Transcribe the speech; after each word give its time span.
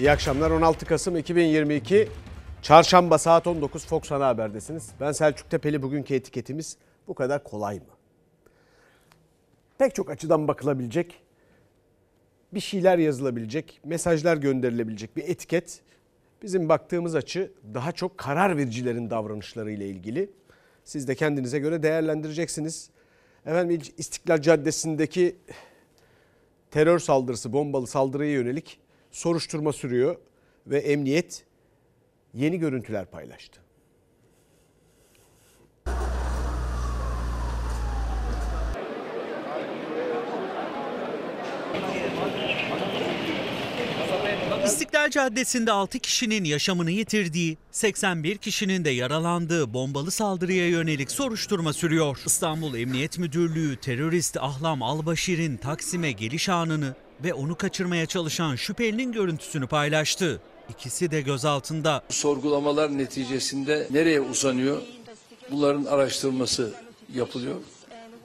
İyi 0.00 0.10
akşamlar 0.10 0.50
16 0.50 0.86
Kasım 0.86 1.16
2022 1.16 2.08
Çarşamba 2.62 3.18
saat 3.18 3.46
19 3.46 3.86
Fox 3.86 4.12
Ana 4.12 4.26
Haber'desiniz. 4.26 4.90
Ben 5.00 5.12
Selçuk 5.12 5.50
Tepeli 5.50 5.82
bugünkü 5.82 6.14
etiketimiz 6.14 6.76
bu 7.08 7.14
kadar 7.14 7.44
kolay 7.44 7.76
mı? 7.76 7.84
Pek 9.78 9.94
çok 9.94 10.10
açıdan 10.10 10.48
bakılabilecek, 10.48 11.22
bir 12.54 12.60
şeyler 12.60 12.98
yazılabilecek, 12.98 13.80
mesajlar 13.84 14.36
gönderilebilecek 14.36 15.16
bir 15.16 15.28
etiket. 15.28 15.80
Bizim 16.42 16.68
baktığımız 16.68 17.14
açı 17.14 17.52
daha 17.74 17.92
çok 17.92 18.18
karar 18.18 18.56
vericilerin 18.56 19.10
davranışları 19.10 19.70
ile 19.70 19.88
ilgili. 19.88 20.30
Siz 20.84 21.08
de 21.08 21.14
kendinize 21.14 21.58
göre 21.58 21.82
değerlendireceksiniz. 21.82 22.90
Efendim 23.46 23.80
İstiklal 23.98 24.42
Caddesi'ndeki 24.42 25.36
terör 26.70 26.98
saldırısı, 26.98 27.52
bombalı 27.52 27.86
saldırıya 27.86 28.32
yönelik 28.32 28.79
soruşturma 29.10 29.72
sürüyor 29.72 30.16
ve 30.66 30.78
emniyet 30.78 31.44
yeni 32.34 32.58
görüntüler 32.58 33.06
paylaştı. 33.06 33.60
İstiklal 44.64 45.10
Caddesi'nde 45.10 45.72
6 45.72 45.98
kişinin 45.98 46.44
yaşamını 46.44 46.90
yitirdiği, 46.90 47.58
81 47.70 48.36
kişinin 48.36 48.84
de 48.84 48.90
yaralandığı 48.90 49.74
bombalı 49.74 50.10
saldırıya 50.10 50.68
yönelik 50.68 51.10
soruşturma 51.10 51.72
sürüyor. 51.72 52.18
İstanbul 52.26 52.74
Emniyet 52.74 53.18
Müdürlüğü 53.18 53.76
terörist 53.76 54.36
Ahlam 54.36 54.82
Albaşir'in 54.82 55.56
Taksim'e 55.56 56.12
geliş 56.12 56.48
anını 56.48 56.94
ve 57.24 57.34
onu 57.34 57.54
kaçırmaya 57.54 58.06
çalışan 58.06 58.56
şüphelinin 58.56 59.12
görüntüsünü 59.12 59.66
paylaştı. 59.66 60.40
İkisi 60.68 61.10
de 61.10 61.20
gözaltında. 61.20 62.02
Sorgulamalar 62.08 62.98
neticesinde 62.98 63.86
nereye 63.90 64.20
uzanıyor? 64.20 64.82
Bunların 65.50 65.84
araştırılması 65.84 66.74
yapılıyor. 67.14 67.56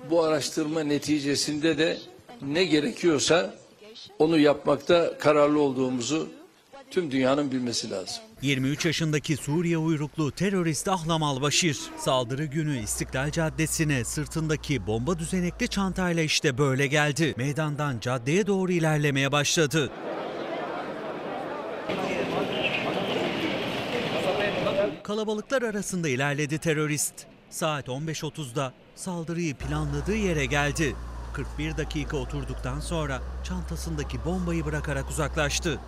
Bu 0.09 0.23
araştırma 0.23 0.83
neticesinde 0.83 1.77
de 1.77 1.97
ne 2.41 2.63
gerekiyorsa 2.63 3.55
onu 4.19 4.39
yapmakta 4.39 5.17
kararlı 5.17 5.61
olduğumuzu 5.61 6.29
tüm 6.91 7.11
dünyanın 7.11 7.51
bilmesi 7.51 7.89
lazım. 7.91 8.23
23 8.45 8.85
yaşındaki 8.85 9.37
Suriye 9.37 9.77
uyruklu 9.77 10.31
terörist 10.31 10.87
Ahlam 10.87 11.23
Albaşir 11.23 11.77
saldırı 11.97 12.45
günü 12.45 12.79
İstiklal 12.79 13.31
Caddesi'ne 13.31 14.03
sırtındaki 14.03 14.87
bomba 14.87 15.19
düzenekli 15.19 15.67
çantayla 15.67 16.23
işte 16.23 16.57
böyle 16.57 16.87
geldi. 16.87 17.33
Meydandan 17.37 17.99
caddeye 17.99 18.47
doğru 18.47 18.71
ilerlemeye 18.71 19.31
başladı. 19.31 19.91
Kalabalıklar 25.03 25.61
arasında 25.61 26.09
ilerledi 26.09 26.57
terörist. 26.57 27.13
Saat 27.49 27.87
15.30'da 27.87 28.73
saldırıyı 28.95 29.55
planladığı 29.55 30.15
yere 30.15 30.45
geldi. 30.45 30.95
41 31.33 31.77
dakika 31.77 32.17
oturduktan 32.17 32.79
sonra 32.79 33.21
çantasındaki 33.43 34.25
bombayı 34.25 34.65
bırakarak 34.65 35.09
uzaklaştı. 35.09 35.79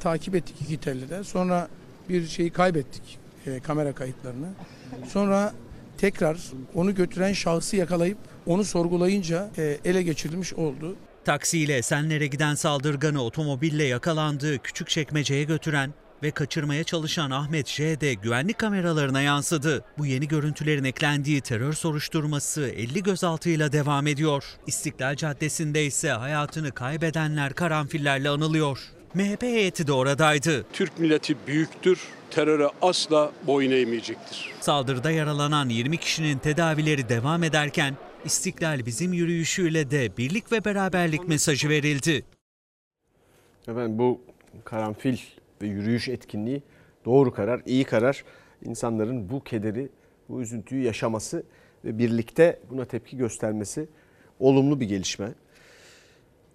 Takip 0.00 0.34
ettik 0.34 0.56
iki 0.60 0.76
tellide. 0.76 1.24
Sonra 1.24 1.68
bir 2.08 2.26
şeyi 2.26 2.50
kaybettik 2.50 3.18
e, 3.46 3.60
kamera 3.60 3.92
kayıtlarını. 3.92 4.48
Sonra 5.08 5.52
tekrar 5.98 6.38
onu 6.74 6.94
götüren 6.94 7.32
şahsı 7.32 7.76
yakalayıp 7.76 8.18
onu 8.46 8.64
sorgulayınca 8.64 9.50
e, 9.58 9.78
ele 9.84 10.02
geçirilmiş 10.02 10.54
oldu. 10.54 10.96
Taksiyle 11.24 11.76
Esenler'e 11.76 12.26
giden 12.26 12.54
saldırganı 12.54 13.22
otomobille 13.22 13.84
yakalandığı 13.84 14.58
küçük 14.58 14.88
çekmeceye 14.88 15.44
götüren 15.44 15.94
ve 16.22 16.30
kaçırmaya 16.30 16.84
çalışan 16.84 17.30
Ahmet 17.30 17.68
J. 17.68 18.00
de 18.00 18.14
güvenlik 18.14 18.58
kameralarına 18.58 19.20
yansıdı. 19.20 19.84
Bu 19.98 20.06
yeni 20.06 20.28
görüntülerin 20.28 20.84
eklendiği 20.84 21.40
terör 21.40 21.72
soruşturması 21.72 22.62
50 22.62 23.02
gözaltıyla 23.02 23.72
devam 23.72 24.06
ediyor. 24.06 24.44
İstiklal 24.66 25.16
Caddesi'nde 25.16 25.84
ise 25.84 26.10
hayatını 26.10 26.72
kaybedenler 26.72 27.52
karanfillerle 27.52 28.28
anılıyor. 28.28 28.78
MHP 29.14 29.42
heyeti 29.42 29.86
de 29.86 29.92
oradaydı. 29.92 30.66
Türk 30.72 30.98
milleti 30.98 31.36
büyüktür, 31.46 32.00
teröre 32.30 32.68
asla 32.82 33.32
boyun 33.46 33.70
eğmeyecektir. 33.70 34.52
Saldırıda 34.60 35.10
yaralanan 35.10 35.68
20 35.68 35.96
kişinin 35.96 36.38
tedavileri 36.38 37.08
devam 37.08 37.42
ederken 37.42 37.96
İstiklal 38.24 38.86
bizim 38.86 39.12
yürüyüşüyle 39.12 39.90
de 39.90 40.16
birlik 40.16 40.52
ve 40.52 40.64
beraberlik 40.64 41.28
mesajı 41.28 41.68
verildi. 41.68 42.24
Efendim 43.68 43.98
bu 43.98 44.20
karanfil 44.64 45.18
ve 45.62 45.66
yürüyüş 45.66 46.08
etkinliği 46.08 46.62
doğru 47.04 47.32
karar, 47.32 47.62
iyi 47.66 47.84
karar. 47.84 48.24
İnsanların 48.64 49.30
bu 49.30 49.44
kederi, 49.44 49.88
bu 50.28 50.42
üzüntüyü 50.42 50.84
yaşaması 50.84 51.42
ve 51.84 51.98
birlikte 51.98 52.60
buna 52.70 52.84
tepki 52.84 53.16
göstermesi 53.16 53.88
olumlu 54.40 54.80
bir 54.80 54.86
gelişme. 54.86 55.34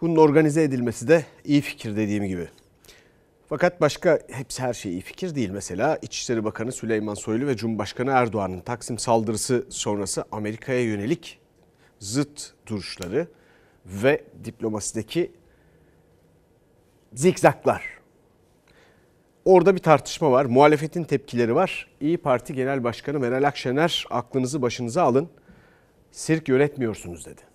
Bunun 0.02 0.16
organize 0.16 0.64
edilmesi 0.64 1.08
de 1.08 1.26
iyi 1.44 1.62
fikir 1.62 1.96
dediğim 1.96 2.26
gibi. 2.26 2.48
Fakat 3.50 3.82
başka 3.82 4.20
hepsi 4.32 4.62
her 4.62 4.74
şey 4.74 4.92
iyi 4.92 5.02
fikir 5.02 5.36
değil. 5.36 5.50
Mesela 5.50 5.98
İçişleri 6.02 6.44
Bakanı 6.44 6.72
Süleyman 6.72 7.14
Soylu 7.14 7.48
ve 7.48 7.58
Cumhurbaşkanı 7.58 8.12
Erdoğan'ın 8.12 8.60
Taksim 8.60 9.00
saldırısı 9.00 9.66
sonrası 9.70 10.26
Amerika'ya 10.32 10.84
yönelik 10.84 11.40
zıt 12.00 12.54
duruşları 12.68 13.28
ve 13.86 14.24
diplomasideki 14.44 15.32
zikzaklar. 17.14 17.84
Orada 19.46 19.76
bir 19.76 19.82
tartışma 19.82 20.32
var. 20.32 20.46
Muhalefetin 20.46 21.04
tepkileri 21.04 21.56
var. 21.56 21.88
İyi 22.02 22.18
Parti 22.18 22.54
Genel 22.54 22.84
Başkanı 22.84 23.20
Meral 23.20 23.48
Akşener 23.48 24.06
aklınızı 24.10 24.62
başınıza 24.62 25.04
alın. 25.04 25.30
Sirk 26.12 26.50
yönetmiyorsunuz 26.50 27.26
dedi 27.26 27.55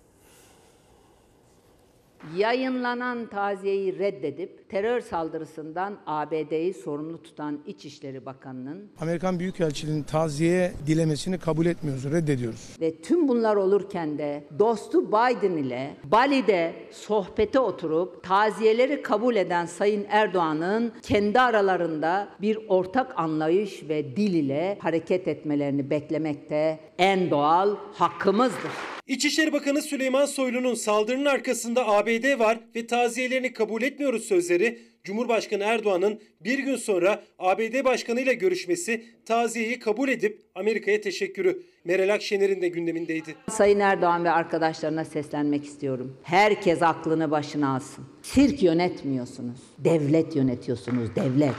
yayınlanan 2.36 3.26
taziyeyi 3.26 3.98
reddedip 3.98 4.69
terör 4.69 5.00
saldırısından 5.00 5.98
ABD'yi 6.06 6.75
sorumlu 6.75 7.22
tutan 7.22 7.60
İçişleri 7.66 8.26
Bakanı'nın 8.26 8.91
Amerikan 9.00 9.38
Büyükelçiliğinin 9.38 10.03
taziye 10.03 10.72
dilemesini 10.86 11.38
kabul 11.38 11.66
etmiyoruz, 11.66 12.04
reddediyoruz. 12.04 12.76
Ve 12.80 13.03
tüm 13.03 13.28
bunlar 13.28 13.56
olurken 13.56 14.19
de 14.19 14.44
dostu 14.59 15.09
Biden 15.09 15.56
ile 15.56 15.97
Bali'de 16.04 16.75
sohbete 16.91 17.60
oturup 17.60 18.22
taziyeleri 18.22 19.03
kabul 19.03 19.36
eden 19.36 19.66
Sayın 19.66 20.06
Erdoğan'ın 20.09 20.92
kendi 21.03 21.41
aralarında 21.41 22.28
bir 22.41 22.59
ortak 22.69 23.19
anlayış 23.19 23.88
ve 23.88 24.16
dil 24.16 24.34
ile 24.34 24.78
hareket 24.80 25.28
etmelerini 25.28 25.91
beklemekte 25.91 26.80
en 26.98 27.30
doğal 27.30 27.76
hakkımızdır. 27.92 29.00
İçişleri 29.10 29.53
Bakanı 29.53 29.82
Süleyman 29.82 30.26
Soylu'nun 30.26 30.75
saldırının 30.75 31.25
arkasında 31.25 31.88
ABD 31.88 32.38
var 32.38 32.59
ve 32.76 32.87
taziyelerini 32.87 33.53
kabul 33.53 33.82
etmiyoruz 33.82 34.25
sözleri 34.25 34.78
Cumhurbaşkanı 35.04 35.65
Erdoğan'ın 35.65 36.21
bir 36.41 36.59
gün 36.59 36.76
sonra 36.76 37.25
ABD 37.38 37.84
Başkanı 37.84 38.21
ile 38.21 38.34
görüşmesi 38.34 39.04
taziyeyi 39.25 39.78
kabul 39.78 40.09
edip 40.09 40.43
Amerika'ya 40.54 41.00
teşekkürü 41.00 41.62
Meral 41.84 42.14
Akşener'in 42.14 42.62
de 42.62 42.68
gündemindeydi. 42.68 43.36
Sayın 43.50 43.80
Erdoğan 43.80 44.24
ve 44.24 44.30
arkadaşlarına 44.30 45.04
seslenmek 45.04 45.64
istiyorum. 45.64 46.16
Herkes 46.22 46.82
aklını 46.82 47.30
başına 47.30 47.74
alsın. 47.76 48.04
Sirk 48.22 48.62
yönetmiyorsunuz. 48.62 49.58
Devlet 49.78 50.36
yönetiyorsunuz, 50.36 51.16
devlet. 51.16 51.54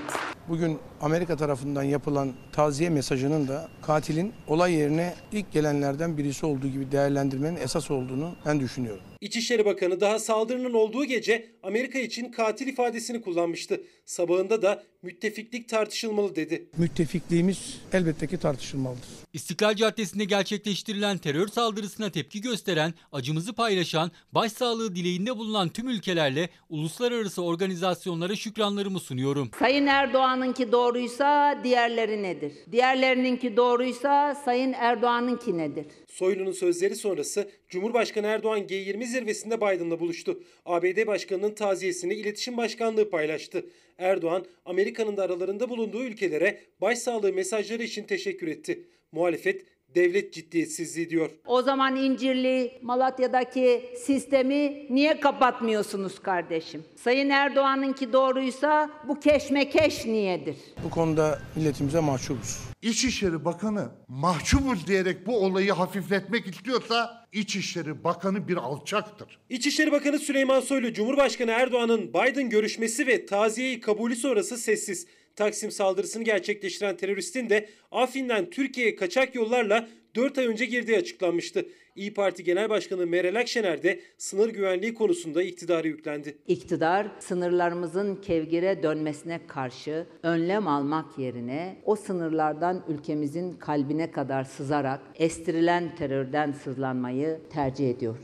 Bugün 0.50 0.78
Amerika 1.02 1.38
tarafından 1.38 1.84
yapılan 1.84 2.34
taziye 2.52 2.90
mesajının 2.90 3.48
da 3.48 3.68
katilin 3.82 4.34
olay 4.48 4.74
yerine 4.74 5.14
ilk 5.32 5.52
gelenlerden 5.52 6.18
birisi 6.18 6.46
olduğu 6.46 6.68
gibi 6.68 6.92
değerlendirmenin 6.92 7.56
esas 7.56 7.92
olduğunu 7.92 8.36
ben 8.46 8.60
düşünüyorum. 8.60 9.04
İçişleri 9.22 9.66
Bakanı 9.66 10.02
daha 10.02 10.20
saldırının 10.20 10.74
olduğu 10.74 11.06
gece 11.06 11.52
Amerika 11.64 12.00
için 12.00 12.32
katil 12.32 12.68
ifadesini 12.68 13.22
kullanmıştı. 13.22 13.82
Sabahında 14.12 14.62
da 14.62 14.84
müttefiklik 15.02 15.70
tartışılmalı 15.70 16.36
dedi. 16.36 16.70
Müttefikliğimiz 16.78 17.82
elbette 17.94 18.28
ki 18.28 18.38
tartışılmalıdır. 18.38 19.08
İstiklal 19.34 19.76
Caddesi'nde 19.76 20.26
gerçekleştirilen 20.26 21.18
terör 21.18 21.48
saldırısına 21.48 22.10
tepki 22.10 22.42
gösteren, 22.42 22.94
acımızı 23.12 23.54
paylaşan, 23.54 24.12
başsağlığı 24.32 24.96
dileğinde 24.96 25.38
bulunan 25.38 25.70
tüm 25.70 25.90
ülkelerle 25.90 26.50
uluslararası 26.70 27.44
organizasyonlara 27.44 28.36
şükranlarımı 28.36 29.00
sunuyorum. 29.00 29.52
Sayın 29.60 29.88
Erdoğan'ınki 29.88 30.72
doğruysa 30.72 31.60
diğerleri 31.64 32.24
nedir? 32.24 32.54
Diğerlerininki 32.72 33.58
doğruysa 33.58 34.36
Sayın 34.46 34.74
Erdoğan'ınki 34.74 35.58
nedir? 35.58 35.86
Soylu'nun 36.08 36.52
sözleri 36.52 36.96
sonrası 36.96 37.50
Cumhurbaşkanı 37.72 38.28
Erdoğan 38.28 38.60
G20 38.60 39.06
zirvesinde 39.06 39.58
Biden'la 39.58 40.00
buluştu. 40.00 40.40
ABD 40.66 41.08
Başkanı'nın 41.08 41.54
taziyesini 41.54 42.14
İletişim 42.14 42.58
Başkanlığı 42.58 43.10
paylaştı. 43.10 43.66
Erdoğan, 43.98 44.46
Amerika'nın 44.66 45.18
da 45.18 45.24
aralarında 45.24 45.70
bulunduğu 45.70 46.04
ülkelere 46.04 46.60
başsağlığı 46.82 47.34
mesajları 47.34 47.84
için 47.84 48.04
teşekkür 48.04 48.48
etti. 48.48 48.84
Muhalefet 49.12 49.66
devlet 49.96 50.34
ciddiyetsizliği 50.34 51.10
diyor. 51.10 51.30
O 51.46 51.62
zaman 51.62 51.96
İncirli, 51.96 52.72
Malatya'daki 52.82 53.82
sistemi 53.98 54.88
niye 54.90 55.20
kapatmıyorsunuz 55.20 56.20
kardeşim? 56.20 56.84
Sayın 56.96 57.30
Erdoğan'ınki 57.30 58.14
doğruysa 58.14 58.90
bu 59.08 59.20
keşmekeş 59.20 60.06
niyedir? 60.06 60.56
Bu 60.86 60.90
konuda 60.90 61.40
milletimize 61.56 62.00
mahcubuz. 62.00 62.71
İçişleri 62.82 63.46
Bakanı 63.46 63.92
mahcubuz 64.08 64.88
diyerek 64.88 65.28
bu 65.28 65.38
olayı 65.38 65.72
hafifletmek 65.72 66.48
istiyorsa 66.48 67.28
İçişleri 67.34 68.04
Bakanı 68.04 68.48
bir 68.48 68.58
alçaktır. 68.58 69.40
İçişleri 69.50 69.92
Bakanı 69.92 70.20
Süleyman 70.20 70.60
Soylu, 70.60 70.94
Cumhurbaşkanı 70.94 71.52
Erdoğan'ın 71.52 72.14
Biden 72.14 72.50
görüşmesi 72.50 73.08
ve 73.08 73.26
taziyeyi 73.26 73.80
kabulü 73.80 74.16
sonrası 74.16 74.58
sessiz. 74.58 75.08
Taksim 75.36 75.72
saldırısını 75.72 76.24
gerçekleştiren 76.24 76.98
teröristin 76.98 77.50
de 77.50 77.70
Afrin'den 77.92 78.50
Türkiye'ye 78.50 78.96
kaçak 78.96 79.36
yollarla 79.36 79.88
4 80.16 80.38
ay 80.38 80.48
önce 80.48 80.66
girdiği 80.66 80.98
açıklanmıştı. 80.98 81.66
İyi 81.96 82.14
Parti 82.14 82.44
Genel 82.44 82.70
Başkanı 82.70 83.08
Meral 83.08 83.36
Akşener 83.36 83.84
de 83.84 84.00
sınır 84.18 84.50
güvenliği 84.50 84.94
konusunda 84.94 85.44
iktidara 85.44 85.88
yüklendi. 85.88 86.38
İktidar 86.48 87.08
sınırlarımızın 87.20 88.16
kevgire 88.16 88.84
dönmesine 88.84 89.40
karşı 89.48 90.08
önlem 90.24 90.68
almak 90.68 91.20
yerine 91.20 91.78
o 91.86 91.96
sınırlardan 91.96 92.84
ülkemizin 92.88 93.54
kalbine 93.54 94.12
kadar 94.12 94.44
sızarak 94.44 95.02
estirilen 95.16 95.96
terörden 95.96 96.52
sızlanmayı 96.52 97.40
tercih 97.50 97.90
ediyor. 97.90 98.18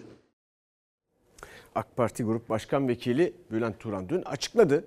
AK 1.76 1.96
Parti 1.96 2.24
Grup 2.24 2.50
Başkan 2.50 2.88
Vekili 2.88 3.34
Bülent 3.52 3.80
Turan 3.80 4.10
dün 4.10 4.22
açıkladı. 4.22 4.86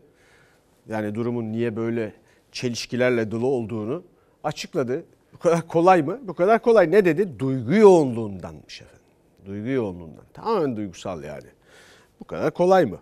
Yani 0.89 1.15
durumun 1.15 1.53
niye 1.53 1.77
böyle 1.77 2.13
çelişkilerle 2.53 3.31
dolu 3.31 3.47
olduğunu 3.47 4.03
açıkladı. 4.45 5.05
Bu 5.33 5.39
kadar 5.39 5.69
kolay 5.69 6.03
mı? 6.03 6.21
Bu 6.23 6.35
kadar 6.35 6.63
kolay. 6.63 6.91
Ne 6.91 7.05
dedi? 7.05 7.39
Duygu 7.39 7.75
yoğunluğundanmış 7.75 8.83
efendim. 8.83 9.01
Duygu 9.47 9.69
yoğunluğundan. 9.69 10.25
Tamamen 10.33 10.77
duygusal 10.77 11.25
yani. 11.25 11.49
Bu 12.21 12.25
kadar 12.25 12.55
kolay 12.55 12.85
mı? 12.85 12.99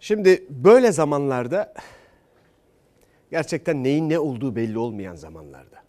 Şimdi 0.00 0.44
böyle 0.50 0.92
zamanlarda 0.92 1.74
gerçekten 3.30 3.84
neyin 3.84 4.08
ne 4.08 4.18
olduğu 4.18 4.56
belli 4.56 4.78
olmayan 4.78 5.14
zamanlarda 5.14 5.80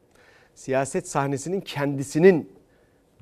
siyaset 0.55 1.07
sahnesinin 1.07 1.61
kendisinin 1.61 2.51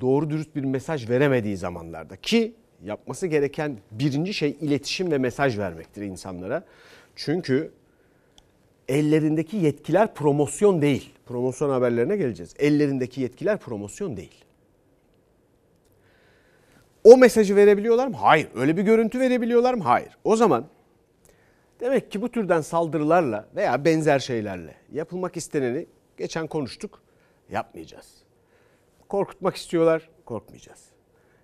doğru 0.02 0.30
dürüst 0.30 0.56
bir 0.56 0.64
mesaj 0.64 1.10
veremediği 1.10 1.58
zamanlarda 1.58 2.16
ki 2.16 2.54
yapması 2.84 3.28
gereken 3.28 3.78
birinci 3.92 4.34
şey 4.34 4.58
iletişim 4.62 5.12
ve 5.12 5.18
mesaj 5.18 5.58
vermektir 5.58 6.02
insanlara. 6.02 6.64
Çünkü 7.16 7.72
ellerindeki 8.90 9.58
yetkiler 9.58 10.14
promosyon 10.14 10.82
değil. 10.82 11.14
Promosyon 11.26 11.70
haberlerine 11.70 12.18
geleceğiz. 12.18 12.54
Ellerindeki 12.60 13.22
yetkiler 13.22 13.58
promosyon 13.58 14.18
değil. 14.18 14.46
O 17.04 17.18
mesajı 17.18 17.56
verebiliyorlar 17.56 18.08
mı? 18.08 18.16
Hayır. 18.18 18.48
Öyle 18.56 18.78
bir 18.78 18.84
görüntü 18.84 19.20
verebiliyorlar 19.20 19.74
mı? 19.74 19.84
Hayır. 19.84 20.18
O 20.24 20.36
zaman 20.36 20.66
demek 21.80 22.12
ki 22.12 22.22
bu 22.22 22.30
türden 22.30 22.62
saldırılarla 22.62 23.46
veya 23.56 23.86
benzer 23.86 24.20
şeylerle 24.20 24.76
yapılmak 24.92 25.38
isteneni 25.38 25.86
geçen 26.18 26.48
konuştuk. 26.48 27.02
Yapmayacağız. 27.52 28.08
Korkutmak 29.10 29.56
istiyorlar, 29.56 30.10
korkmayacağız. 30.26 30.80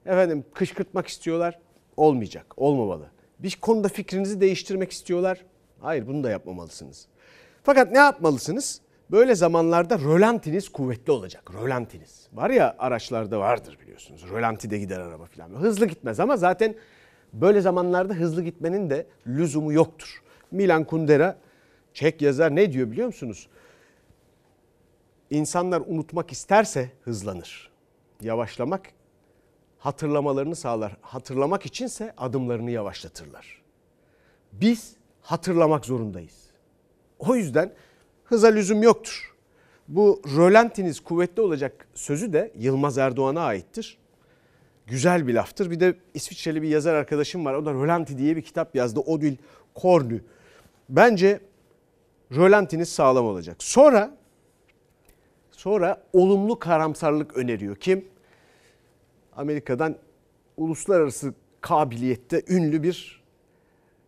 Efendim 0.06 0.46
kışkırtmak 0.54 1.08
istiyorlar, 1.08 1.60
olmayacak, 1.98 2.54
olmamalı. 2.58 3.10
Bir 3.40 3.58
konuda 3.62 3.88
fikrinizi 3.88 4.42
değiştirmek 4.42 4.92
istiyorlar, 4.92 5.46
hayır 5.80 6.08
bunu 6.08 6.24
da 6.24 6.30
yapmamalısınız. 6.30 7.08
Fakat 7.66 7.92
ne 7.92 7.98
yapmalısınız? 7.98 8.82
Böyle 9.12 9.36
zamanlarda 9.36 10.00
rölantiniz 10.00 10.70
kuvvetli 10.70 11.12
olacak. 11.12 11.52
Rölantiniz. 11.54 12.28
Var 12.34 12.50
ya 12.50 12.76
araçlarda 12.80 13.40
vardır 13.40 13.78
biliyorsunuz. 13.82 14.26
Rölantide 14.32 14.78
gider 14.78 15.00
araba 15.00 15.26
falan. 15.26 15.50
Hızlı 15.50 15.86
gitmez 15.86 16.20
ama 16.20 16.38
zaten 16.38 16.76
böyle 17.34 17.62
zamanlarda 17.62 18.14
hızlı 18.14 18.44
gitmenin 18.44 18.90
de 18.90 19.08
lüzumu 19.28 19.74
yoktur. 19.74 20.22
Milan 20.52 20.84
Kundera 20.84 21.38
Çek 21.94 22.22
yazar 22.22 22.56
ne 22.56 22.74
diyor 22.74 22.92
biliyor 22.92 23.08
musunuz? 23.08 23.48
İnsanlar 25.30 25.82
unutmak 25.86 26.32
isterse 26.32 26.92
hızlanır. 27.02 27.72
Yavaşlamak 28.22 28.92
hatırlamalarını 29.80 30.56
sağlar. 30.56 30.98
Hatırlamak 31.02 31.66
içinse 31.66 32.14
adımlarını 32.18 32.72
yavaşlatırlar. 32.72 33.62
Biz 34.52 34.96
hatırlamak 35.22 35.86
zorundayız. 35.86 36.45
O 37.20 37.36
yüzden 37.36 37.72
hıza 38.24 38.48
lüzum 38.48 38.84
yoktur. 38.84 39.36
Bu 39.88 40.22
rölantiniz 40.38 41.00
kuvvetli 41.00 41.42
olacak 41.42 41.88
sözü 41.94 42.34
de 42.34 42.52
Yılmaz 42.58 42.98
Erdoğan'a 42.98 43.42
aittir. 43.42 43.98
Güzel 44.88 45.28
bir 45.28 45.34
laftır. 45.34 45.72
Bir 45.72 45.80
de 45.80 45.96
İsviçreli 46.14 46.62
bir 46.62 46.68
yazar 46.68 46.94
arkadaşım 46.94 47.46
var. 47.46 47.54
O 47.54 47.66
da 47.66 47.74
Rölanti 47.74 48.18
diye 48.18 48.36
bir 48.36 48.42
kitap 48.42 48.76
yazdı. 48.76 49.00
Odil 49.00 49.36
Kornü. 49.74 50.22
Bence 50.90 51.40
rölantiniz 52.32 52.90
sağlam 52.90 53.26
olacak. 53.26 53.56
Sonra 53.60 54.18
sonra 55.52 56.04
olumlu 56.14 56.60
karamsarlık 56.60 57.38
öneriyor. 57.38 57.76
Kim? 57.76 58.06
Amerika'dan 59.36 59.96
uluslararası 60.58 61.34
kabiliyette 61.62 62.44
ünlü 62.50 62.84
bir 62.84 63.24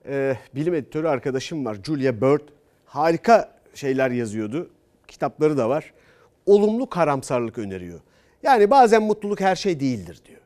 e, 0.05 0.37
bilim 0.55 0.73
editörü 0.73 1.07
arkadaşım 1.07 1.65
var. 1.65 1.77
Julia 1.83 2.21
Bird. 2.21 2.56
Harika 2.87 3.53
şeyler 3.73 4.11
yazıyordu. 4.11 4.69
Kitapları 5.07 5.57
da 5.57 5.69
var. 5.69 5.93
Olumlu 6.45 6.89
karamsarlık 6.89 7.57
öneriyor. 7.57 7.99
Yani 8.43 8.69
bazen 8.69 9.03
mutluluk 9.03 9.39
her 9.39 9.55
şey 9.55 9.79
değildir 9.79 10.21
diyor. 10.25 10.41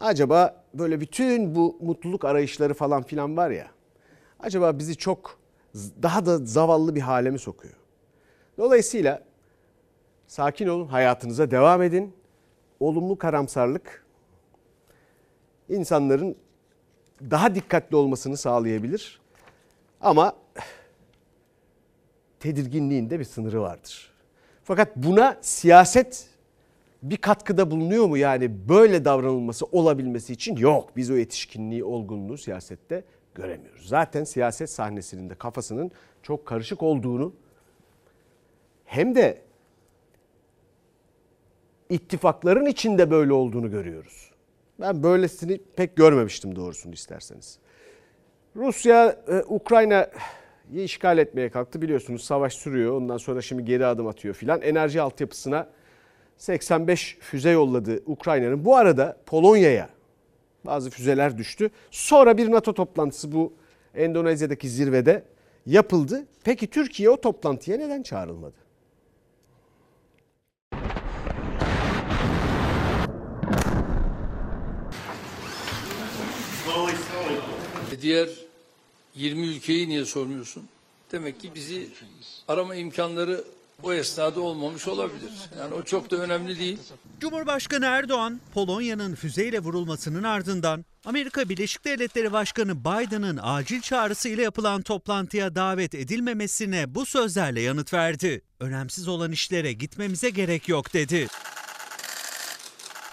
Acaba 0.00 0.64
böyle 0.74 1.00
bütün 1.00 1.54
bu 1.54 1.78
mutluluk 1.80 2.24
arayışları 2.24 2.74
falan 2.74 3.02
filan 3.02 3.36
var 3.36 3.50
ya. 3.50 3.66
Acaba 4.40 4.78
bizi 4.78 4.96
çok 4.96 5.38
daha 6.02 6.26
da 6.26 6.38
zavallı 6.38 6.94
bir 6.94 7.00
hale 7.00 7.30
mi 7.30 7.38
sokuyor? 7.38 7.74
Dolayısıyla 8.58 9.22
sakin 10.26 10.68
olun, 10.68 10.86
hayatınıza 10.86 11.50
devam 11.50 11.82
edin. 11.82 12.14
Olumlu 12.80 13.18
karamsarlık 13.18 14.04
insanların 15.68 16.36
daha 17.20 17.54
dikkatli 17.54 17.96
olmasını 17.96 18.36
sağlayabilir. 18.36 19.20
Ama 20.00 20.32
tedirginliğin 22.44 23.10
de 23.10 23.18
bir 23.18 23.24
sınırı 23.24 23.60
vardır. 23.60 24.12
Fakat 24.64 24.96
buna 24.96 25.38
siyaset 25.40 26.28
bir 27.02 27.16
katkıda 27.16 27.70
bulunuyor 27.70 28.06
mu 28.06 28.16
yani 28.16 28.68
böyle 28.68 29.04
davranılması 29.04 29.66
olabilmesi 29.66 30.32
için? 30.32 30.56
Yok. 30.56 30.96
Biz 30.96 31.10
o 31.10 31.16
yetişkinliği, 31.16 31.84
olgunluğu 31.84 32.38
siyasette 32.38 33.04
göremiyoruz. 33.34 33.88
Zaten 33.88 34.24
siyaset 34.24 34.70
sahnesinin 34.70 35.30
de 35.30 35.34
kafasının 35.34 35.90
çok 36.22 36.46
karışık 36.46 36.82
olduğunu 36.82 37.32
hem 38.84 39.14
de 39.14 39.42
ittifakların 41.88 42.66
içinde 42.66 43.10
böyle 43.10 43.32
olduğunu 43.32 43.70
görüyoruz. 43.70 44.30
Ben 44.80 45.02
böylesini 45.02 45.60
pek 45.76 45.96
görmemiştim 45.96 46.56
doğrusunu 46.56 46.94
isterseniz. 46.94 47.58
Rusya 48.56 49.16
e, 49.28 49.42
Ukrayna'yı 49.48 50.06
işgal 50.72 51.18
etmeye 51.18 51.48
kalktı 51.48 51.82
biliyorsunuz 51.82 52.24
savaş 52.24 52.54
sürüyor. 52.54 52.92
Ondan 52.92 53.16
sonra 53.16 53.42
şimdi 53.42 53.64
geri 53.64 53.86
adım 53.86 54.06
atıyor 54.06 54.34
filan. 54.34 54.62
Enerji 54.62 55.00
altyapısına 55.00 55.68
85 56.36 57.16
füze 57.20 57.50
yolladı 57.50 58.02
Ukrayna'nın. 58.06 58.64
Bu 58.64 58.76
arada 58.76 59.16
Polonya'ya 59.26 59.88
bazı 60.64 60.90
füzeler 60.90 61.38
düştü. 61.38 61.70
Sonra 61.90 62.38
bir 62.38 62.50
NATO 62.50 62.74
toplantısı 62.74 63.32
bu 63.32 63.52
Endonezya'daki 63.94 64.68
zirvede 64.68 65.24
yapıldı. 65.66 66.26
Peki 66.44 66.66
Türkiye 66.66 67.10
o 67.10 67.20
toplantıya 67.20 67.76
neden 67.76 68.02
çağrılmadı? 68.02 68.54
Diğer 78.02 78.28
20 79.14 79.46
ülkeyi 79.46 79.88
niye 79.88 80.04
sormuyorsun? 80.04 80.68
Demek 81.12 81.40
ki 81.40 81.50
bizi 81.54 81.88
arama 82.48 82.74
imkanları 82.74 83.44
o 83.82 83.92
esnada 83.92 84.40
olmamış 84.40 84.88
olabilir. 84.88 85.30
Yani 85.58 85.74
o 85.74 85.82
çok 85.82 86.10
da 86.10 86.16
önemli 86.16 86.58
değil. 86.58 86.78
Cumhurbaşkanı 87.20 87.86
Erdoğan, 87.86 88.40
Polonya'nın 88.54 89.14
füzeyle 89.14 89.58
vurulmasının 89.58 90.22
ardından 90.22 90.84
Amerika 91.04 91.48
Birleşik 91.48 91.84
Devletleri 91.84 92.32
Başkanı 92.32 92.80
Biden'ın 92.80 93.40
acil 93.42 93.80
çağrısıyla 93.80 94.42
yapılan 94.42 94.82
toplantıya 94.82 95.54
davet 95.54 95.94
edilmemesine 95.94 96.94
bu 96.94 97.06
sözlerle 97.06 97.60
yanıt 97.60 97.92
verdi. 97.92 98.42
Önemsiz 98.60 99.08
olan 99.08 99.32
işlere 99.32 99.72
gitmemize 99.72 100.30
gerek 100.30 100.68
yok 100.68 100.94
dedi. 100.94 101.28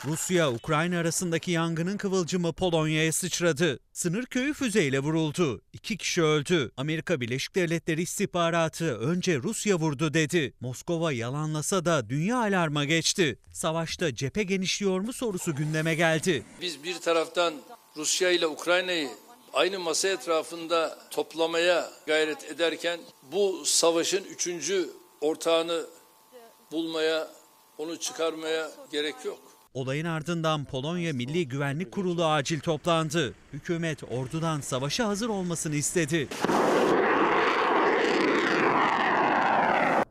Rusya-Ukrayna 0.05 0.99
arasındaki 0.99 1.51
yangının 1.51 1.97
kıvılcımı 1.97 2.53
Polonya'ya 2.53 3.13
sıçradı. 3.13 3.79
Sınır 3.93 4.25
köyü 4.25 4.53
füzeyle 4.53 4.99
vuruldu. 4.99 5.61
İki 5.73 5.97
kişi 5.97 6.23
öldü. 6.23 6.71
Amerika 6.77 7.21
Birleşik 7.21 7.55
Devletleri 7.55 8.01
istihbaratı 8.01 8.97
önce 8.97 9.37
Rusya 9.37 9.75
vurdu 9.75 10.13
dedi. 10.13 10.53
Moskova 10.59 11.11
yalanlasa 11.11 11.85
da 11.85 12.09
dünya 12.09 12.37
alarma 12.37 12.85
geçti. 12.85 13.39
Savaşta 13.53 14.15
cephe 14.15 14.43
genişliyor 14.43 14.99
mu 14.99 15.13
sorusu 15.13 15.55
gündeme 15.55 15.95
geldi. 15.95 16.43
Biz 16.61 16.83
bir 16.83 16.99
taraftan 16.99 17.53
Rusya 17.97 18.31
ile 18.31 18.47
Ukrayna'yı 18.47 19.09
aynı 19.53 19.79
masa 19.79 20.07
etrafında 20.07 20.99
toplamaya 21.11 21.91
gayret 22.07 22.43
ederken 22.43 22.99
bu 23.31 23.65
savaşın 23.65 24.23
üçüncü 24.23 24.89
ortağını 25.21 25.85
bulmaya, 26.71 27.27
onu 27.77 27.99
çıkarmaya 27.99 28.71
gerek 28.91 29.15
yok. 29.25 29.50
Olayın 29.73 30.05
ardından 30.05 30.65
Polonya 30.65 31.13
Milli 31.13 31.47
Güvenlik 31.47 31.91
Kurulu 31.91 32.25
acil 32.25 32.59
toplandı. 32.59 33.33
Hükümet 33.53 34.03
ordudan 34.03 34.61
savaşa 34.61 35.07
hazır 35.07 35.29
olmasını 35.29 35.75
istedi. 35.75 36.27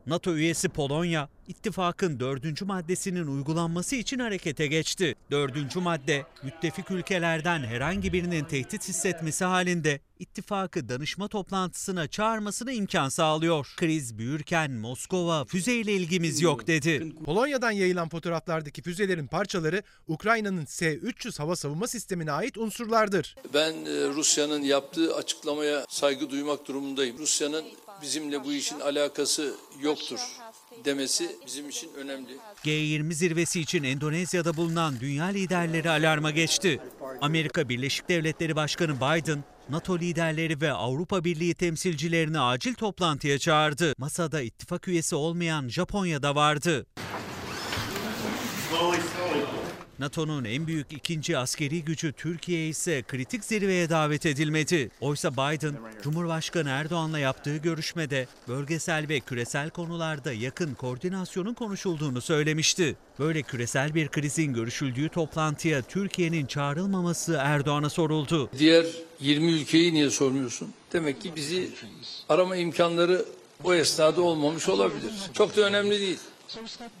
NATO 0.07 0.35
üyesi 0.35 0.69
Polonya, 0.69 1.29
ittifakın 1.47 2.19
dördüncü 2.19 2.65
maddesinin 2.65 3.27
uygulanması 3.27 3.95
için 3.95 4.19
harekete 4.19 4.67
geçti. 4.67 5.15
Dördüncü 5.31 5.79
madde, 5.79 6.25
müttefik 6.43 6.91
ülkelerden 6.91 7.59
herhangi 7.59 8.13
birinin 8.13 8.43
tehdit 8.43 8.87
hissetmesi 8.87 9.45
halinde 9.45 9.99
ittifakı 10.19 10.89
danışma 10.89 11.27
toplantısına 11.27 12.07
çağırmasına 12.07 12.71
imkan 12.71 13.09
sağlıyor. 13.09 13.73
Kriz 13.77 14.17
büyürken 14.17 14.71
Moskova 14.71 15.45
füzeyle 15.45 15.93
ilgimiz 15.93 16.41
yok 16.41 16.67
dedi. 16.67 17.13
Polonya'dan 17.25 17.71
yayılan 17.71 18.09
fotoğraflardaki 18.09 18.81
füzelerin 18.81 19.27
parçaları 19.27 19.83
Ukrayna'nın 20.07 20.65
S-300 20.65 21.37
hava 21.37 21.55
savunma 21.55 21.87
sistemine 21.87 22.31
ait 22.31 22.57
unsurlardır. 22.57 23.35
Ben 23.53 23.73
e, 23.73 24.07
Rusya'nın 24.07 24.61
yaptığı 24.61 25.15
açıklamaya 25.15 25.85
saygı 25.89 26.29
duymak 26.29 26.67
durumundayım. 26.67 27.17
Rusya'nın 27.17 27.65
bizimle 28.01 28.43
bu 28.43 28.53
işin 28.53 28.79
alakası 28.79 29.55
yoktur 29.81 30.19
demesi 30.85 31.35
bizim 31.45 31.69
için 31.69 31.93
önemli. 31.93 32.37
G20 32.65 33.13
zirvesi 33.13 33.61
için 33.61 33.83
Endonezya'da 33.83 34.57
bulunan 34.57 34.99
dünya 34.99 35.25
liderleri 35.25 35.89
alarma 35.89 36.31
geçti. 36.31 36.79
Amerika 37.21 37.69
Birleşik 37.69 38.09
Devletleri 38.09 38.55
Başkanı 38.55 38.95
Biden, 38.95 39.43
NATO 39.69 39.99
liderleri 39.99 40.61
ve 40.61 40.71
Avrupa 40.71 41.23
Birliği 41.23 41.53
temsilcilerini 41.53 42.39
acil 42.39 42.73
toplantıya 42.73 43.39
çağırdı. 43.39 43.93
Masada 43.97 44.41
ittifak 44.41 44.87
üyesi 44.87 45.15
olmayan 45.15 45.67
Japonya 45.69 46.23
da 46.23 46.35
vardı. 46.35 46.85
NATO'nun 50.01 50.45
en 50.45 50.67
büyük 50.67 50.93
ikinci 50.93 51.37
askeri 51.37 51.83
gücü 51.83 52.13
Türkiye 52.13 52.67
ise 52.67 53.03
kritik 53.07 53.45
zirveye 53.45 53.89
davet 53.89 54.25
edilmedi. 54.25 54.91
Oysa 55.01 55.33
Biden, 55.33 55.73
Cumhurbaşkanı 56.03 56.69
Erdoğan'la 56.69 57.19
yaptığı 57.19 57.57
görüşmede 57.57 58.27
bölgesel 58.47 59.09
ve 59.09 59.19
küresel 59.19 59.69
konularda 59.69 60.33
yakın 60.33 60.73
koordinasyonun 60.73 61.53
konuşulduğunu 61.53 62.21
söylemişti. 62.21 62.95
Böyle 63.19 63.41
küresel 63.41 63.95
bir 63.95 64.07
krizin 64.07 64.53
görüşüldüğü 64.53 65.09
toplantıya 65.09 65.81
Türkiye'nin 65.81 66.45
çağrılmaması 66.45 67.37
Erdoğan'a 67.39 67.89
soruldu. 67.89 68.49
Diğer 68.57 68.85
20 69.19 69.51
ülkeyi 69.51 69.93
niye 69.93 70.09
sormuyorsun? 70.09 70.73
Demek 70.93 71.21
ki 71.21 71.31
bizi 71.35 71.69
arama 72.29 72.55
imkanları 72.55 73.25
o 73.63 73.73
esnada 73.73 74.21
olmamış 74.21 74.69
olabilir. 74.69 75.11
Çok 75.33 75.57
da 75.57 75.61
önemli 75.61 75.99
değil. 75.99 76.19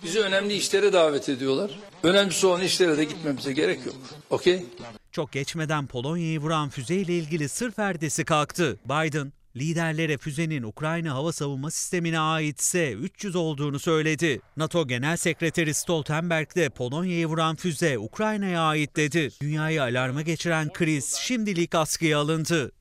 Bizi 0.03 0.19
önemli 0.19 0.53
işlere 0.53 0.93
davet 0.93 1.29
ediyorlar. 1.29 1.79
Önemlisi 2.03 2.47
olan 2.47 2.61
işlere 2.61 2.97
de 2.97 3.03
gitmemize 3.03 3.53
gerek 3.53 3.85
yok. 3.85 3.95
Okey? 4.29 4.65
Çok 5.11 5.31
geçmeden 5.31 5.87
Polonya'yı 5.87 6.39
vuran 6.39 6.69
füzeyle 6.69 7.17
ilgili 7.17 7.49
sır 7.49 7.71
perdesi 7.71 8.25
kalktı. 8.25 8.79
Biden, 8.85 9.33
liderlere 9.55 10.17
füzenin 10.17 10.63
Ukrayna 10.63 11.13
hava 11.13 11.31
savunma 11.31 11.71
sistemine 11.71 12.19
aitse 12.19 12.91
300 12.91 13.35
olduğunu 13.35 13.79
söyledi. 13.79 14.41
NATO 14.57 14.87
Genel 14.87 15.17
Sekreteri 15.17 15.73
Stoltenberg 15.73 16.55
de 16.55 16.69
Polonya'yı 16.69 17.27
vuran 17.27 17.55
füze 17.55 17.97
Ukrayna'ya 17.97 18.61
ait 18.61 18.95
dedi. 18.95 19.29
Dünyayı 19.41 19.83
alarma 19.83 20.21
geçiren 20.21 20.73
kriz 20.73 21.15
şimdilik 21.15 21.75
askıya 21.75 22.19
alındı. 22.19 22.71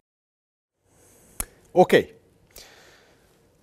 Okey. 1.75 2.20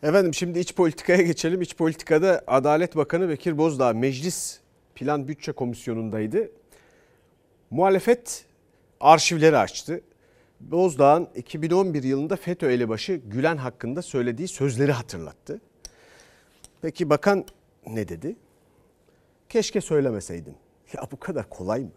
Efendim 0.04 0.34
şimdi 0.34 0.60
iç 0.60 0.75
politikaya 0.75 1.22
geçelim. 1.22 1.62
İç 1.62 1.75
politikada 1.75 2.44
Adalet 2.48 2.96
Bakanı 2.96 3.30
Bekir 3.30 3.58
Bozdağ 3.58 3.94
Meclis 3.94 4.60
Plan 4.96 5.27
Bütçe 5.27 5.51
Komisyonu'ndaydı. 5.51 6.51
Muhalefet 7.72 8.46
arşivleri 9.00 9.58
açtı. 9.58 10.01
Bozdağ'ın 10.60 11.27
2011 11.36 12.04
yılında 12.04 12.36
FETÖ 12.36 12.72
elebaşı 12.72 13.13
Gülen 13.13 13.58
hakkında 13.58 14.01
söylediği 14.01 14.48
sözleri 14.48 14.92
hatırlattı. 14.92 15.62
Peki 16.82 17.10
bakan 17.10 17.46
ne 17.88 18.08
dedi? 18.08 18.36
Keşke 19.50 19.82
söylemeseydin. 19.82 20.56
Ya 20.94 21.08
bu 21.12 21.20
kadar 21.20 21.50
kolay 21.50 21.82
mı? 21.82 21.92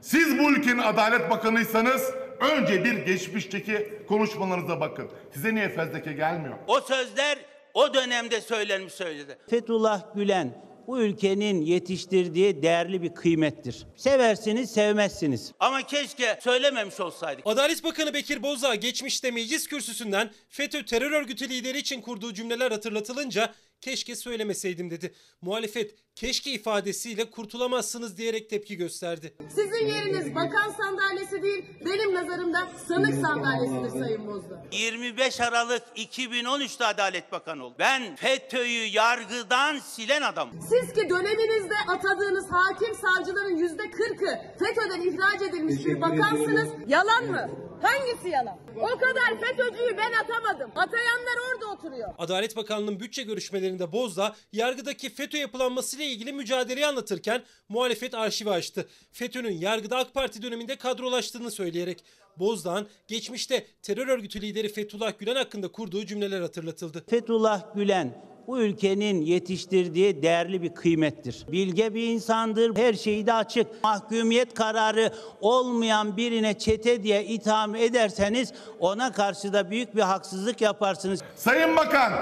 Siz 0.00 0.38
bu 0.38 0.52
ülkenin 0.52 0.78
Adalet 0.78 1.30
Bakanıysanız 1.30 2.23
önce 2.44 2.84
bir 2.84 2.94
geçmişteki 2.94 3.88
konuşmalarınıza 4.08 4.80
bakın. 4.80 5.10
Size 5.34 5.54
niye 5.54 5.68
fezleke 5.68 6.12
gelmiyor? 6.12 6.54
O 6.66 6.80
sözler 6.80 7.38
o 7.74 7.94
dönemde 7.94 8.40
söylenmiş 8.40 8.92
söyledi. 8.92 9.38
Fethullah 9.50 10.14
Gülen 10.14 10.64
bu 10.86 11.00
ülkenin 11.00 11.60
yetiştirdiği 11.60 12.62
değerli 12.62 13.02
bir 13.02 13.14
kıymettir. 13.14 13.86
Seversiniz, 13.96 14.70
sevmezsiniz. 14.70 15.52
Ama 15.60 15.82
keşke 15.82 16.38
söylememiş 16.42 17.00
olsaydık. 17.00 17.46
Adalet 17.46 17.84
Bakanı 17.84 18.14
Bekir 18.14 18.42
Bozdağ 18.42 18.74
geçmişte 18.74 19.30
meclis 19.30 19.68
kürsüsünden 19.68 20.30
FETÖ 20.48 20.84
terör 20.84 21.10
örgütü 21.10 21.48
lideri 21.48 21.78
için 21.78 22.00
kurduğu 22.00 22.34
cümleler 22.34 22.70
hatırlatılınca 22.70 23.54
keşke 23.84 24.16
söylemeseydim 24.16 24.90
dedi. 24.90 25.14
Muhalefet 25.42 25.94
keşke 26.14 26.50
ifadesiyle 26.50 27.30
kurtulamazsınız 27.30 28.18
diyerek 28.18 28.50
tepki 28.50 28.76
gösterdi. 28.76 29.34
Sizin 29.54 29.86
yeriniz 29.86 30.34
bakan 30.34 30.70
sandalyesi 30.70 31.42
değil, 31.42 31.64
benim 31.84 32.14
nazarımda 32.14 32.68
sanık 32.88 33.14
sandalyesidir 33.14 34.00
Sayın 34.00 34.26
Bozdağ. 34.26 34.66
25 34.72 35.40
Aralık 35.40 35.82
2013'te 35.96 36.84
Adalet 36.84 37.32
Bakanı 37.32 37.64
oldu. 37.64 37.76
Ben 37.78 38.16
FETÖ'yü 38.16 38.86
yargıdan 38.86 39.78
silen 39.78 40.22
adamım. 40.22 40.60
Siz 40.60 40.92
ki 40.94 41.10
döneminizde 41.10 41.74
atadığınız 41.88 42.46
hakim 42.50 42.94
savcıların 42.94 43.56
yüzde 43.56 43.90
kırkı 43.90 44.38
FETÖ'den 44.58 45.00
ihraç 45.00 45.42
edilmiş 45.42 45.86
bir 45.86 46.00
bakansınız. 46.00 46.68
Yalan 46.86 47.24
mı? 47.24 47.50
Hangisi 47.82 48.28
yalan? 48.28 48.58
O 48.76 48.98
kadar 48.98 49.40
FETÖ'cüyü 49.40 49.96
ben 49.96 50.12
atamadım. 50.12 50.70
Atayanlar 50.76 51.36
orada 51.52 51.66
oturuyor. 51.66 52.14
Adalet 52.18 52.56
Bakanlığı'nın 52.56 53.00
bütçe 53.00 53.22
görüşmelerinde 53.22 53.73
Bozdağ 53.92 54.36
yargıdaki 54.52 55.10
FETÖ 55.10 55.38
yapılanmasıyla 55.38 56.04
ilgili 56.04 56.32
mücadeleyi 56.32 56.86
anlatırken 56.86 57.42
muhalefet 57.68 58.14
arşivi 58.14 58.50
açtı. 58.50 58.88
FETÖ'nün 59.12 59.58
yargıda 59.58 59.96
AK 59.96 60.14
Parti 60.14 60.42
döneminde 60.42 60.76
kadrolaştığını 60.76 61.50
söyleyerek 61.50 62.04
Bozdağ'ın 62.38 62.88
geçmişte 63.08 63.66
terör 63.82 64.08
örgütü 64.08 64.40
lideri 64.40 64.68
Fethullah 64.68 65.18
Gülen 65.18 65.36
hakkında 65.36 65.68
kurduğu 65.68 66.06
cümleler 66.06 66.40
hatırlatıldı. 66.40 67.04
Fethullah 67.10 67.74
Gülen 67.74 68.33
bu 68.46 68.60
ülkenin 68.60 69.20
yetiştirdiği 69.20 70.22
değerli 70.22 70.62
bir 70.62 70.74
kıymettir. 70.74 71.46
Bilge 71.52 71.94
bir 71.94 72.08
insandır. 72.08 72.76
Her 72.76 72.94
şeyi 72.94 73.26
de 73.26 73.32
açık. 73.32 73.84
Mahkumiyet 73.84 74.54
kararı 74.54 75.12
olmayan 75.40 76.16
birine 76.16 76.58
çete 76.58 77.02
diye 77.02 77.24
itham 77.24 77.74
ederseniz 77.76 78.52
ona 78.78 79.12
karşı 79.12 79.52
da 79.52 79.70
büyük 79.70 79.96
bir 79.96 80.02
haksızlık 80.02 80.60
yaparsınız. 80.60 81.20
Sayın 81.36 81.76
Bakan, 81.76 82.12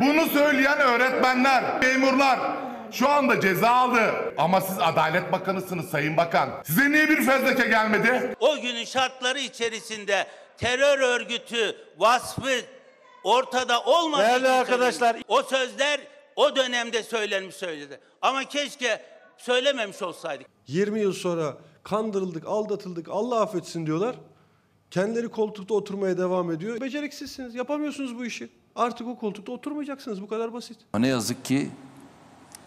bunu 0.00 0.26
söyleyen 0.26 0.78
öğretmenler, 0.78 1.64
memurlar 1.82 2.38
şu 2.92 3.08
anda 3.08 3.40
ceza 3.40 3.70
aldı. 3.70 4.00
Ama 4.38 4.60
siz 4.60 4.78
Adalet 4.78 5.32
Bakanısınız 5.32 5.90
Sayın 5.90 6.16
Bakan. 6.16 6.50
Size 6.64 6.90
niye 6.90 7.08
bir 7.08 7.16
fezleke 7.16 7.68
gelmedi? 7.68 8.34
O 8.40 8.60
günün 8.60 8.84
şartları 8.84 9.38
içerisinde 9.38 10.26
terör 10.58 10.98
örgütü 10.98 11.76
vasfı 11.98 12.50
ortada 13.24 13.82
olmadığı 13.84 14.22
Değerli 14.22 14.44
için 14.44 14.52
arkadaşlar- 14.52 15.22
o 15.28 15.42
sözler 15.42 16.00
o 16.36 16.56
dönemde 16.56 17.02
söylenmiş 17.02 17.54
söyledi. 17.54 18.00
Ama 18.22 18.44
keşke 18.44 19.02
söylememiş 19.38 20.02
olsaydık. 20.02 20.46
20 20.66 21.00
yıl 21.00 21.12
sonra 21.12 21.56
kandırıldık, 21.82 22.46
aldatıldık, 22.46 23.08
Allah 23.08 23.40
affetsin 23.40 23.86
diyorlar. 23.86 24.16
Kendileri 24.90 25.28
koltukta 25.28 25.74
oturmaya 25.74 26.18
devam 26.18 26.50
ediyor. 26.50 26.80
Beceriksizsiniz, 26.80 27.54
yapamıyorsunuz 27.54 28.18
bu 28.18 28.24
işi. 28.24 28.48
Artık 28.76 29.08
o 29.08 29.18
koltukta 29.18 29.52
oturmayacaksınız, 29.52 30.22
bu 30.22 30.28
kadar 30.28 30.52
basit. 30.52 30.78
Ne 30.98 31.08
yazık 31.08 31.44
ki 31.44 31.70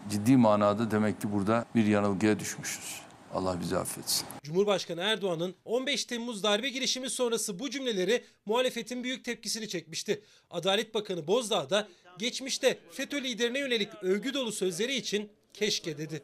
ciddi 0.10 0.38
manada 0.38 0.92
demek 0.92 1.22
ki 1.22 1.32
burada 1.34 1.66
bir 1.76 1.86
yanılgıya 1.86 2.40
düşmüşüz. 2.40 3.02
Allah 3.34 3.60
bizi 3.62 3.78
affetsin. 3.78 4.28
Cumhurbaşkanı 4.44 5.02
Erdoğan'ın 5.02 5.56
15 5.66 6.06
Temmuz 6.06 6.44
darbe 6.44 6.70
girişimi 6.70 7.10
sonrası 7.10 7.60
bu 7.60 7.70
cümleleri 7.70 8.24
muhalefetin 8.46 9.04
büyük 9.04 9.26
tepkisini 9.26 9.70
çekmişti. 9.70 10.24
Adalet 10.52 10.94
Bakanı 10.94 11.28
Bozdağ 11.28 11.70
da 11.70 11.88
geçmişte 12.18 12.80
FETÖ 12.92 13.24
liderine 13.24 13.60
yönelik 13.60 13.90
övgü 14.02 14.34
dolu 14.34 14.52
sözleri 14.52 14.96
için 14.96 15.32
keşke 15.54 15.98
dedi. 15.98 16.24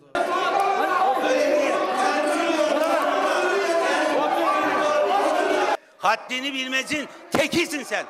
Haddini 5.97 6.53
bilmezin 6.53 7.07
tekisin 7.31 7.83
sen. 7.83 8.05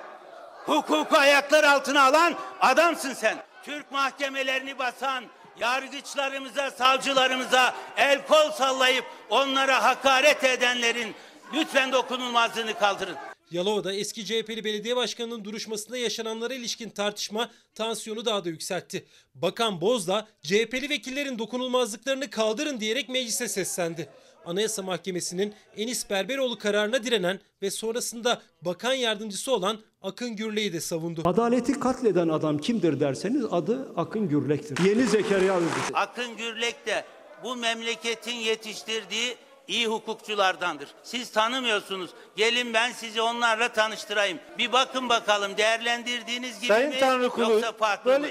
Hukuku 0.65 1.17
ayaklar 1.17 1.63
altına 1.63 2.01
alan 2.01 2.35
adamsın 2.59 3.13
sen. 3.13 3.37
Türk 3.63 3.91
mahkemelerini 3.91 4.79
basan, 4.79 5.23
yargıçlarımıza, 5.59 6.71
savcılarımıza 6.71 7.75
el 7.97 8.27
kol 8.27 8.51
sallayıp 8.51 9.05
onlara 9.29 9.83
hakaret 9.83 10.43
edenlerin 10.43 11.15
lütfen 11.53 11.91
dokunulmazlığını 11.91 12.79
kaldırın. 12.79 13.15
Yalova'da 13.51 13.93
eski 13.93 14.25
CHP'li 14.25 14.63
belediye 14.63 14.95
başkanının 14.95 15.45
duruşmasında 15.45 15.97
yaşananlara 15.97 16.53
ilişkin 16.53 16.89
tartışma 16.89 17.51
tansiyonu 17.75 18.25
daha 18.25 18.45
da 18.45 18.49
yükseltti. 18.49 19.05
Bakan 19.35 19.81
Bozdağ 19.81 20.27
CHP'li 20.41 20.89
vekillerin 20.89 21.39
dokunulmazlıklarını 21.39 22.29
kaldırın 22.29 22.79
diyerek 22.79 23.09
meclise 23.09 23.47
seslendi. 23.47 24.09
Anayasa 24.45 24.81
Mahkemesi'nin 24.81 25.53
Enis 25.77 26.09
Berberoğlu 26.09 26.57
kararına 26.57 27.03
direnen 27.03 27.39
ve 27.61 27.71
sonrasında 27.71 28.41
bakan 28.61 28.93
yardımcısı 28.93 29.51
olan 29.51 29.79
Akın 30.01 30.35
Gürley'i 30.35 30.73
de 30.73 30.81
savundu. 30.81 31.21
Adaleti 31.25 31.79
katleden 31.79 32.29
adam 32.29 32.57
kimdir 32.57 32.99
derseniz 32.99 33.45
adı 33.51 33.93
Akın 33.95 34.29
Gürlek'tir. 34.29 34.85
Yeni 34.85 35.03
Zekeriya 35.07 35.55
Özgür. 35.55 35.81
Akın 35.93 36.37
Gürlek 36.37 36.85
de 36.85 37.05
bu 37.43 37.55
memleketin 37.55 38.35
yetiştirdiği 38.35 39.35
iyi 39.67 39.87
hukukçulardandır. 39.87 40.87
Siz 41.03 41.29
tanımıyorsunuz. 41.31 42.09
Gelin 42.35 42.73
ben 42.73 42.91
sizi 42.91 43.21
onlarla 43.21 43.73
tanıştırayım. 43.73 44.39
Bir 44.57 44.71
bakın 44.71 45.09
bakalım 45.09 45.57
değerlendirdiğiniz 45.57 46.59
gibi 46.59 46.67
Sayın 46.67 46.89
mi 46.89 46.99
Tanrıkulu, 46.99 47.51
yoksa 47.51 47.71
farklı 47.71 48.19
mı? 48.19 48.27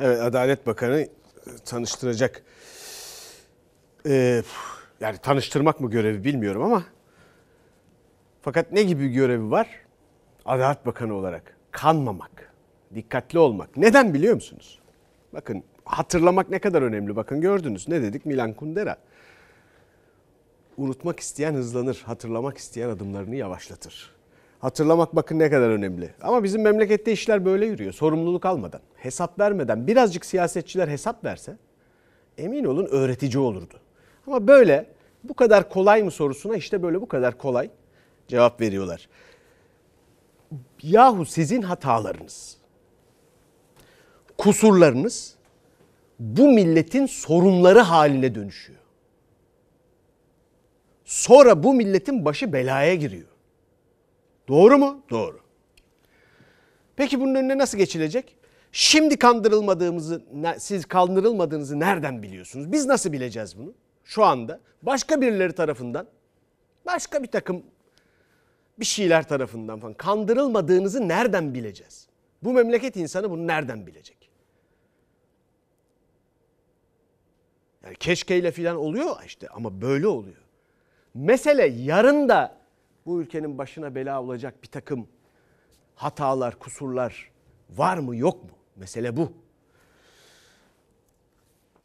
Evet 0.00 0.20
Adalet 0.20 0.66
Bakanı 0.66 1.08
tanıştıracak. 1.64 2.42
Ee, 4.08 4.42
yani 5.00 5.18
tanıştırmak 5.18 5.80
mı 5.80 5.90
görevi 5.90 6.24
bilmiyorum 6.24 6.62
ama 6.62 6.84
fakat 8.42 8.72
ne 8.72 8.82
gibi 8.82 9.08
görevi 9.08 9.50
var? 9.50 9.68
Adalet 10.44 10.86
Bakanı 10.86 11.14
olarak 11.14 11.56
kanmamak, 11.70 12.52
dikkatli 12.94 13.38
olmak. 13.38 13.76
Neden 13.76 14.14
biliyor 14.14 14.34
musunuz? 14.34 14.78
Bakın 15.32 15.62
hatırlamak 15.84 16.50
ne 16.50 16.58
kadar 16.58 16.82
önemli. 16.82 17.16
Bakın 17.16 17.40
gördünüz 17.40 17.88
ne 17.88 18.02
dedik 18.02 18.26
Milan 18.26 18.52
Kundera. 18.52 18.96
Unutmak 20.76 21.20
isteyen 21.20 21.54
hızlanır, 21.54 22.02
hatırlamak 22.06 22.58
isteyen 22.58 22.88
adımlarını 22.88 23.36
yavaşlatır. 23.36 24.14
Hatırlamak 24.58 25.16
bakın 25.16 25.38
ne 25.38 25.50
kadar 25.50 25.70
önemli. 25.70 26.10
Ama 26.22 26.44
bizim 26.44 26.62
memlekette 26.62 27.12
işler 27.12 27.44
böyle 27.44 27.66
yürüyor. 27.66 27.92
Sorumluluk 27.92 28.46
almadan, 28.46 28.80
hesap 28.96 29.38
vermeden 29.38 29.86
birazcık 29.86 30.24
siyasetçiler 30.24 30.88
hesap 30.88 31.24
verse 31.24 31.56
emin 32.38 32.64
olun 32.64 32.86
öğretici 32.90 33.38
olurdu. 33.38 33.83
Ama 34.26 34.46
böyle 34.46 34.86
bu 35.24 35.34
kadar 35.34 35.68
kolay 35.68 36.02
mı 36.02 36.10
sorusuna 36.10 36.56
işte 36.56 36.82
böyle 36.82 37.00
bu 37.00 37.08
kadar 37.08 37.38
kolay 37.38 37.70
cevap 38.28 38.60
veriyorlar. 38.60 39.08
Yahu 40.82 41.26
sizin 41.26 41.62
hatalarınız, 41.62 42.56
kusurlarınız 44.38 45.34
bu 46.18 46.48
milletin 46.48 47.06
sorunları 47.06 47.80
haline 47.80 48.34
dönüşüyor. 48.34 48.78
Sonra 51.04 51.62
bu 51.62 51.74
milletin 51.74 52.24
başı 52.24 52.52
belaya 52.52 52.94
giriyor. 52.94 53.28
Doğru 54.48 54.78
mu? 54.78 55.02
Doğru. 55.10 55.40
Peki 56.96 57.20
bunun 57.20 57.34
önüne 57.34 57.58
nasıl 57.58 57.78
geçilecek? 57.78 58.36
Şimdi 58.72 59.16
kandırılmadığımızı, 59.16 60.22
siz 60.58 60.86
kandırılmadığınızı 60.86 61.80
nereden 61.80 62.22
biliyorsunuz? 62.22 62.72
Biz 62.72 62.86
nasıl 62.86 63.12
bileceğiz 63.12 63.58
bunu? 63.58 63.72
Şu 64.04 64.24
anda 64.24 64.60
başka 64.82 65.20
birileri 65.20 65.52
tarafından, 65.52 66.06
başka 66.86 67.22
bir 67.22 67.30
takım 67.30 67.62
bir 68.78 68.84
şeyler 68.84 69.28
tarafından 69.28 69.80
falan 69.80 69.94
kandırılmadığınızı 69.94 71.08
nereden 71.08 71.54
bileceğiz? 71.54 72.08
Bu 72.42 72.52
memleket 72.52 72.96
insanı 72.96 73.30
bunu 73.30 73.46
nereden 73.46 73.86
bilecek? 73.86 74.30
Yani 77.84 77.96
keşkeyle 77.96 78.52
falan 78.52 78.76
oluyor 78.76 79.16
işte 79.26 79.48
ama 79.48 79.80
böyle 79.80 80.06
oluyor. 80.06 80.44
Mesele 81.14 81.66
yarın 81.66 82.28
da 82.28 82.58
bu 83.06 83.20
ülkenin 83.20 83.58
başına 83.58 83.94
bela 83.94 84.22
olacak 84.22 84.62
bir 84.62 84.68
takım 84.68 85.08
hatalar, 85.94 86.58
kusurlar 86.58 87.30
var 87.70 87.98
mı 87.98 88.16
yok 88.16 88.44
mu? 88.44 88.50
Mesele 88.76 89.16
bu. 89.16 89.32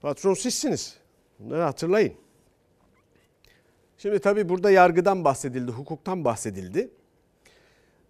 Patron 0.01 0.33
sizsiniz. 0.33 0.98
Bunları 1.39 1.61
hatırlayın. 1.61 2.13
Şimdi 3.97 4.19
tabii 4.19 4.49
burada 4.49 4.71
yargıdan 4.71 5.23
bahsedildi, 5.23 5.71
hukuktan 5.71 6.25
bahsedildi. 6.25 6.89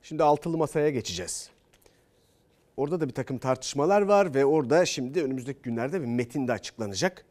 Şimdi 0.04 0.24
altılı 0.24 0.58
masaya 0.58 0.90
geçeceğiz. 0.90 1.50
Orada 2.78 3.02
da 3.02 3.08
bir 3.08 3.14
takım 3.14 3.38
tartışmalar 3.38 4.02
var 4.02 4.34
ve 4.34 4.46
orada 4.46 4.86
şimdi 4.86 5.24
önümüzdeki 5.24 5.62
günlerde 5.62 6.02
bir 6.02 6.06
metin 6.06 6.48
de 6.48 6.52
açıklanacak. 6.52 7.26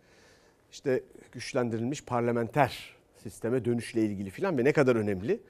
İşte 0.72 1.02
güçlendirilmiş 1.32 2.04
parlamenter 2.04 2.96
sisteme 3.22 3.64
dönüşle 3.64 4.02
ilgili 4.02 4.30
filan 4.30 4.58
ve 4.58 4.64
ne 4.64 4.72
kadar 4.72 4.96
önemli. 4.96 5.40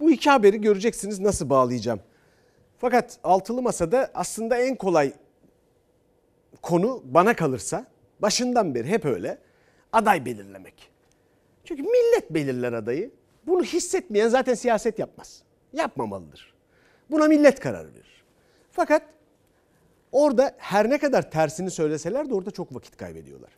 Bu 0.00 0.10
iki 0.10 0.30
haberi 0.30 0.60
göreceksiniz 0.60 1.20
nasıl 1.20 1.50
bağlayacağım. 1.50 2.00
Fakat 2.78 3.18
altılı 3.24 3.62
masada 3.62 4.10
aslında 4.14 4.58
en 4.58 4.76
kolay 4.76 5.12
konu 6.62 7.02
bana 7.04 7.36
kalırsa 7.36 7.86
başından 8.20 8.74
beri 8.74 8.88
hep 8.88 9.04
öyle 9.04 9.38
aday 9.94 10.24
belirlemek. 10.24 10.90
Çünkü 11.64 11.82
millet 11.82 12.30
belirler 12.30 12.72
adayı. 12.72 13.10
Bunu 13.46 13.62
hissetmeyen 13.62 14.28
zaten 14.28 14.54
siyaset 14.54 14.98
yapmaz. 14.98 15.42
Yapmamalıdır. 15.72 16.54
Buna 17.10 17.28
millet 17.28 17.60
karar 17.60 17.86
verir. 17.86 18.24
Fakat 18.70 19.02
orada 20.12 20.54
her 20.58 20.90
ne 20.90 20.98
kadar 20.98 21.30
tersini 21.30 21.70
söyleseler 21.70 22.30
de 22.30 22.34
orada 22.34 22.50
çok 22.50 22.74
vakit 22.74 22.96
kaybediyorlar. 22.96 23.50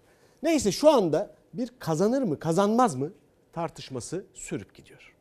Neyse 0.42 0.72
şu 0.72 0.90
anda 0.90 1.34
bir 1.54 1.70
kazanır 1.78 2.22
mı 2.22 2.38
kazanmaz 2.38 2.94
mı 2.94 3.12
tartışması 3.52 4.26
sürüp 4.34 4.74
gidiyor. 4.74 5.14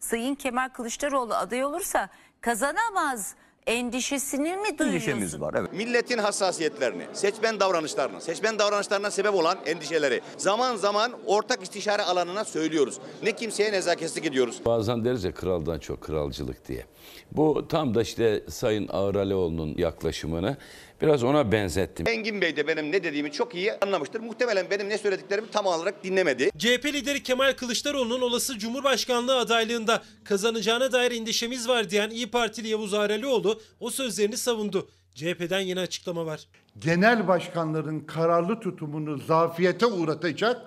Sayın 0.00 0.34
Kemal 0.34 0.68
Kılıçdaroğlu 0.68 1.34
aday 1.34 1.64
olursa 1.64 2.10
kazanamaz 2.40 3.34
endişesini 3.66 4.56
mi 4.56 4.78
duyuyorsun? 4.78 5.40
var. 5.40 5.54
Evet. 5.58 5.72
Milletin 5.72 6.18
hassasiyetlerini, 6.18 7.06
seçmen 7.12 7.60
davranışlarını, 7.60 8.20
seçmen 8.20 8.58
davranışlarına 8.58 9.10
sebep 9.10 9.34
olan 9.34 9.58
endişeleri 9.66 10.20
zaman 10.36 10.76
zaman 10.76 11.12
ortak 11.26 11.62
istişare 11.62 12.02
alanına 12.02 12.44
söylüyoruz. 12.44 12.98
Ne 13.22 13.32
kimseye 13.32 13.72
nezaketsizlik 13.72 14.26
ediyoruz. 14.26 14.60
Bazen 14.66 15.04
deriz 15.04 15.24
ya 15.24 15.34
kraldan 15.34 15.78
çok 15.78 16.00
kralcılık 16.00 16.68
diye. 16.68 16.84
Bu 17.32 17.68
tam 17.68 17.94
da 17.94 18.02
işte 18.02 18.44
Sayın 18.48 18.88
Ağralioğlu'nun 18.88 19.74
yaklaşımını 19.78 20.56
biraz 21.02 21.24
ona 21.24 21.52
benzettim. 21.52 22.06
Engin 22.08 22.40
Bey 22.40 22.56
de 22.56 22.66
benim 22.66 22.92
ne 22.92 23.04
dediğimi 23.04 23.32
çok 23.32 23.54
iyi 23.54 23.72
anlamıştır. 23.72 24.20
Muhtemelen 24.20 24.66
benim 24.70 24.88
ne 24.88 24.98
söylediklerimi 24.98 25.50
tam 25.50 25.66
olarak 25.66 26.04
dinlemedi. 26.04 26.50
CHP 26.58 26.84
lideri 26.84 27.22
Kemal 27.22 27.52
Kılıçdaroğlu'nun 27.52 28.20
olası 28.20 28.58
Cumhurbaşkanlığı 28.58 29.38
adaylığında 29.38 30.02
kazanacağına 30.24 30.92
dair 30.92 31.12
endişemiz 31.12 31.68
var 31.68 31.90
diyen 31.90 32.10
İyi 32.10 32.30
Partili 32.30 32.68
Yavuz 32.68 32.94
Aralioğlu 32.94 33.60
o 33.80 33.90
sözlerini 33.90 34.36
savundu. 34.36 34.88
CHP'den 35.14 35.60
yeni 35.60 35.80
açıklama 35.80 36.26
var. 36.26 36.48
Genel 36.78 37.28
başkanların 37.28 38.00
kararlı 38.00 38.60
tutumunu 38.60 39.18
zafiyete 39.18 39.86
uğratacak 39.86 40.60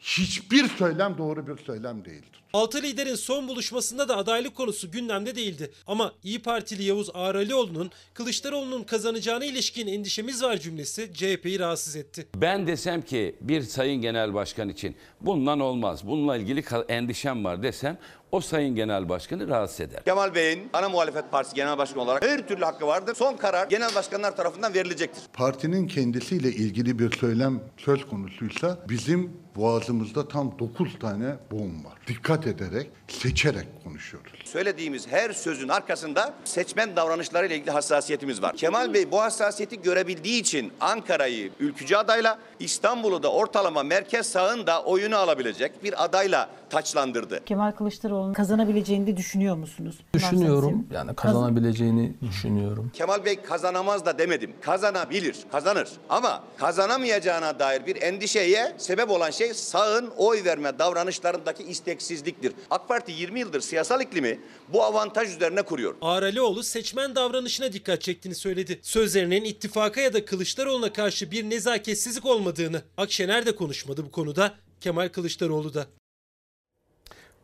hiçbir 0.00 0.68
söylem 0.68 1.18
doğru 1.18 1.46
bir 1.46 1.64
söylem 1.64 2.04
değildir. 2.04 2.43
Altı 2.54 2.82
liderin 2.82 3.14
son 3.14 3.48
buluşmasında 3.48 4.08
da 4.08 4.16
adaylık 4.16 4.54
konusu 4.54 4.90
gündemde 4.90 5.34
değildi. 5.36 5.70
Ama 5.86 6.12
İyi 6.22 6.42
Partili 6.42 6.84
Yavuz 6.84 7.10
Ağralioğlu'nun 7.14 7.90
Kılıçdaroğlu'nun 8.14 8.82
kazanacağına 8.82 9.44
ilişkin 9.44 9.86
endişemiz 9.86 10.42
var 10.42 10.56
cümlesi 10.56 11.14
CHP'yi 11.14 11.58
rahatsız 11.58 11.96
etti. 11.96 12.26
Ben 12.36 12.66
desem 12.66 13.02
ki 13.02 13.36
bir 13.40 13.62
sayın 13.62 14.02
genel 14.02 14.34
başkan 14.34 14.68
için 14.68 14.96
bundan 15.20 15.60
olmaz, 15.60 16.06
bununla 16.06 16.36
ilgili 16.36 16.64
endişem 16.88 17.44
var 17.44 17.62
desem 17.62 17.98
o 18.32 18.40
sayın 18.40 18.74
genel 18.74 19.08
başkanı 19.08 19.48
rahatsız 19.48 19.80
eder. 19.80 20.04
Kemal 20.04 20.34
Bey'in 20.34 20.70
ana 20.72 20.88
muhalefet 20.88 21.30
partisi 21.30 21.56
genel 21.56 21.78
başkanı 21.78 22.02
olarak 22.02 22.24
her 22.24 22.48
türlü 22.48 22.64
hakkı 22.64 22.86
vardır. 22.86 23.14
Son 23.14 23.36
karar 23.36 23.68
genel 23.68 23.94
başkanlar 23.94 24.36
tarafından 24.36 24.74
verilecektir. 24.74 25.22
Partinin 25.32 25.86
kendisiyle 25.86 26.48
ilgili 26.48 26.98
bir 26.98 27.16
söylem 27.16 27.60
söz 27.76 28.06
konusuysa 28.06 28.78
bizim 28.88 29.32
boğazımızda 29.56 30.28
tam 30.28 30.58
9 30.58 30.98
tane 30.98 31.36
boğum 31.50 31.84
var. 31.84 31.98
Dikkat 32.06 32.43
ederek, 32.46 32.90
seçerek 33.08 33.66
konuşuyoruz. 33.84 34.32
Söylediğimiz 34.44 35.06
her 35.08 35.32
sözün 35.32 35.68
arkasında 35.68 36.34
seçmen 36.44 36.96
davranışlarıyla 36.96 37.56
ilgili 37.56 37.70
hassasiyetimiz 37.70 38.42
var. 38.42 38.56
Kemal 38.56 38.94
Bey 38.94 39.10
bu 39.10 39.20
hassasiyeti 39.20 39.82
görebildiği 39.82 40.40
için 40.40 40.72
Ankara'yı 40.80 41.50
ülkücü 41.60 41.96
adayla, 41.96 42.38
İstanbul'u 42.60 43.22
da 43.22 43.32
ortalama 43.32 43.82
merkez 43.82 44.26
sağın 44.26 44.66
da 44.66 44.82
oyunu 44.82 45.16
alabilecek 45.16 45.84
bir 45.84 46.04
adayla 46.04 46.48
taçlandırdı. 46.70 47.44
Kemal 47.44 47.72
Kılıçdaroğlu'nun 47.72 48.32
kazanabileceğini 48.32 49.06
de 49.06 49.16
düşünüyor 49.16 49.56
musunuz? 49.56 49.98
Düşünüyorum. 50.14 50.86
Yani 50.92 51.14
kazanabileceğini 51.14 52.14
düşünüyorum. 52.22 52.90
Kemal 52.94 53.24
Bey 53.24 53.42
kazanamaz 53.42 54.04
da 54.06 54.18
demedim. 54.18 54.52
Kazanabilir, 54.60 55.36
kazanır. 55.52 55.88
Ama 56.08 56.42
kazanamayacağına 56.56 57.58
dair 57.58 57.86
bir 57.86 58.02
endişeye 58.02 58.72
sebep 58.78 59.10
olan 59.10 59.30
şey 59.30 59.54
sağın 59.54 60.10
oy 60.16 60.44
verme 60.44 60.78
davranışlarındaki 60.78 61.62
isteksizliktir. 61.62 62.52
AK 62.70 62.88
Parti 62.94 63.12
20 63.12 63.40
yıldır 63.40 63.60
siyasal 63.60 64.00
iklimi 64.00 64.38
bu 64.68 64.82
avantaj 64.82 65.36
üzerine 65.36 65.62
kuruyor. 65.62 65.94
Ağralioğlu 66.00 66.62
seçmen 66.62 67.14
davranışına 67.14 67.72
dikkat 67.72 68.02
çektiğini 68.02 68.34
söyledi. 68.34 68.78
Sözlerinin 68.82 69.44
ittifaka 69.44 70.00
ya 70.00 70.12
da 70.12 70.24
Kılıçdaroğlu'na 70.24 70.92
karşı 70.92 71.30
bir 71.30 71.50
nezaketsizlik 71.50 72.26
olmadığını. 72.26 72.82
Akşener 72.96 73.46
de 73.46 73.56
konuşmadı 73.56 74.04
bu 74.04 74.10
konuda. 74.10 74.54
Kemal 74.80 75.08
Kılıçdaroğlu 75.08 75.74
da. 75.74 75.86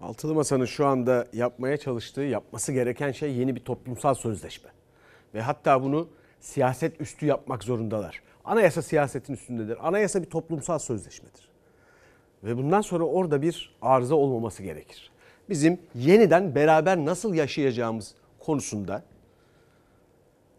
Altılı 0.00 0.34
Masa'nın 0.34 0.64
şu 0.64 0.86
anda 0.86 1.26
yapmaya 1.32 1.76
çalıştığı, 1.76 2.20
yapması 2.20 2.72
gereken 2.72 3.12
şey 3.12 3.32
yeni 3.32 3.56
bir 3.56 3.60
toplumsal 3.60 4.14
sözleşme. 4.14 4.70
Ve 5.34 5.40
hatta 5.42 5.82
bunu 5.82 6.08
siyaset 6.40 7.00
üstü 7.00 7.26
yapmak 7.26 7.64
zorundalar. 7.64 8.22
Anayasa 8.44 8.82
siyasetin 8.82 9.34
üstündedir. 9.34 9.88
Anayasa 9.88 10.22
bir 10.22 10.30
toplumsal 10.30 10.78
sözleşmedir. 10.78 11.48
Ve 12.44 12.56
bundan 12.56 12.80
sonra 12.80 13.04
orada 13.04 13.42
bir 13.42 13.76
arıza 13.82 14.14
olmaması 14.14 14.62
gerekir. 14.62 15.09
Bizim 15.50 15.78
yeniden 15.94 16.54
beraber 16.54 16.98
nasıl 16.98 17.34
yaşayacağımız 17.34 18.14
konusunda, 18.38 19.02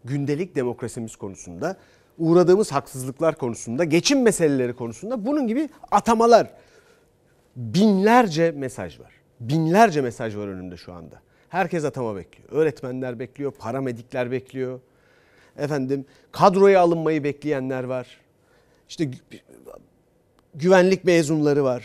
gündelik 0.04 0.54
demokrasimiz 0.54 1.16
konusunda, 1.16 1.76
uğradığımız 2.18 2.72
haksızlıklar 2.72 3.38
konusunda, 3.38 3.84
geçim 3.84 4.22
meseleleri 4.22 4.72
konusunda 4.72 5.26
bunun 5.26 5.46
gibi 5.46 5.68
atamalar, 5.90 6.50
binlerce 7.56 8.50
mesaj 8.50 9.00
var. 9.00 9.12
Binlerce 9.40 10.00
mesaj 10.00 10.36
var 10.36 10.48
önümde 10.48 10.76
şu 10.76 10.92
anda. 10.92 11.20
Herkes 11.48 11.84
atama 11.84 12.16
bekliyor. 12.16 12.48
Öğretmenler 12.52 13.18
bekliyor, 13.18 13.52
paramedikler 13.52 14.30
bekliyor. 14.30 14.80
Efendim 15.56 16.04
kadroya 16.32 16.80
alınmayı 16.80 17.24
bekleyenler 17.24 17.84
var. 17.84 18.20
İşte 18.88 19.04
gü- 19.04 19.40
güvenlik 20.54 21.04
mezunları 21.04 21.64
var. 21.64 21.84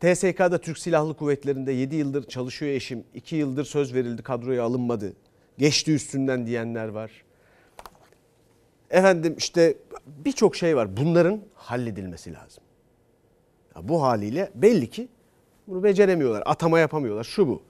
TSK'da 0.00 0.58
Türk 0.58 0.78
Silahlı 0.78 1.14
Kuvvetleri'nde 1.16 1.72
7 1.72 1.96
yıldır 1.96 2.28
çalışıyor 2.28 2.72
eşim. 2.72 3.04
2 3.14 3.36
yıldır 3.36 3.64
söz 3.64 3.94
verildi 3.94 4.22
kadroya 4.22 4.64
alınmadı. 4.64 5.12
Geçti 5.58 5.94
üstünden 5.94 6.46
diyenler 6.46 6.88
var. 6.88 7.10
Efendim 8.90 9.34
işte 9.38 9.76
birçok 10.06 10.56
şey 10.56 10.76
var. 10.76 10.96
Bunların 10.96 11.40
halledilmesi 11.54 12.32
lazım. 12.32 12.64
Ya 13.76 13.88
bu 13.88 14.02
haliyle 14.02 14.50
belli 14.54 14.90
ki 14.90 15.08
bunu 15.66 15.84
beceremiyorlar. 15.84 16.42
Atama 16.46 16.78
yapamıyorlar. 16.78 17.24
Şu 17.24 17.48
bu. 17.48 17.62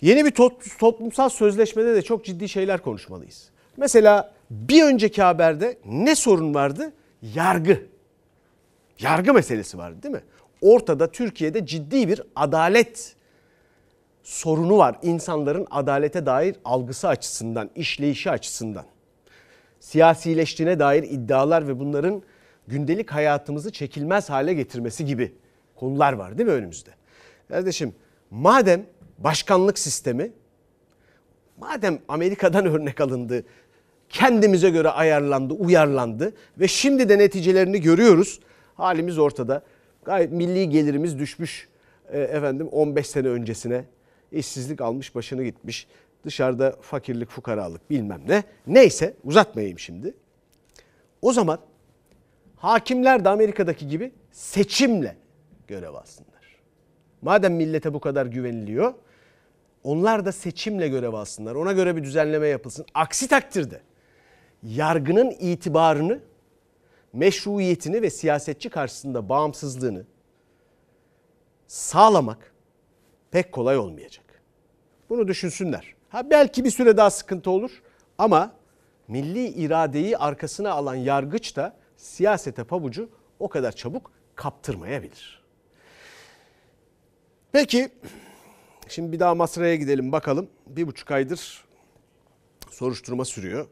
Yeni 0.00 0.24
bir 0.24 0.30
to- 0.30 0.78
toplumsal 0.78 1.28
sözleşmede 1.28 1.94
de 1.94 2.02
çok 2.02 2.24
ciddi 2.24 2.48
şeyler 2.48 2.82
konuşmalıyız. 2.82 3.50
Mesela 3.76 4.34
bir 4.50 4.84
önceki 4.84 5.22
haberde 5.22 5.78
ne 5.86 6.14
sorun 6.14 6.54
vardı? 6.54 6.92
Yargı. 7.34 7.86
Yargı 8.98 9.34
meselesi 9.34 9.78
vardı 9.78 10.02
değil 10.02 10.14
mi? 10.14 10.22
Ortada 10.62 11.12
Türkiye'de 11.12 11.66
ciddi 11.66 12.08
bir 12.08 12.22
adalet 12.36 13.16
sorunu 14.22 14.78
var. 14.78 14.98
İnsanların 15.02 15.66
adalete 15.70 16.26
dair 16.26 16.56
algısı 16.64 17.08
açısından, 17.08 17.70
işleyişi 17.74 18.30
açısından. 18.30 18.84
Siyasileştiğine 19.80 20.78
dair 20.78 21.02
iddialar 21.02 21.68
ve 21.68 21.78
bunların 21.78 22.22
gündelik 22.68 23.10
hayatımızı 23.10 23.72
çekilmez 23.72 24.30
hale 24.30 24.54
getirmesi 24.54 25.04
gibi 25.04 25.34
konular 25.76 26.12
var 26.12 26.38
değil 26.38 26.48
mi 26.48 26.54
önümüzde? 26.54 26.90
Kardeşim 27.48 27.94
madem 28.30 28.86
başkanlık 29.18 29.78
sistemi, 29.78 30.32
madem 31.58 31.98
Amerika'dan 32.08 32.66
örnek 32.74 33.00
alındı, 33.00 33.44
kendimize 34.08 34.70
göre 34.70 34.88
ayarlandı, 34.88 35.54
uyarlandı 35.54 36.32
ve 36.58 36.68
şimdi 36.68 37.08
de 37.08 37.18
neticelerini 37.18 37.80
görüyoruz. 37.80 38.40
Halimiz 38.74 39.18
ortada. 39.18 39.62
Gayet 40.04 40.32
milli 40.32 40.68
gelirimiz 40.68 41.18
düşmüş 41.18 41.68
e, 42.08 42.20
efendim 42.20 42.68
15 42.68 43.06
sene 43.06 43.28
öncesine. 43.28 43.84
İşsizlik 44.32 44.80
almış 44.80 45.14
başını 45.14 45.44
gitmiş. 45.44 45.86
Dışarıda 46.24 46.76
fakirlik, 46.80 47.30
fukaralık 47.30 47.90
bilmem 47.90 48.22
ne. 48.28 48.42
Neyse 48.66 49.14
uzatmayayım 49.24 49.78
şimdi. 49.78 50.14
O 51.22 51.32
zaman 51.32 51.58
hakimler 52.56 53.24
de 53.24 53.28
Amerika'daki 53.28 53.88
gibi 53.88 54.12
seçimle 54.30 55.16
görev 55.66 55.94
alsınlar. 55.94 56.32
Madem 57.22 57.54
millete 57.54 57.94
bu 57.94 58.00
kadar 58.00 58.26
güveniliyor, 58.26 58.94
onlar 59.84 60.24
da 60.24 60.32
seçimle 60.32 60.88
görev 60.88 61.12
alsınlar. 61.12 61.54
Ona 61.54 61.72
göre 61.72 61.96
bir 61.96 62.02
düzenleme 62.02 62.48
yapılsın. 62.48 62.86
Aksi 62.94 63.28
takdirde 63.28 63.80
yargının 64.62 65.30
itibarını, 65.30 66.20
meşruiyetini 67.12 68.02
ve 68.02 68.10
siyasetçi 68.10 68.70
karşısında 68.70 69.28
bağımsızlığını 69.28 70.04
sağlamak 71.66 72.52
pek 73.30 73.52
kolay 73.52 73.78
olmayacak. 73.78 74.42
Bunu 75.08 75.28
düşünsünler. 75.28 75.94
Ha 76.08 76.30
belki 76.30 76.64
bir 76.64 76.70
süre 76.70 76.96
daha 76.96 77.10
sıkıntı 77.10 77.50
olur 77.50 77.82
ama 78.18 78.52
milli 79.08 79.48
iradeyi 79.48 80.18
arkasına 80.18 80.72
alan 80.72 80.94
yargıç 80.94 81.56
da 81.56 81.76
siyasete 81.96 82.64
pabucu 82.64 83.08
o 83.38 83.48
kadar 83.48 83.72
çabuk 83.72 84.10
kaptırmayabilir. 84.34 85.42
Peki 87.52 87.88
şimdi 88.88 89.12
bir 89.12 89.20
daha 89.20 89.34
Masra'ya 89.34 89.74
gidelim 89.74 90.12
bakalım. 90.12 90.48
Bir 90.66 90.86
buçuk 90.86 91.10
aydır 91.10 91.64
soruşturma 92.70 93.24
sürüyor. 93.24 93.66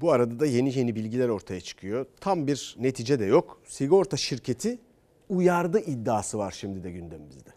Bu 0.00 0.12
arada 0.12 0.40
da 0.40 0.46
yeni 0.46 0.78
yeni 0.78 0.94
bilgiler 0.94 1.28
ortaya 1.28 1.60
çıkıyor. 1.60 2.06
Tam 2.20 2.46
bir 2.46 2.76
netice 2.78 3.20
de 3.20 3.24
yok. 3.24 3.60
Sigorta 3.64 4.16
şirketi 4.16 4.78
uyardı 5.28 5.80
iddiası 5.80 6.38
var 6.38 6.54
şimdi 6.58 6.84
de 6.84 6.90
gündemimizde. 6.90 7.50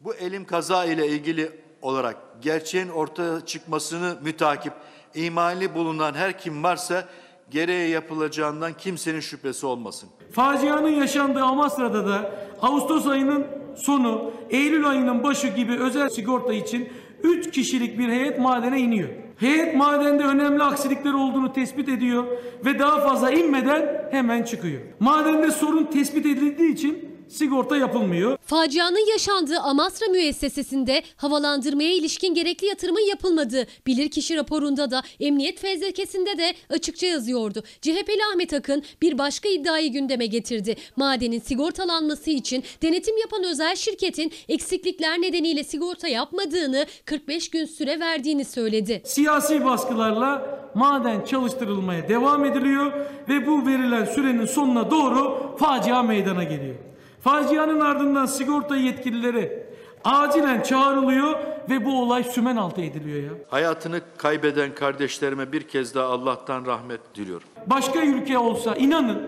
Bu 0.00 0.14
elim 0.14 0.44
kaza 0.44 0.84
ile 0.84 1.08
ilgili 1.08 1.50
olarak 1.82 2.16
gerçeğin 2.40 2.88
ortaya 2.88 3.46
çıkmasını 3.46 4.16
mütakip 4.22 4.72
imali 5.14 5.74
bulunan 5.74 6.14
her 6.14 6.38
kim 6.38 6.62
varsa 6.62 7.08
gereği 7.50 7.90
yapılacağından 7.90 8.72
kimsenin 8.72 9.20
şüphesi 9.20 9.66
olmasın. 9.66 10.08
Facianın 10.32 10.88
yaşandığı 10.88 11.42
Amasra'da 11.42 12.06
da 12.06 12.30
Ağustos 12.62 13.06
ayının 13.06 13.46
sonu, 13.76 14.32
Eylül 14.50 14.88
ayının 14.88 15.22
başı 15.22 15.48
gibi 15.48 15.78
özel 15.78 16.08
sigorta 16.08 16.52
için 16.52 16.88
3 17.26 17.50
kişilik 17.50 17.98
bir 17.98 18.08
heyet 18.08 18.38
madene 18.38 18.80
iniyor. 18.80 19.08
Heyet 19.36 19.76
madende 19.76 20.24
önemli 20.24 20.62
aksilikler 20.62 21.12
olduğunu 21.12 21.52
tespit 21.52 21.88
ediyor 21.88 22.24
ve 22.64 22.78
daha 22.78 23.00
fazla 23.00 23.30
inmeden 23.30 24.08
hemen 24.10 24.42
çıkıyor. 24.42 24.80
Madende 25.00 25.50
sorun 25.50 25.84
tespit 25.84 26.26
edildiği 26.26 26.72
için 26.72 27.05
sigorta 27.28 27.76
yapılmıyor. 27.76 28.38
Facianın 28.46 29.10
yaşandığı 29.10 29.58
Amasra 29.58 30.06
müessesesinde 30.06 31.02
havalandırmaya 31.16 31.92
ilişkin 31.94 32.34
gerekli 32.34 32.66
yatırımın 32.66 33.08
yapılmadığı 33.08 33.66
bilirkişi 33.86 34.36
raporunda 34.36 34.90
da 34.90 35.02
emniyet 35.20 35.60
fezlekesinde 35.60 36.38
de 36.38 36.54
açıkça 36.70 37.06
yazıyordu. 37.06 37.62
CHP'li 37.82 38.20
Ahmet 38.32 38.52
Akın 38.52 38.82
bir 39.02 39.18
başka 39.18 39.48
iddiayı 39.48 39.92
gündeme 39.92 40.26
getirdi. 40.26 40.76
Madenin 40.96 41.40
sigortalanması 41.40 42.30
için 42.30 42.64
denetim 42.82 43.18
yapan 43.18 43.44
özel 43.44 43.76
şirketin 43.76 44.32
eksiklikler 44.48 45.20
nedeniyle 45.22 45.64
sigorta 45.64 46.08
yapmadığını 46.08 46.86
45 47.04 47.50
gün 47.50 47.64
süre 47.64 48.00
verdiğini 48.00 48.44
söyledi. 48.44 49.02
Siyasi 49.04 49.64
baskılarla 49.64 50.56
maden 50.74 51.24
çalıştırılmaya 51.24 52.08
devam 52.08 52.44
ediliyor 52.44 52.92
ve 53.28 53.46
bu 53.46 53.66
verilen 53.66 54.04
sürenin 54.04 54.46
sonuna 54.46 54.90
doğru 54.90 55.56
facia 55.58 56.02
meydana 56.02 56.44
geliyor. 56.44 56.85
Facianın 57.26 57.80
ardından 57.80 58.26
sigorta 58.26 58.76
yetkilileri 58.76 59.66
acilen 60.04 60.62
çağrılıyor 60.62 61.34
ve 61.70 61.84
bu 61.84 62.02
olay 62.02 62.24
sümen 62.24 62.56
altı 62.56 62.80
ediliyor 62.80 63.22
ya. 63.22 63.30
Hayatını 63.48 64.00
kaybeden 64.16 64.74
kardeşlerime 64.74 65.52
bir 65.52 65.62
kez 65.62 65.94
daha 65.94 66.06
Allah'tan 66.06 66.66
rahmet 66.66 67.00
diliyorum. 67.14 67.48
Başka 67.66 68.02
ülke 68.04 68.38
olsa 68.38 68.76
inanın 68.76 69.22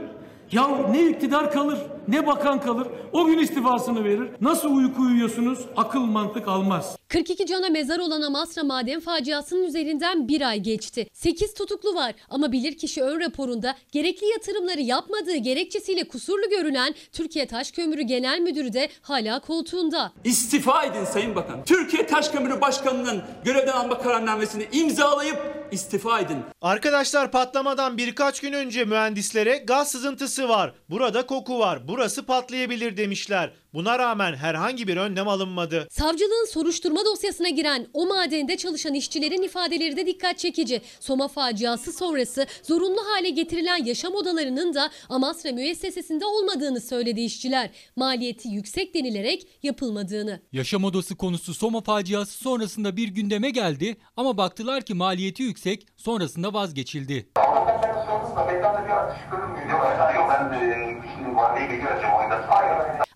ya 0.52 0.68
ne 0.90 1.08
iktidar 1.08 1.52
kalır 1.52 1.78
Ne 2.08 2.26
bakan 2.26 2.60
kalır? 2.60 2.86
O 3.12 3.26
gün 3.26 3.38
istifasını 3.38 4.04
verir. 4.04 4.28
Nasıl 4.40 4.76
uyku 4.76 5.02
uyuyorsunuz? 5.02 5.58
Akıl 5.76 6.00
mantık 6.00 6.48
almaz. 6.48 6.96
42 7.08 7.46
cana 7.46 7.68
mezar 7.68 7.98
olan 7.98 8.22
Amasra 8.22 8.64
maden 8.64 9.00
faciasının 9.00 9.64
üzerinden 9.64 10.28
bir 10.28 10.48
ay 10.48 10.60
geçti. 10.60 11.06
8 11.12 11.54
tutuklu 11.54 11.94
var 11.94 12.14
ama 12.30 12.52
bilirkişi 12.52 13.02
ön 13.02 13.20
raporunda 13.20 13.74
gerekli 13.92 14.26
yatırımları 14.26 14.80
yapmadığı 14.80 15.36
gerekçesiyle 15.36 16.08
kusurlu 16.08 16.50
görülen 16.50 16.94
Türkiye 17.12 17.46
Taş 17.46 17.70
Kömürü 17.70 18.02
Genel 18.02 18.40
Müdürü 18.40 18.72
de 18.72 18.88
hala 19.02 19.40
koltuğunda. 19.40 20.12
İstifa 20.24 20.84
edin 20.84 21.04
Sayın 21.04 21.36
Bakan. 21.36 21.64
Türkiye 21.64 22.06
Taş 22.06 22.28
Kömürü 22.28 22.60
Başkanı'nın 22.60 23.22
görevden 23.44 23.72
alma 23.72 23.98
kararnamesini 23.98 24.68
imzalayıp 24.72 25.38
istifa 25.72 26.20
edin. 26.20 26.38
Arkadaşlar 26.62 27.30
patlamadan 27.30 27.98
birkaç 27.98 28.40
gün 28.40 28.52
önce 28.52 28.84
mühendislere 28.84 29.56
gaz 29.58 29.90
sızıntısı 29.90 30.48
var. 30.48 30.74
Burada 30.90 31.26
koku 31.26 31.58
var. 31.58 31.88
Burası 31.98 32.26
patlayabilir 32.26 32.96
demişler. 32.96 33.52
Buna 33.74 33.98
rağmen 33.98 34.35
herhangi 34.35 34.88
bir 34.88 34.96
önlem 34.96 35.28
alınmadı. 35.28 35.88
Savcılığın 35.90 36.46
soruşturma 36.52 37.04
dosyasına 37.04 37.48
giren 37.48 37.87
o 37.92 38.07
madende 38.07 38.57
çalışan 38.57 38.94
işçilerin 38.94 39.42
ifadeleri 39.42 39.96
de 39.96 40.07
dikkat 40.07 40.38
çekici. 40.38 40.83
Soma 41.00 41.28
faciası 41.28 41.92
sonrası 41.92 42.46
zorunlu 42.62 43.00
hale 43.07 43.31
getirilen 43.31 43.85
yaşam 43.85 44.14
odalarının 44.14 44.74
da 44.74 44.90
Amasra 45.09 45.52
müessesesinde 45.52 46.26
olmadığını 46.26 46.81
söyledi 46.81 47.20
işçiler. 47.20 47.70
Maliyeti 47.96 48.48
yüksek 48.48 48.94
denilerek 48.94 49.48
yapılmadığını. 49.62 50.40
Yaşam 50.52 50.85
odası 50.85 51.16
konusu 51.16 51.54
Soma 51.54 51.81
faciası 51.81 52.38
sonrasında 52.38 52.96
bir 52.96 53.09
gündeme 53.09 53.50
geldi 53.50 53.96
ama 54.16 54.37
baktılar 54.37 54.83
ki 54.83 54.94
maliyeti 54.94 55.42
yüksek 55.42 55.87
sonrasında 55.96 56.52
vazgeçildi. 56.52 57.28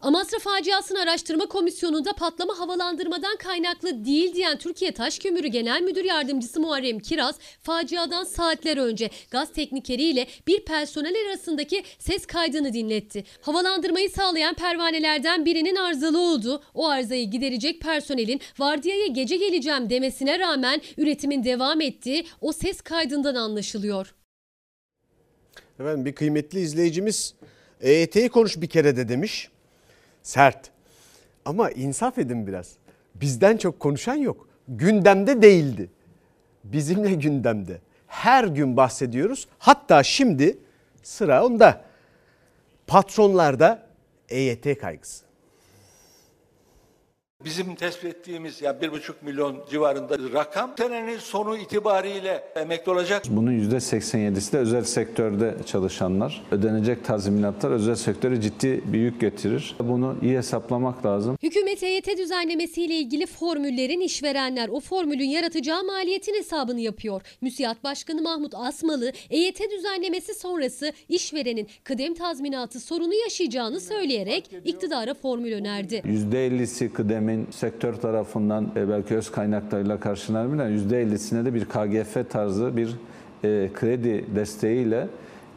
Amasra 0.03 0.39
faciasını 0.39 1.01
araştırma 1.01 1.47
komisyonunda 1.47 2.13
patlama 2.13 2.59
havalandırmadan 2.59 3.37
kaynaklı 3.37 4.05
değil 4.05 4.35
diyen 4.35 4.59
Türkiye 4.59 4.93
Taş 4.93 5.19
Kömürü 5.19 5.47
Genel 5.47 5.83
Müdür 5.83 6.05
Yardımcısı 6.05 6.61
Muharrem 6.61 6.99
Kiraz, 6.99 7.39
faciadan 7.61 8.25
saatler 8.25 8.77
önce 8.77 9.11
gaz 9.31 9.53
teknikeriyle 9.53 10.27
bir 10.47 10.65
personel 10.65 11.15
arasındaki 11.27 11.83
ses 11.99 12.27
kaydını 12.27 12.73
dinletti. 12.73 13.25
Havalandırmayı 13.41 14.11
sağlayan 14.11 14.55
pervanelerden 14.55 15.45
birinin 15.45 15.77
arızalı 15.77 16.21
olduğu, 16.21 16.63
o 16.75 16.89
arızayı 16.89 17.31
giderecek 17.31 17.81
personelin 17.81 18.41
vardiyaya 18.59 19.07
gece 19.07 19.37
geleceğim 19.37 19.91
demesine 19.91 20.39
rağmen 20.39 20.81
üretimin 20.97 21.45
devam 21.45 21.81
ettiği 21.81 22.27
o 22.41 22.53
ses 22.53 22.81
kaydından 22.81 23.35
anlaşılıyor. 23.35 24.15
Efendim 25.81 26.05
bir 26.05 26.13
kıymetli 26.13 26.61
izleyicimiz 26.61 27.35
EYT'yi 27.81 28.29
konuş 28.29 28.61
bir 28.61 28.69
kere 28.69 28.97
de 28.97 29.09
demiş. 29.09 29.49
Sert. 30.23 30.71
Ama 31.45 31.71
insaf 31.71 32.19
edin 32.19 32.47
biraz. 32.47 32.73
Bizden 33.15 33.57
çok 33.57 33.81
konuşan 33.81 34.15
yok. 34.15 34.49
Gündemde 34.69 35.43
değildi. 35.43 35.91
Bizimle 36.65 37.15
gündemde. 37.15 37.81
Her 38.07 38.45
gün 38.45 38.77
bahsediyoruz. 38.77 39.49
Hatta 39.59 40.03
şimdi 40.03 40.59
sıra 41.03 41.47
onda. 41.47 41.85
Patronlarda 42.87 43.87
EYT 44.29 44.79
kaygısı. 44.79 45.25
Bizim 47.45 47.75
tespit 47.75 48.05
ettiğimiz 48.05 48.63
ya 48.63 48.81
bir 48.81 48.93
buçuk 48.93 49.23
milyon 49.23 49.57
civarında 49.71 50.19
rakam 50.35 50.71
senenin 50.79 51.19
sonu 51.19 51.57
itibariyle 51.57 52.43
emekli 52.57 52.93
olacak. 52.93 53.23
Bunun 53.31 53.53
%87'si 53.53 54.53
de 54.53 54.59
özel 54.59 54.85
sektörde 54.85 55.55
çalışanlar. 55.67 56.43
Ödenecek 56.51 57.05
tazminatlar 57.05 57.71
özel 57.71 57.95
sektöre 57.95 58.41
ciddi 58.41 58.83
bir 58.87 58.99
yük 58.99 59.21
getirir. 59.21 59.77
Bunu 59.81 60.17
iyi 60.23 60.37
hesaplamak 60.37 61.07
lazım. 61.07 61.37
Hükümet 61.43 61.83
EYT 61.83 62.19
düzenlemesiyle 62.19 62.95
ilgili 62.95 63.27
formüllerin 63.27 64.01
işverenler 64.01 64.69
o 64.69 64.81
formülün 64.81 65.29
yaratacağı 65.29 65.85
maliyetin 65.85 66.35
hesabını 66.35 66.81
yapıyor. 66.81 67.23
Müsiyat 67.41 67.85
Başkanı 67.85 68.23
Mahmut 68.23 68.55
Asmalı 68.55 69.13
EYT 69.31 69.61
düzenlemesi 69.77 70.35
sonrası 70.35 70.93
işverenin 71.09 71.69
kıdem 71.85 72.15
tazminatı 72.15 72.81
sorunu 72.81 73.15
yaşayacağını 73.15 73.81
söyleyerek 73.81 74.51
iktidara 74.65 75.15
formül 75.15 75.53
önerdi. 75.53 75.95
%50'si 75.95 76.93
kıdemin 77.33 77.51
sektör 77.51 77.95
tarafından 77.95 78.73
e, 78.77 78.89
belki 78.89 79.17
öz 79.17 79.31
kaynaklarıyla 79.31 80.01
karşılanabilir. 80.01 80.91
%50'sine 80.91 81.45
de 81.45 81.55
bir 81.55 81.65
KGF 81.65 82.31
tarzı 82.31 82.77
bir 82.77 82.89
e, 83.45 83.71
kredi 83.75 84.25
desteğiyle 84.35 85.09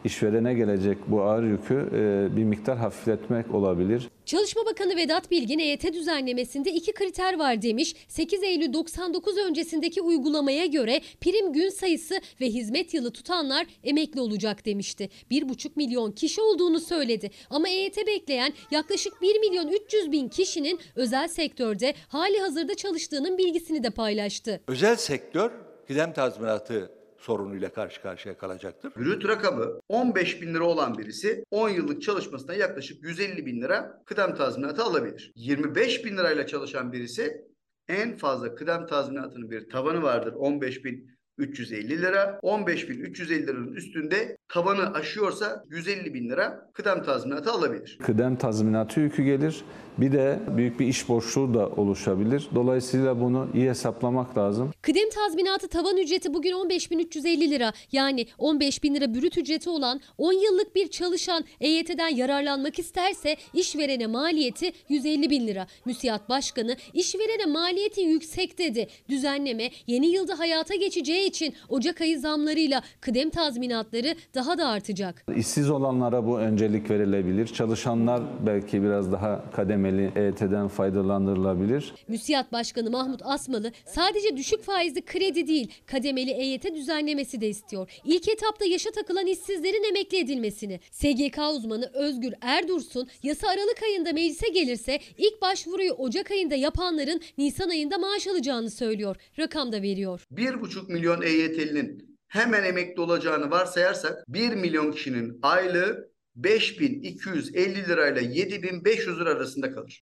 işverene 0.04 0.54
gelecek 0.54 0.98
bu 1.06 1.22
ağır 1.22 1.42
yükü 1.42 1.88
e, 1.92 2.36
bir 2.36 2.44
miktar 2.44 2.78
hafifletmek 2.78 3.54
olabilir. 3.54 4.08
Çalışma 4.26 4.66
Bakanı 4.66 4.96
Vedat 4.96 5.30
Bilgin 5.30 5.58
EYT 5.58 5.92
düzenlemesinde 5.92 6.70
iki 6.70 6.92
kriter 6.92 7.38
var 7.38 7.62
demiş. 7.62 7.94
8 8.08 8.42
Eylül 8.42 8.72
99 8.72 9.36
öncesindeki 9.38 10.02
uygulamaya 10.02 10.66
göre 10.66 11.00
prim 11.20 11.52
gün 11.52 11.68
sayısı 11.68 12.20
ve 12.40 12.46
hizmet 12.46 12.94
yılı 12.94 13.10
tutanlar 13.10 13.66
emekli 13.84 14.20
olacak 14.20 14.66
demişti. 14.66 15.10
1,5 15.30 15.70
milyon 15.76 16.12
kişi 16.12 16.40
olduğunu 16.40 16.80
söyledi. 16.80 17.30
Ama 17.50 17.68
EYT 17.68 18.06
bekleyen 18.06 18.52
yaklaşık 18.70 19.22
1 19.22 19.40
milyon 19.40 19.68
300 19.68 20.12
bin 20.12 20.28
kişinin 20.28 20.80
özel 20.96 21.28
sektörde 21.28 21.94
hali 22.08 22.38
hazırda 22.38 22.74
çalıştığının 22.74 23.38
bilgisini 23.38 23.82
de 23.82 23.90
paylaştı. 23.90 24.60
Özel 24.68 24.96
sektör 24.96 25.50
kıdem 25.86 26.12
tazminatı 26.12 26.95
sorunuyla 27.26 27.72
karşı 27.72 28.02
karşıya 28.02 28.38
kalacaktır. 28.38 28.92
Brüt 28.96 29.28
rakamı 29.28 29.80
15 29.88 30.42
bin 30.42 30.54
lira 30.54 30.64
olan 30.64 30.98
birisi 30.98 31.44
10 31.50 31.68
yıllık 31.68 32.02
çalışmasına 32.02 32.54
yaklaşık 32.54 33.02
150 33.02 33.46
bin 33.46 33.62
lira 33.62 34.02
kıdem 34.06 34.34
tazminatı 34.34 34.82
alabilir. 34.82 35.32
25 35.36 36.04
bin 36.04 36.16
lirayla 36.16 36.46
çalışan 36.46 36.92
birisi 36.92 37.46
en 37.88 38.16
fazla 38.16 38.54
kıdem 38.54 38.86
tazminatının 38.86 39.50
bir 39.50 39.68
tavanı 39.68 40.02
vardır 40.02 40.32
15 40.32 40.84
bin 40.84 41.10
350 41.38 42.02
lira. 42.02 42.40
15.350 42.42 43.46
liranın 43.46 43.72
üstünde 43.72 44.35
tavanı 44.48 44.92
aşıyorsa 44.94 45.64
150 45.68 46.14
bin 46.14 46.28
lira 46.28 46.70
kıdem 46.72 47.02
tazminatı 47.02 47.52
alabilir. 47.52 47.98
Kıdem 48.02 48.36
tazminatı 48.36 49.00
yükü 49.00 49.24
gelir. 49.24 49.64
Bir 49.98 50.12
de 50.12 50.40
büyük 50.56 50.80
bir 50.80 50.86
iş 50.86 51.08
boşluğu 51.08 51.54
da 51.54 51.68
oluşabilir. 51.68 52.48
Dolayısıyla 52.54 53.20
bunu 53.20 53.48
iyi 53.54 53.68
hesaplamak 53.68 54.38
lazım. 54.38 54.70
Kıdem 54.82 55.10
tazminatı 55.10 55.68
tavan 55.68 55.96
ücreti 55.96 56.34
bugün 56.34 56.52
15.350 56.52 57.50
lira. 57.50 57.72
Yani 57.92 58.26
15 58.38 58.82
bin 58.82 58.94
lira 58.94 59.14
brüt 59.14 59.38
ücreti 59.38 59.70
olan 59.70 60.00
10 60.18 60.32
yıllık 60.32 60.74
bir 60.74 60.88
çalışan 60.88 61.44
EYT'den 61.60 62.08
yararlanmak 62.08 62.78
isterse 62.78 63.36
işverene 63.54 64.06
maliyeti 64.06 64.72
150 64.88 65.30
bin 65.30 65.46
lira. 65.46 65.66
Müsiyat 65.84 66.28
Başkanı 66.28 66.76
işverene 66.92 67.46
maliyeti 67.46 68.00
yüksek 68.00 68.58
dedi. 68.58 68.88
Düzenleme 69.08 69.70
yeni 69.86 70.06
yılda 70.06 70.38
hayata 70.38 70.74
geçeceği 70.74 71.28
için 71.28 71.54
Ocak 71.68 72.00
ayı 72.00 72.20
zamlarıyla 72.20 72.82
kıdem 73.00 73.30
tazminatları 73.30 74.14
daha 74.36 74.58
da 74.58 74.68
artacak. 74.68 75.24
İşsiz 75.36 75.70
olanlara 75.70 76.26
bu 76.26 76.38
öncelik 76.38 76.90
verilebilir. 76.90 77.46
Çalışanlar 77.46 78.22
belki 78.46 78.82
biraz 78.82 79.12
daha 79.12 79.50
kademeli 79.50 80.12
EYT'den 80.16 80.68
faydalandırılabilir. 80.68 81.94
Müsiyat 82.08 82.52
Başkanı 82.52 82.90
Mahmut 82.90 83.20
Asmalı 83.24 83.72
sadece 83.86 84.36
düşük 84.36 84.62
faizli 84.62 85.04
kredi 85.04 85.46
değil 85.46 85.72
kademeli 85.86 86.30
EYT 86.30 86.74
düzenlemesi 86.74 87.40
de 87.40 87.48
istiyor. 87.48 87.90
İlk 88.04 88.28
etapta 88.28 88.64
yaşa 88.64 88.90
takılan 88.90 89.26
işsizlerin 89.26 89.88
emekli 89.88 90.18
edilmesini. 90.18 90.80
SGK 90.90 91.38
uzmanı 91.56 91.90
Özgür 91.94 92.32
Erdursun 92.40 93.08
yasa 93.22 93.48
Aralık 93.48 93.82
ayında 93.82 94.12
meclise 94.12 94.48
gelirse 94.48 95.00
ilk 95.18 95.42
başvuruyu 95.42 95.92
Ocak 95.92 96.30
ayında 96.30 96.54
yapanların 96.54 97.20
Nisan 97.38 97.68
ayında 97.68 97.98
maaş 97.98 98.26
alacağını 98.26 98.70
söylüyor. 98.70 99.16
Rakam 99.38 99.72
da 99.72 99.82
veriyor. 99.82 100.26
1,5 100.36 100.92
milyon 100.92 101.22
EYT'linin 101.22 102.15
hemen 102.28 102.64
emekli 102.64 103.00
olacağını 103.00 103.50
varsayarsak 103.50 104.24
1 104.28 104.54
milyon 104.54 104.92
kişinin 104.92 105.38
aylığı 105.42 106.10
5250 106.36 107.88
lirayla 107.88 108.20
7500 108.20 109.20
lira 109.20 109.30
arasında 109.30 109.72
kalır. 109.72 110.04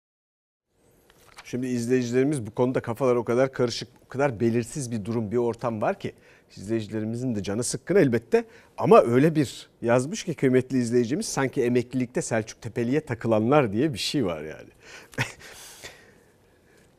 Şimdi 1.44 1.68
izleyicilerimiz 1.68 2.46
bu 2.46 2.52
konuda 2.52 2.80
kafalar 2.80 3.16
o 3.16 3.24
kadar 3.24 3.52
karışık, 3.52 3.88
o 4.06 4.08
kadar 4.08 4.40
belirsiz 4.40 4.92
bir 4.92 5.06
durum, 5.06 5.32
bir 5.32 5.38
ortam 5.38 5.82
var 5.82 6.00
ki 6.00 6.14
izleyicilerimizin 6.58 7.36
de 7.36 7.44
canı 7.44 7.64
sıkkın 7.64 7.96
elbette 7.96 8.46
ama 8.78 9.02
öyle 9.02 9.36
bir 9.36 9.70
yazmış 9.82 10.24
ki 10.24 10.34
kıymetli 10.34 10.78
izleyicimiz 10.78 11.26
sanki 11.26 11.64
emeklilikte 11.64 12.22
Selçuk 12.22 12.62
Tepeli'ye 12.62 13.02
takılanlar 13.02 13.74
diye 13.74 13.94
bir 13.94 13.98
şey 13.98 14.26
var 14.26 14.44
yani. 14.44 14.70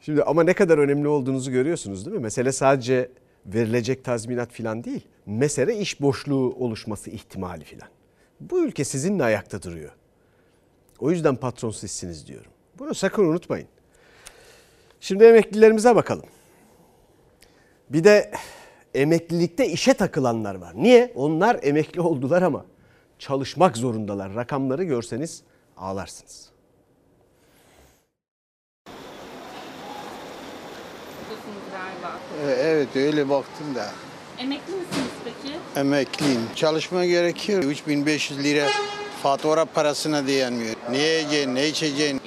Şimdi 0.00 0.22
ama 0.22 0.42
ne 0.42 0.54
kadar 0.54 0.78
önemli 0.78 1.08
olduğunuzu 1.08 1.50
görüyorsunuz 1.50 2.06
değil 2.06 2.16
mi? 2.16 2.22
Mesele 2.22 2.52
sadece 2.52 3.10
verilecek 3.46 4.04
tazminat 4.04 4.52
falan 4.52 4.84
değil. 4.84 5.06
Mesele 5.26 5.78
iş 5.78 6.00
boşluğu 6.00 6.54
oluşması 6.58 7.10
ihtimali 7.10 7.64
falan. 7.64 7.88
Bu 8.40 8.64
ülke 8.64 8.84
sizinle 8.84 9.24
ayakta 9.24 9.62
duruyor. 9.62 9.92
O 10.98 11.10
yüzden 11.10 11.36
patron 11.36 11.70
sizsiniz 11.70 12.26
diyorum. 12.26 12.50
Bunu 12.78 12.94
sakın 12.94 13.24
unutmayın. 13.24 13.68
Şimdi 15.00 15.24
emeklilerimize 15.24 15.96
bakalım. 15.96 16.26
Bir 17.90 18.04
de 18.04 18.32
emeklilikte 18.94 19.68
işe 19.68 19.94
takılanlar 19.94 20.54
var. 20.54 20.72
Niye? 20.74 21.12
Onlar 21.14 21.58
emekli 21.62 22.00
oldular 22.00 22.42
ama 22.42 22.64
çalışmak 23.18 23.76
zorundalar. 23.76 24.34
Rakamları 24.34 24.84
görseniz 24.84 25.42
ağlarsınız. 25.76 26.50
E, 32.06 32.25
Evet 32.44 32.88
öyle 32.96 33.28
baktım 33.28 33.74
da. 33.74 33.90
Emekli 34.38 34.72
misiniz 34.72 35.10
peki? 35.24 35.54
Emekliyim. 35.76 36.40
Çalışma 36.54 37.04
gerekiyor. 37.04 37.62
3500 37.62 38.44
lira 38.44 38.66
fatura 39.22 39.64
parasına 39.64 40.26
dayanmıyor. 40.26 40.74
Ne 40.90 40.98
yiyeceksin, 40.98 41.54
ne 41.54 41.68
içeceksin? 41.68 42.14
Mı? 42.14 42.20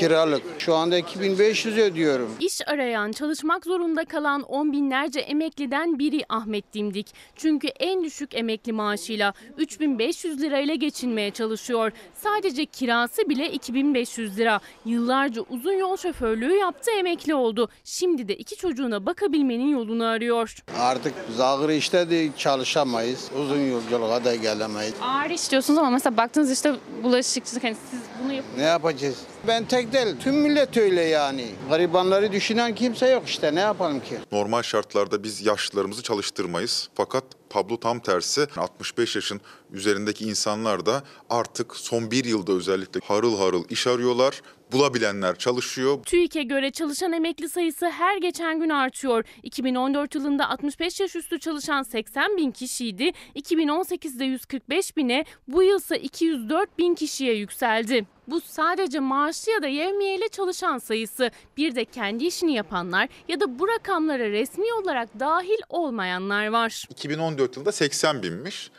Kiralık. 0.00 0.42
Şu 0.58 0.74
anda 0.74 0.98
2500 0.98 1.78
ödüyorum. 1.78 2.30
İş 2.40 2.68
arayan, 2.68 3.12
çalışmak 3.12 3.64
zorunda 3.64 4.04
kalan 4.04 4.42
on 4.42 4.72
binlerce 4.72 5.20
emekliden 5.20 5.98
biri 5.98 6.24
Ahmet 6.28 6.74
Dimdik. 6.74 7.06
Çünkü 7.36 7.68
en 7.68 8.04
düşük 8.04 8.34
emekli 8.34 8.72
maaşıyla 8.72 9.34
3500 9.58 10.40
lirayla 10.40 10.74
geçinmeye 10.74 11.30
çalışıyor. 11.30 11.92
Sadece 12.14 12.66
kirası 12.66 13.28
bile 13.28 13.52
2500 13.52 14.38
lira. 14.38 14.60
Yıllarca 14.84 15.42
uzun 15.50 15.72
yol 15.72 15.96
şoförlüğü 15.96 16.54
yaptı, 16.54 16.90
emekli 16.90 17.34
oldu. 17.34 17.68
Şimdi 17.84 18.28
de 18.28 18.36
iki 18.36 18.56
çocuğuna 18.56 19.06
bakabilmenin 19.06 19.68
yolunu 19.68 20.04
arıyor. 20.04 20.56
Artık 20.78 21.14
zahır 21.36 21.68
işte 21.68 22.10
de 22.10 22.28
çalışamayız. 22.36 23.30
Uzun 23.42 23.60
yolculuğa 23.60 24.24
da 24.24 24.34
gelemeyiz. 24.34 24.94
Ağır 25.02 25.30
iş 25.30 25.50
diyorsunuz 25.50 25.78
ama 25.78 25.90
mesela 25.90 26.16
baktığınız 26.16 26.52
işte 26.52 26.72
bulaşıkçılık 27.02 27.64
hani 27.64 27.76
siz 27.90 28.00
bunu 28.24 28.32
yapın. 28.32 28.50
Ne 28.58 28.62
yapacağız? 28.62 29.16
Ben 29.46 29.64
tek 29.64 29.89
değil, 29.92 30.16
tüm 30.20 30.34
millet 30.34 30.76
öyle 30.76 31.02
yani. 31.02 31.46
Garibanları 31.68 32.32
düşünen 32.32 32.74
kimse 32.74 33.08
yok 33.08 33.22
işte, 33.26 33.54
ne 33.54 33.60
yapalım 33.60 34.00
ki? 34.00 34.18
Normal 34.32 34.62
şartlarda 34.62 35.22
biz 35.22 35.46
yaşlılarımızı 35.46 36.02
çalıştırmayız. 36.02 36.88
Fakat 36.94 37.24
Pablo 37.50 37.76
tam 37.80 38.00
tersi 38.00 38.46
65 38.56 39.16
yaşın 39.16 39.40
üzerindeki 39.72 40.24
insanlar 40.24 40.86
da 40.86 41.02
artık 41.30 41.76
son 41.76 42.10
bir 42.10 42.24
yılda 42.24 42.52
özellikle 42.52 43.00
harıl 43.04 43.38
harıl 43.38 43.64
iş 43.70 43.86
arıyorlar. 43.86 44.42
Bulabilenler 44.72 45.36
çalışıyor. 45.36 46.02
TÜİK'e 46.04 46.42
göre 46.42 46.70
çalışan 46.70 47.12
emekli 47.12 47.48
sayısı 47.48 47.90
her 47.90 48.16
geçen 48.16 48.60
gün 48.60 48.68
artıyor. 48.68 49.24
2014 49.42 50.14
yılında 50.14 50.48
65 50.50 51.00
yaş 51.00 51.16
üstü 51.16 51.38
çalışan 51.38 51.82
80 51.82 52.36
bin 52.36 52.50
kişiydi. 52.50 53.12
2018'de 53.36 54.24
145 54.24 54.96
bine, 54.96 55.24
bu 55.48 55.62
yılsa 55.62 55.96
204 55.96 56.78
bin 56.78 56.94
kişiye 56.94 57.34
yükseldi. 57.34 58.06
Bu 58.26 58.40
sadece 58.40 59.00
maaşlı 59.00 59.52
ya 59.52 59.62
da 59.62 59.66
yevmiyeyle 59.66 60.28
çalışan 60.28 60.78
sayısı. 60.78 61.30
Bir 61.56 61.74
de 61.74 61.84
kendi 61.84 62.24
işini 62.24 62.54
yapanlar 62.54 63.08
ya 63.28 63.40
da 63.40 63.58
bu 63.58 63.68
rakamlara 63.68 64.30
resmi 64.30 64.72
olarak 64.72 65.20
dahil 65.20 65.58
olmayanlar 65.68 66.46
var. 66.46 66.84
2014 66.90 67.56
yılında 67.56 67.72
80 67.72 68.22
binmiş. 68.22 68.70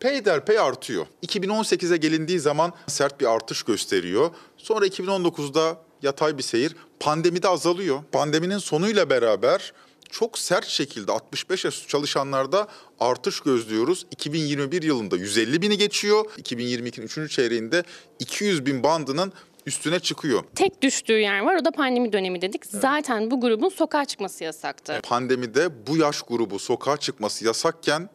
Peyderpey 0.00 0.58
artıyor. 0.58 1.06
2018'e 1.26 1.96
gelindiği 1.96 2.40
zaman 2.40 2.72
sert 2.86 3.20
bir 3.20 3.26
artış 3.26 3.62
gösteriyor. 3.62 4.30
Sonra 4.56 4.86
2019'da 4.86 5.76
yatay 6.02 6.38
bir 6.38 6.42
seyir. 6.42 6.76
Pandemide 7.00 7.48
azalıyor. 7.48 8.02
Pandeminin 8.12 8.58
sonuyla 8.58 9.10
beraber 9.10 9.72
çok 10.10 10.38
sert 10.38 10.66
şekilde 10.66 11.12
65 11.12 11.64
yaş 11.64 11.88
çalışanlarda 11.88 12.68
artış 13.00 13.40
gözlüyoruz. 13.40 14.06
2021 14.10 14.82
yılında 14.82 15.16
150 15.16 15.62
bini 15.62 15.78
geçiyor. 15.78 16.24
2022'nin 16.24 17.24
3. 17.24 17.32
çeyreğinde 17.32 17.82
200 18.18 18.66
bin 18.66 18.82
bandının 18.82 19.32
üstüne 19.66 20.00
çıkıyor. 20.00 20.44
Tek 20.54 20.82
düştüğü 20.82 21.18
yer 21.18 21.40
var 21.40 21.56
o 21.56 21.64
da 21.64 21.70
pandemi 21.70 22.12
dönemi 22.12 22.42
dedik. 22.42 22.66
Zaten 22.66 23.30
bu 23.30 23.40
grubun 23.40 23.68
sokağa 23.68 24.04
çıkması 24.04 24.44
yasaktı. 24.44 25.00
Pandemide 25.02 25.86
bu 25.86 25.96
yaş 25.96 26.22
grubu 26.22 26.58
sokağa 26.58 26.96
çıkması 26.96 27.44
yasakken 27.44 28.10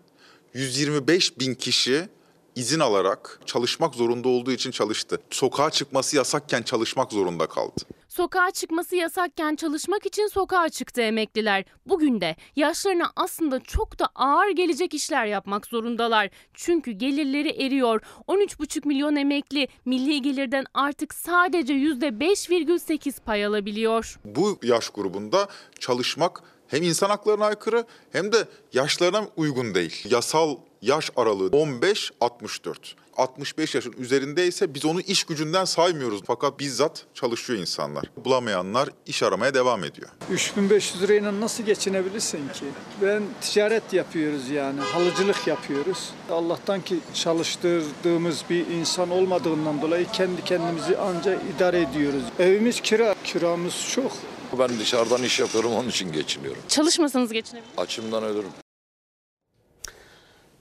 125 0.56 1.40
bin 1.40 1.54
kişi 1.54 2.10
izin 2.56 2.80
alarak 2.80 3.40
çalışmak 3.46 3.96
zorunda 3.96 4.30
olduğu 4.30 4.52
için 4.52 4.72
çalıştı. 4.72 5.18
Sokağa 5.30 5.70
çıkması 5.70 6.16
yasakken 6.16 6.62
çalışmak 6.62 7.12
zorunda 7.12 7.48
kaldı. 7.48 7.82
Sokağa 8.10 8.52
çıkması 8.52 8.96
yasakken 8.96 9.56
çalışmak 9.56 10.06
için 10.06 10.28
sokağa 10.28 10.70
çıktı 10.70 11.02
emekliler. 11.02 11.66
Bugün 11.86 12.22
de 12.22 12.36
yaşlarına 12.56 13.12
aslında 13.16 13.60
çok 13.60 14.00
da 14.00 14.10
ağır 14.16 14.50
gelecek 14.50 14.94
işler 14.94 15.26
yapmak 15.26 15.66
zorundalar. 15.66 16.30
Çünkü 16.54 16.92
gelirleri 16.92 17.50
eriyor. 17.50 18.02
13,5 18.28 18.88
milyon 18.88 19.16
emekli 19.16 19.68
milli 19.86 20.22
gelirden 20.22 20.66
artık 20.74 21.14
sadece 21.14 21.74
%5,8 21.74 23.24
pay 23.26 23.46
alabiliyor. 23.46 24.20
Bu 24.26 24.60
yaş 24.64 24.90
grubunda 24.90 25.48
çalışmak 25.80 26.44
hem 26.68 26.84
insan 26.84 27.10
haklarına 27.10 27.46
aykırı 27.46 27.86
hem 28.12 28.32
de 28.32 28.48
yaşlarına 28.74 29.28
uygun 29.38 29.76
değil. 29.76 30.06
Yasal 30.10 30.56
yaş 30.82 31.12
aralığı 31.16 31.50
15-64. 31.50 32.76
65 33.18 33.76
yaşın 33.76 33.94
üzerindeyse 33.98 34.74
biz 34.74 34.86
onu 34.86 35.02
iş 35.02 35.24
gücünden 35.24 35.66
saymıyoruz. 35.66 36.22
Fakat 36.28 36.60
bizzat 36.60 37.06
çalışıyor 37.14 37.60
insanlar. 37.60 38.04
Bulamayanlar 38.26 38.90
iş 39.06 39.24
aramaya 39.24 39.54
devam 39.54 39.84
ediyor. 39.84 40.10
3500 40.32 41.04
lirayla 41.04 41.40
nasıl 41.40 41.64
geçinebilirsin 41.64 42.38
ki? 42.38 42.66
Ben 43.02 43.24
ticaret 43.42 43.94
yapıyoruz 43.94 44.50
yani, 44.50 44.80
halıcılık 44.80 45.48
yapıyoruz. 45.48 46.10
Allah'tan 46.32 46.82
ki 46.82 47.00
çalıştırdığımız 47.14 48.44
bir 48.50 48.68
insan 48.68 49.12
olmadığından 49.12 49.82
dolayı 49.82 50.06
kendi 50.14 50.44
kendimizi 50.44 50.98
anca 50.98 51.40
idare 51.56 51.82
ediyoruz. 51.82 52.24
Evimiz 52.40 52.82
kira, 52.82 53.16
kiramız 53.24 53.90
çok. 53.92 54.12
Ben 54.60 54.80
dışarıdan 54.80 55.24
iş 55.24 55.40
yapıyorum 55.40 55.72
onun 55.74 55.90
için 55.90 56.12
geçiniyorum. 56.12 56.62
Çalışmasanız 56.68 57.32
geçinebilir 57.32 57.70
Açımdan 57.78 58.24
ölürüm. 58.24 58.50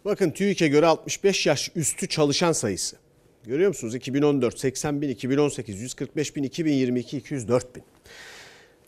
Bakın 0.05 0.31
TÜİK'e 0.31 0.69
göre 0.69 0.87
65 0.87 1.47
yaş 1.47 1.71
üstü 1.77 2.09
çalışan 2.09 2.53
sayısı. 2.53 2.97
Görüyor 3.45 3.69
musunuz? 3.69 3.95
2014 3.95 4.59
80 4.59 5.03
bin, 5.03 5.09
2018 5.09 5.81
145 5.81 6.37
bin, 6.37 6.43
2022 6.43 7.17
204 7.17 7.77
bin. 7.77 7.83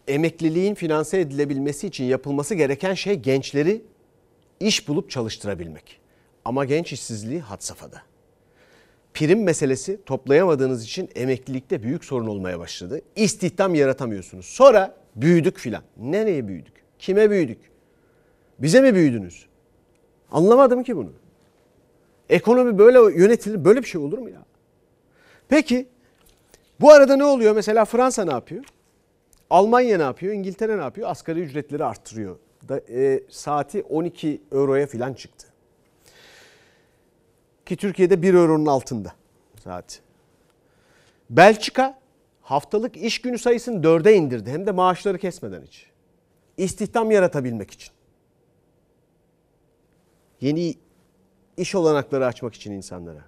Emekliliğin 0.08 0.74
finanse 0.74 1.20
edilebilmesi 1.20 1.86
için 1.86 2.04
yapılması 2.04 2.54
gereken 2.54 2.94
şey 2.94 3.14
gençleri 3.14 3.82
iş 4.60 4.88
bulup 4.88 5.10
çalıştırabilmek. 5.10 6.00
Ama 6.44 6.64
genç 6.64 6.92
işsizliği 6.92 7.40
had 7.40 7.60
safhada. 7.60 8.02
Prim 9.16 9.42
meselesi 9.42 10.00
toplayamadığınız 10.06 10.84
için 10.84 11.10
emeklilikte 11.14 11.82
büyük 11.82 12.04
sorun 12.04 12.26
olmaya 12.26 12.58
başladı. 12.58 13.00
İstihdam 13.16 13.74
yaratamıyorsunuz. 13.74 14.46
Sonra 14.46 14.94
büyüdük 15.16 15.58
filan. 15.58 15.82
Nereye 15.96 16.48
büyüdük? 16.48 16.74
Kime 16.98 17.30
büyüdük? 17.30 17.58
Bize 18.58 18.80
mi 18.80 18.94
büyüdünüz? 18.94 19.46
Anlamadım 20.30 20.82
ki 20.82 20.96
bunu. 20.96 21.12
Ekonomi 22.28 22.78
böyle 22.78 23.18
yönetilir. 23.18 23.64
Böyle 23.64 23.82
bir 23.82 23.86
şey 23.86 24.00
olur 24.00 24.18
mu 24.18 24.30
ya? 24.30 24.42
Peki 25.48 25.86
bu 26.80 26.92
arada 26.92 27.16
ne 27.16 27.24
oluyor? 27.24 27.54
Mesela 27.54 27.84
Fransa 27.84 28.24
ne 28.24 28.32
yapıyor? 28.32 28.64
Almanya 29.50 29.96
ne 29.96 30.02
yapıyor? 30.02 30.34
İngiltere 30.34 30.78
ne 30.78 30.82
yapıyor? 30.82 31.10
Asgari 31.10 31.40
ücretleri 31.40 31.84
arttırıyor. 31.84 32.36
Da, 32.68 32.80
e, 32.88 33.22
saati 33.28 33.82
12 33.82 34.42
euroya 34.52 34.86
falan 34.86 35.14
çıktı. 35.14 35.46
Ki 37.66 37.76
Türkiye'de 37.76 38.22
1 38.22 38.34
euronun 38.34 38.66
altında 38.66 39.12
saat. 39.64 40.00
Belçika 41.30 41.98
haftalık 42.42 42.96
iş 42.96 43.22
günü 43.22 43.38
sayısını 43.38 43.82
4'e 43.82 44.14
indirdi. 44.14 44.50
Hem 44.50 44.66
de 44.66 44.70
maaşları 44.70 45.18
kesmeden 45.18 45.62
hiç. 45.62 45.86
İstihdam 46.56 47.10
yaratabilmek 47.10 47.70
için. 47.70 47.92
Yeni 50.40 50.74
iş 51.56 51.74
olanakları 51.74 52.26
açmak 52.26 52.54
için 52.54 52.72
insanlara. 52.72 53.24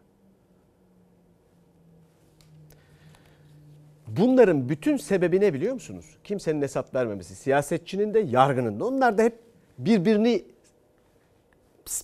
Bunların 4.07 4.69
bütün 4.69 4.97
sebebi 4.97 5.41
ne 5.41 5.55
biliyor 5.55 5.75
musunuz? 5.75 6.17
Kimsenin 6.25 6.63
hesap 6.63 6.95
vermemesi. 6.95 7.37
Siyasetçinin 7.37 8.15
de 8.15 8.19
yargının 8.19 8.81
da. 8.81 8.85
Onlar 8.85 9.19
da 9.19 9.23
hep 9.23 9.39
birbirini 9.79 10.45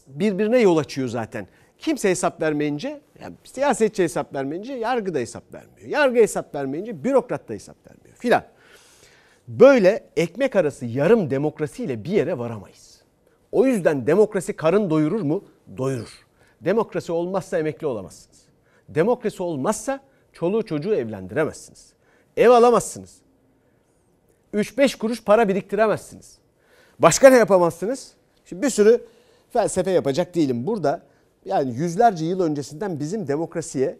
birbirine 0.06 0.58
yol 0.58 0.76
açıyor 0.76 1.08
zaten. 1.08 1.46
Kimse 1.78 2.10
hesap 2.10 2.42
vermeyince, 2.42 3.00
yani 3.20 3.34
siyasetçi 3.44 4.02
hesap 4.02 4.34
vermeyince 4.34 4.72
yargı 4.72 5.14
da 5.14 5.18
hesap 5.18 5.54
vermiyor. 5.54 5.88
Yargı 5.88 6.20
hesap 6.20 6.54
vermeyince 6.54 7.04
bürokrat 7.04 7.48
da 7.48 7.54
hesap 7.54 7.76
vermiyor 7.86 8.16
filan. 8.16 8.44
Böyle 9.48 10.04
ekmek 10.16 10.56
arası 10.56 10.86
yarım 10.86 11.30
demokrasiyle 11.30 12.04
bir 12.04 12.10
yere 12.10 12.38
varamayız. 12.38 13.02
O 13.52 13.66
yüzden 13.66 14.06
demokrasi 14.06 14.52
karın 14.52 14.90
doyurur 14.90 15.20
mu? 15.20 15.44
Doyurur. 15.76 16.26
Demokrasi 16.60 17.12
olmazsa 17.12 17.58
emekli 17.58 17.86
olamazsınız. 17.86 18.42
Demokrasi 18.88 19.42
olmazsa 19.42 20.00
çoluğu 20.32 20.62
çocuğu 20.62 20.94
evlendiremezsiniz. 20.94 21.92
Ev 22.36 22.50
alamazsınız. 22.50 23.18
3-5 24.54 24.98
kuruş 24.98 25.24
para 25.24 25.48
biriktiremezsiniz. 25.48 26.38
Başka 26.98 27.30
ne 27.30 27.36
yapamazsınız? 27.36 28.12
Şimdi 28.44 28.62
bir 28.62 28.70
sürü 28.70 29.04
felsefe 29.52 29.90
yapacak 29.90 30.34
değilim. 30.34 30.66
Burada 30.66 31.02
yani 31.44 31.74
yüzlerce 31.74 32.24
yıl 32.24 32.40
öncesinden 32.40 33.00
bizim 33.00 33.28
demokrasiye 33.28 33.98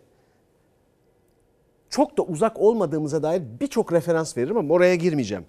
çok 1.90 2.18
da 2.18 2.22
uzak 2.22 2.60
olmadığımıza 2.60 3.22
dair 3.22 3.42
birçok 3.60 3.92
referans 3.92 4.36
veririm 4.36 4.56
ama 4.56 4.74
oraya 4.74 4.94
girmeyeceğim. 4.94 5.46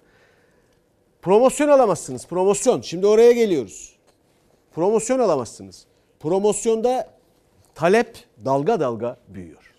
Promosyon 1.22 1.68
alamazsınız. 1.68 2.26
Promosyon. 2.26 2.80
Şimdi 2.80 3.06
oraya 3.06 3.32
geliyoruz. 3.32 3.96
Promosyon 4.74 5.18
alamazsınız. 5.18 5.86
Promosyonda 6.20 7.10
talep 7.74 8.18
dalga 8.44 8.80
dalga 8.80 9.16
büyüyor. 9.28 9.74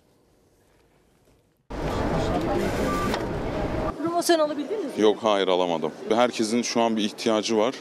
Promosyon 4.02 4.38
alabildiniz 4.38 4.84
mi? 4.84 5.02
Yok 5.02 5.18
hayır 5.20 5.48
alamadım. 5.48 5.92
Herkesin 6.08 6.62
şu 6.62 6.80
an 6.80 6.96
bir 6.96 7.04
ihtiyacı 7.04 7.56
var. 7.56 7.74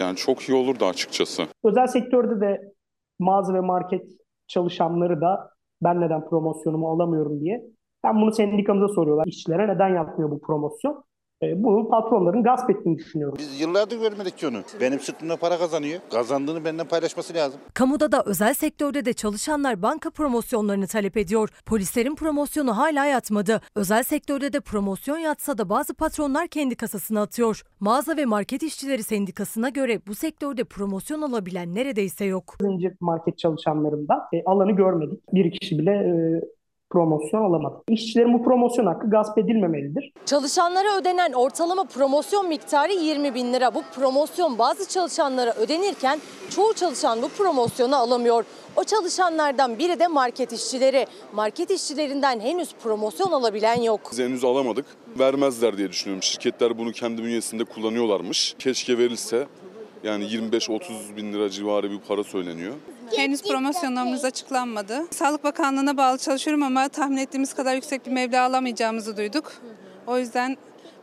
Yani 0.00 0.16
çok 0.16 0.42
iyi 0.42 0.54
olurdu 0.54 0.86
açıkçası. 0.86 1.46
Özel 1.64 1.86
sektörde 1.86 2.40
de 2.40 2.72
mağaza 3.18 3.54
ve 3.54 3.60
market 3.60 4.10
çalışanları 4.46 5.20
da 5.20 5.50
ben 5.82 6.00
neden 6.00 6.28
promosyonumu 6.28 6.88
alamıyorum 6.90 7.40
diye. 7.40 7.64
Ben 8.04 8.20
bunu 8.20 8.32
sendikamıza 8.32 8.88
soruyorlar. 8.94 9.26
İşçilere 9.26 9.68
neden 9.68 9.88
yapmıyor 9.88 10.30
bu 10.30 10.40
promosyon? 10.40 11.04
E, 11.42 11.62
bunu 11.64 11.88
patronların 11.88 12.42
gasp 12.42 12.70
ettiğini 12.70 12.98
düşünüyorum. 12.98 13.36
Biz 13.38 13.60
yıllardır 13.60 14.00
vermedik 14.00 14.38
ki 14.38 14.46
onu. 14.46 14.56
Benim 14.80 15.00
sırtımda 15.00 15.36
para 15.36 15.58
kazanıyor. 15.58 16.00
Kazandığını 16.12 16.64
benden 16.64 16.86
paylaşması 16.86 17.34
lazım. 17.34 17.60
Kamuda 17.74 18.12
da 18.12 18.22
özel 18.26 18.54
sektörde 18.54 19.04
de 19.04 19.12
çalışanlar 19.12 19.82
banka 19.82 20.10
promosyonlarını 20.10 20.86
talep 20.86 21.16
ediyor. 21.16 21.48
Polislerin 21.66 22.14
promosyonu 22.14 22.76
hala 22.76 23.04
yatmadı. 23.06 23.60
Özel 23.74 24.02
sektörde 24.02 24.52
de 24.52 24.60
promosyon 24.60 25.18
yatsa 25.18 25.58
da 25.58 25.68
bazı 25.68 25.94
patronlar 25.94 26.48
kendi 26.48 26.74
kasasına 26.76 27.22
atıyor. 27.22 27.62
Mağaza 27.80 28.16
ve 28.16 28.24
market 28.24 28.62
işçileri 28.62 29.02
sendikasına 29.02 29.68
göre 29.68 30.00
bu 30.06 30.14
sektörde 30.14 30.64
promosyon 30.64 31.22
alabilen 31.22 31.74
neredeyse 31.74 32.24
yok. 32.24 32.54
Zincir 32.60 32.92
market 33.00 33.38
çalışanlarında 33.38 34.14
e, 34.32 34.42
alanı 34.44 34.72
görmedik. 34.72 35.20
Bir 35.32 35.50
kişi 35.50 35.78
bile 35.78 35.90
e, 35.90 36.12
promosyon 36.98 37.44
alamadı. 37.44 37.82
İşçilerin 37.88 38.34
bu 38.34 38.44
promosyon 38.44 38.86
hakkı 38.86 39.10
gasp 39.10 39.38
edilmemelidir. 39.38 40.12
Çalışanlara 40.26 40.96
ödenen 40.96 41.32
ortalama 41.32 41.84
promosyon 41.84 42.48
miktarı 42.48 42.92
20 42.92 43.34
bin 43.34 43.52
lira. 43.52 43.74
Bu 43.74 43.82
promosyon 43.96 44.58
bazı 44.58 44.88
çalışanlara 44.88 45.54
ödenirken 45.54 46.18
çoğu 46.50 46.74
çalışan 46.74 47.22
bu 47.22 47.28
promosyonu 47.28 47.96
alamıyor. 47.96 48.44
O 48.76 48.84
çalışanlardan 48.84 49.78
biri 49.78 49.98
de 49.98 50.06
market 50.06 50.52
işçileri. 50.52 51.06
Market 51.34 51.70
işçilerinden 51.70 52.40
henüz 52.40 52.74
promosyon 52.74 53.32
alabilen 53.32 53.80
yok. 53.80 54.00
Biz 54.12 54.18
henüz 54.18 54.44
alamadık. 54.44 54.86
Vermezler 55.18 55.78
diye 55.78 55.88
düşünüyorum. 55.88 56.22
Şirketler 56.22 56.78
bunu 56.78 56.92
kendi 56.92 57.24
bünyesinde 57.24 57.64
kullanıyorlarmış. 57.64 58.54
Keşke 58.58 58.98
verilse. 58.98 59.46
Yani 60.04 60.24
25-30 60.24 60.80
bin 61.16 61.32
lira 61.32 61.50
civarı 61.50 61.90
bir 61.90 61.98
para 61.98 62.24
söyleniyor. 62.24 62.74
Henüz 63.16 63.42
promosyonlarımız 63.42 64.24
açıklanmadı. 64.24 65.02
Sağlık 65.10 65.44
Bakanlığı'na 65.44 65.96
bağlı 65.96 66.18
çalışıyorum 66.18 66.62
ama 66.62 66.88
tahmin 66.88 67.16
ettiğimiz 67.16 67.54
kadar 67.54 67.74
yüksek 67.74 68.06
bir 68.06 68.12
meblağ 68.12 68.42
alamayacağımızı 68.42 69.16
duyduk. 69.16 69.52
O 70.06 70.18
yüzden 70.18 70.56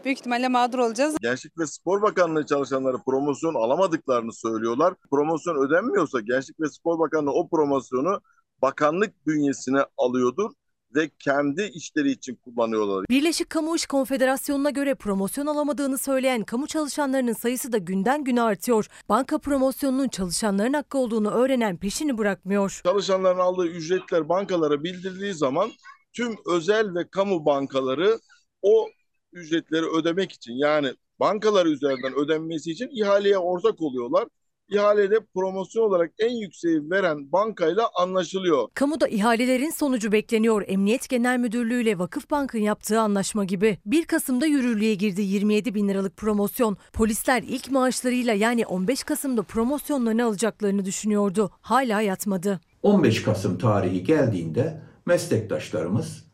büyük 0.06 0.20
ihtimalle 0.20 0.48
mağdur 0.48 0.80
olacağız. 0.80 1.16
Gençlik 1.22 1.60
ve 1.60 1.68
Spor 1.68 2.02
Bakanlığı 2.02 2.46
çalışanları 2.46 2.98
promosyon 3.06 3.56
alamadıklarını 3.56 4.34
söylüyorlar. 4.34 4.94
Promosyon 5.12 5.68
ödenmiyorsa 5.68 6.20
Gençlik 6.20 6.60
ve 6.60 6.70
Spor 6.70 7.00
Bakanlığı 7.00 7.32
o 7.32 7.50
promosyonu 7.50 8.22
bakanlık 8.62 9.28
bünyesine 9.28 9.80
alıyordur 9.98 10.52
ve 10.96 11.10
kendi 11.20 11.64
işleri 11.64 12.12
için 12.12 12.36
kullanıyorlar. 12.36 13.06
Birleşik 13.10 13.50
Kamu 13.50 13.76
İş 13.76 13.86
Konfederasyonu'na 13.86 14.70
göre 14.70 14.96
promosyon 14.96 15.46
alamadığını 15.46 15.98
söyleyen 15.98 16.44
kamu 16.44 16.68
çalışanlarının 16.68 17.34
sayısı 17.34 17.72
da 17.72 17.78
günden 17.78 18.24
güne 18.24 18.42
artıyor. 18.42 18.88
Banka 19.10 19.38
promosyonunun 19.38 20.08
çalışanların 20.08 20.74
hakkı 20.74 20.98
olduğunu 20.98 21.32
öğrenen 21.32 21.78
peşini 21.78 22.18
bırakmıyor. 22.18 22.82
Çalışanların 22.86 23.40
aldığı 23.40 23.68
ücretler 23.68 24.30
bankalara 24.30 24.84
bildirildiği 24.84 25.34
zaman 25.34 25.72
tüm 26.14 26.36
özel 26.46 26.96
ve 26.96 27.08
kamu 27.08 27.46
bankaları 27.46 28.20
o 28.62 28.88
ücretleri 29.34 29.86
ödemek 29.86 30.32
için 30.32 30.54
yani 30.54 30.94
bankalar 31.20 31.66
üzerinden 31.66 32.14
ödenmesi 32.14 32.72
için 32.72 32.90
ihaleye 32.92 33.38
ortak 33.38 33.82
oluyorlar. 33.82 34.28
İhalede 34.70 35.20
promosyon 35.34 35.84
olarak 35.84 36.12
en 36.20 36.30
yükseği 36.30 36.90
veren 36.90 37.32
bankayla 37.32 37.90
anlaşılıyor. 38.00 38.68
Kamuda 38.74 39.08
ihalelerin 39.08 39.70
sonucu 39.70 40.12
bekleniyor. 40.12 40.64
Emniyet 40.68 41.10
Genel 41.10 41.40
Müdürlüğü 41.40 41.82
ile 41.82 42.00
Vakıfbank'ın 42.00 42.60
yaptığı 42.60 43.00
anlaşma 43.00 43.46
gibi. 43.46 43.78
1 43.86 44.06
Kasım'da 44.06 44.46
yürürlüğe 44.46 44.94
girdi 44.96 45.22
27 45.22 45.76
bin 45.76 45.88
liralık 45.90 46.18
promosyon. 46.18 46.78
Polisler 46.94 47.44
ilk 47.44 47.72
maaşlarıyla 47.72 48.34
yani 48.34 48.66
15 48.66 49.04
Kasım'da 49.04 49.44
promosyonlarını 49.44 50.26
alacaklarını 50.26 50.86
düşünüyordu. 50.86 51.52
Hala 51.62 52.02
yatmadı. 52.02 52.60
15 52.84 53.24
Kasım 53.24 53.58
tarihi 53.58 54.04
geldiğinde 54.04 54.82
meslektaşlarımız 55.06 56.26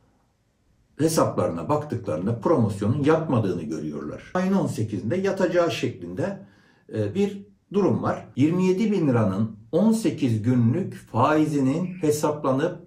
hesaplarına 0.97 1.69
baktıklarında 1.69 2.39
promosyonun 2.39 3.03
yatmadığını 3.03 3.63
görüyorlar. 3.63 4.31
Ayın 4.33 4.53
18'inde 4.53 5.21
yatacağı 5.21 5.71
şeklinde 5.71 6.39
e, 6.93 7.15
bir 7.15 7.50
durum 7.73 8.03
var. 8.03 8.27
27 8.35 8.91
bin 8.91 9.07
liranın 9.07 9.57
18 9.71 10.41
günlük 10.41 10.93
faizinin 10.93 11.85
hesaplanıp 11.85 12.79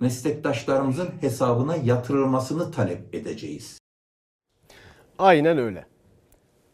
meslektaşlarımızın 0.00 1.08
hesabına 1.20 1.76
yatırılmasını 1.76 2.70
talep 2.70 3.14
edeceğiz. 3.14 3.78
Aynen 5.18 5.58
öyle. 5.58 5.86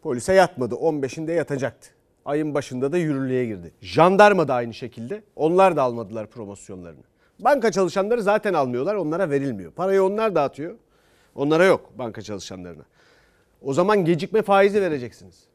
Polise 0.01 0.33
yatmadı. 0.33 0.75
15'inde 0.75 1.31
yatacaktı. 1.31 1.89
Ayın 2.25 2.53
başında 2.53 2.91
da 2.91 2.97
yürürlüğe 2.97 3.45
girdi. 3.45 3.71
Jandarma 3.81 4.47
da 4.47 4.53
aynı 4.53 4.73
şekilde. 4.73 5.23
Onlar 5.35 5.75
da 5.75 5.83
almadılar 5.83 6.27
promosyonlarını. 6.27 7.03
Banka 7.39 7.71
çalışanları 7.71 8.21
zaten 8.21 8.53
almıyorlar. 8.53 8.95
Onlara 8.95 9.29
verilmiyor. 9.29 9.71
Parayı 9.71 10.03
onlar 10.03 10.35
dağıtıyor. 10.35 10.75
Onlara 11.35 11.65
yok 11.65 11.91
banka 11.97 12.21
çalışanlarına. 12.21 12.83
O 13.61 13.73
zaman 13.73 14.05
gecikme 14.05 14.41
faizi 14.41 14.81
vereceksiniz. 14.81 15.48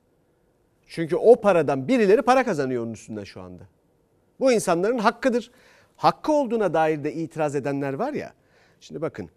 Çünkü 0.87 1.17
o 1.17 1.41
paradan 1.41 1.89
birileri 1.89 2.23
para 2.23 2.45
kazanıyor 2.45 2.85
onun 2.85 2.93
üstünden 2.93 3.25
şu 3.25 3.41
anda. 3.41 3.63
Bu 4.41 4.53
insanların 4.53 4.99
hakkıdır. 4.99 5.51
Hakkı 5.97 6.33
olduğuna 6.33 6.75
dair 6.75 7.05
de 7.05 7.13
itiraz 7.13 7.55
edenler 7.55 7.93
var 7.93 8.13
ya. 8.13 8.33
Şimdi 8.81 9.03
bakın. 9.03 9.31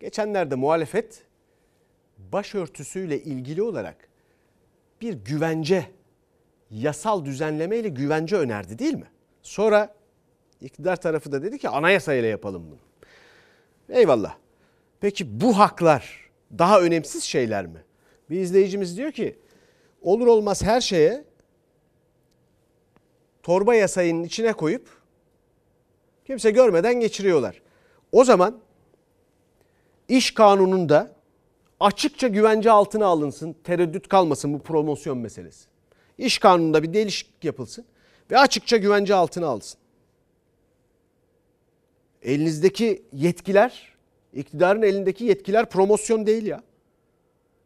Geçenlerde 0.00 0.54
muhalefet 0.54 1.24
başörtüsüyle 2.18 3.22
ilgili 3.22 3.62
olarak 3.62 4.08
bir 5.00 5.12
güvence, 5.12 5.90
yasal 6.70 7.24
düzenleme 7.24 7.76
ile 7.76 7.88
güvence 7.88 8.36
önerdi 8.36 8.78
değil 8.78 8.94
mi? 8.94 9.06
Sonra 9.42 9.94
iktidar 10.60 10.96
tarafı 10.96 11.32
da 11.32 11.42
dedi 11.42 11.58
ki 11.58 11.68
anayasayla 11.68 12.28
yapalım 12.28 12.66
bunu. 12.70 12.78
Eyvallah. 13.98 14.36
Peki 15.00 15.40
bu 15.40 15.58
haklar 15.58 16.30
daha 16.58 16.80
önemsiz 16.80 17.22
şeyler 17.22 17.66
mi? 17.66 17.84
Bir 18.30 18.40
izleyicimiz 18.40 18.96
diyor 18.96 19.12
ki 19.12 19.38
olur 20.08 20.26
olmaz 20.26 20.62
her 20.62 20.80
şeye 20.80 21.24
torba 23.42 23.74
yasayının 23.74 24.24
içine 24.24 24.52
koyup 24.52 24.88
kimse 26.24 26.50
görmeden 26.50 27.00
geçiriyorlar. 27.00 27.62
O 28.12 28.24
zaman 28.24 28.58
iş 30.08 30.34
kanununda 30.34 31.12
açıkça 31.80 32.28
güvence 32.28 32.70
altına 32.70 33.06
alınsın, 33.06 33.56
tereddüt 33.64 34.08
kalmasın 34.08 34.54
bu 34.54 34.58
promosyon 34.58 35.18
meselesi. 35.18 35.68
İş 36.18 36.38
kanununda 36.38 36.82
bir 36.82 36.92
değişiklik 36.92 37.44
yapılsın 37.44 37.84
ve 38.30 38.38
açıkça 38.38 38.76
güvence 38.76 39.14
altına 39.14 39.46
alsın. 39.46 39.80
Elinizdeki 42.22 43.02
yetkiler, 43.12 43.96
iktidarın 44.34 44.82
elindeki 44.82 45.24
yetkiler 45.24 45.70
promosyon 45.70 46.26
değil 46.26 46.46
ya. 46.46 46.62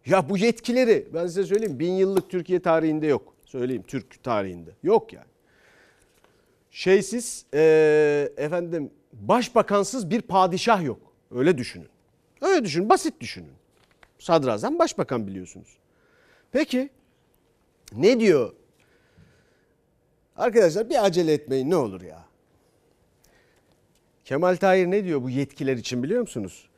Ya 0.06 0.28
bu 0.28 0.38
yetkileri 0.38 1.08
ben 1.14 1.26
size 1.26 1.44
söyleyeyim 1.44 1.78
bin 1.78 1.92
yıllık 1.92 2.30
Türkiye 2.30 2.60
tarihinde 2.60 3.06
yok. 3.06 3.34
Söyleyeyim 3.44 3.84
Türk 3.86 4.22
tarihinde. 4.22 4.70
Yok 4.82 5.12
yani. 5.12 5.26
Şeysiz 6.70 7.46
e, 7.54 8.32
efendim 8.36 8.90
başbakansız 9.12 10.10
bir 10.10 10.22
padişah 10.22 10.84
yok. 10.84 11.00
Öyle 11.30 11.58
düşünün. 11.58 11.88
Öyle 12.40 12.64
düşünün 12.64 12.88
basit 12.88 13.20
düşünün. 13.20 13.52
Sadrazam 14.18 14.78
başbakan 14.78 15.26
biliyorsunuz. 15.26 15.78
Peki 16.52 16.90
ne 17.92 18.20
diyor? 18.20 18.52
Arkadaşlar 20.36 20.90
bir 20.90 21.04
acele 21.04 21.32
etmeyin 21.32 21.70
ne 21.70 21.76
olur 21.76 22.00
ya. 22.00 22.24
Kemal 24.24 24.56
Tahir 24.56 24.86
ne 24.86 25.04
diyor 25.04 25.22
bu 25.22 25.30
yetkiler 25.30 25.76
için 25.76 26.02
biliyor 26.02 26.20
musunuz? 26.20 26.68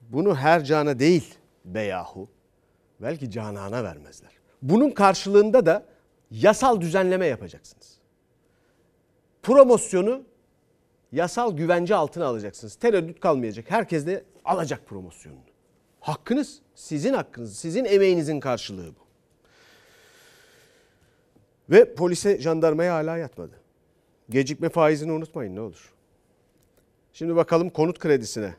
Bunu 0.00 0.36
her 0.36 0.64
cana 0.64 0.98
değil 0.98 1.34
beyahu 1.64 2.28
belki 3.00 3.30
canana 3.30 3.84
vermezler. 3.84 4.30
Bunun 4.62 4.90
karşılığında 4.90 5.66
da 5.66 5.84
yasal 6.30 6.80
düzenleme 6.80 7.26
yapacaksınız. 7.26 7.98
Promosyonu 9.42 10.22
yasal 11.12 11.56
güvence 11.56 11.94
altına 11.94 12.26
alacaksınız. 12.26 12.74
Tereddüt 12.74 13.20
kalmayacak. 13.20 13.70
Herkes 13.70 14.06
de 14.06 14.24
alacak 14.44 14.86
promosyonunu. 14.86 15.40
Hakkınız, 16.00 16.60
sizin 16.74 17.14
hakkınız, 17.14 17.58
sizin 17.58 17.84
emeğinizin 17.84 18.40
karşılığı 18.40 18.88
bu. 18.88 19.08
Ve 21.70 21.94
polise, 21.94 22.40
jandarmaya 22.40 22.94
hala 22.94 23.16
yatmadı. 23.16 23.60
Gecikme 24.30 24.68
faizini 24.68 25.12
unutmayın 25.12 25.56
ne 25.56 25.60
olur. 25.60 25.92
Şimdi 27.12 27.36
bakalım 27.36 27.70
konut 27.70 27.98
kredisine. 27.98 28.54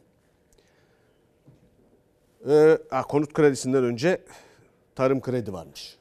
Ee, 2.47 2.77
konut 3.07 3.33
kredisinden 3.33 3.83
önce 3.83 4.21
tarım 4.95 5.21
kredi 5.21 5.53
varmış. 5.53 5.97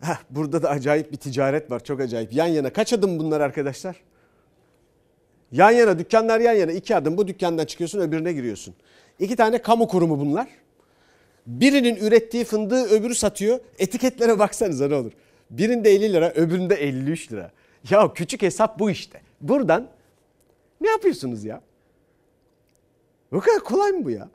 Heh, 0.00 0.16
burada 0.30 0.62
da 0.62 0.70
acayip 0.70 1.12
bir 1.12 1.16
ticaret 1.16 1.70
var. 1.70 1.84
Çok 1.84 2.00
acayip. 2.00 2.32
Yan 2.32 2.46
yana. 2.46 2.72
Kaç 2.72 2.92
adım 2.92 3.18
bunlar 3.18 3.40
arkadaşlar? 3.40 3.96
Yan 5.52 5.70
yana 5.70 5.98
dükkanlar 5.98 6.40
yan 6.40 6.52
yana. 6.52 6.72
iki 6.72 6.96
adım 6.96 7.16
bu 7.16 7.28
dükkandan 7.28 7.64
çıkıyorsun 7.64 8.00
öbürüne 8.00 8.32
giriyorsun. 8.32 8.74
İki 9.18 9.36
tane 9.36 9.62
kamu 9.62 9.88
kurumu 9.88 10.20
bunlar. 10.20 10.48
Birinin 11.46 11.96
ürettiği 11.96 12.44
fındığı 12.44 12.84
öbürü 12.84 13.14
satıyor. 13.14 13.60
Etiketlere 13.78 14.38
baksanıza 14.38 14.88
ne 14.88 14.94
olur. 14.94 15.12
Birinde 15.50 15.90
50 15.90 16.12
lira 16.12 16.30
öbüründe 16.30 16.74
53 16.74 17.32
lira. 17.32 17.50
Ya 17.90 18.12
küçük 18.12 18.42
hesap 18.42 18.78
bu 18.78 18.90
işte. 18.90 19.20
Buradan 19.40 19.88
ne 20.80 20.90
yapıyorsunuz 20.90 21.44
ya? 21.44 21.60
Bu 23.32 23.40
kadar 23.40 23.60
kolay 23.60 23.92
mı 23.92 24.04
bu 24.04 24.10
ya? 24.10 24.28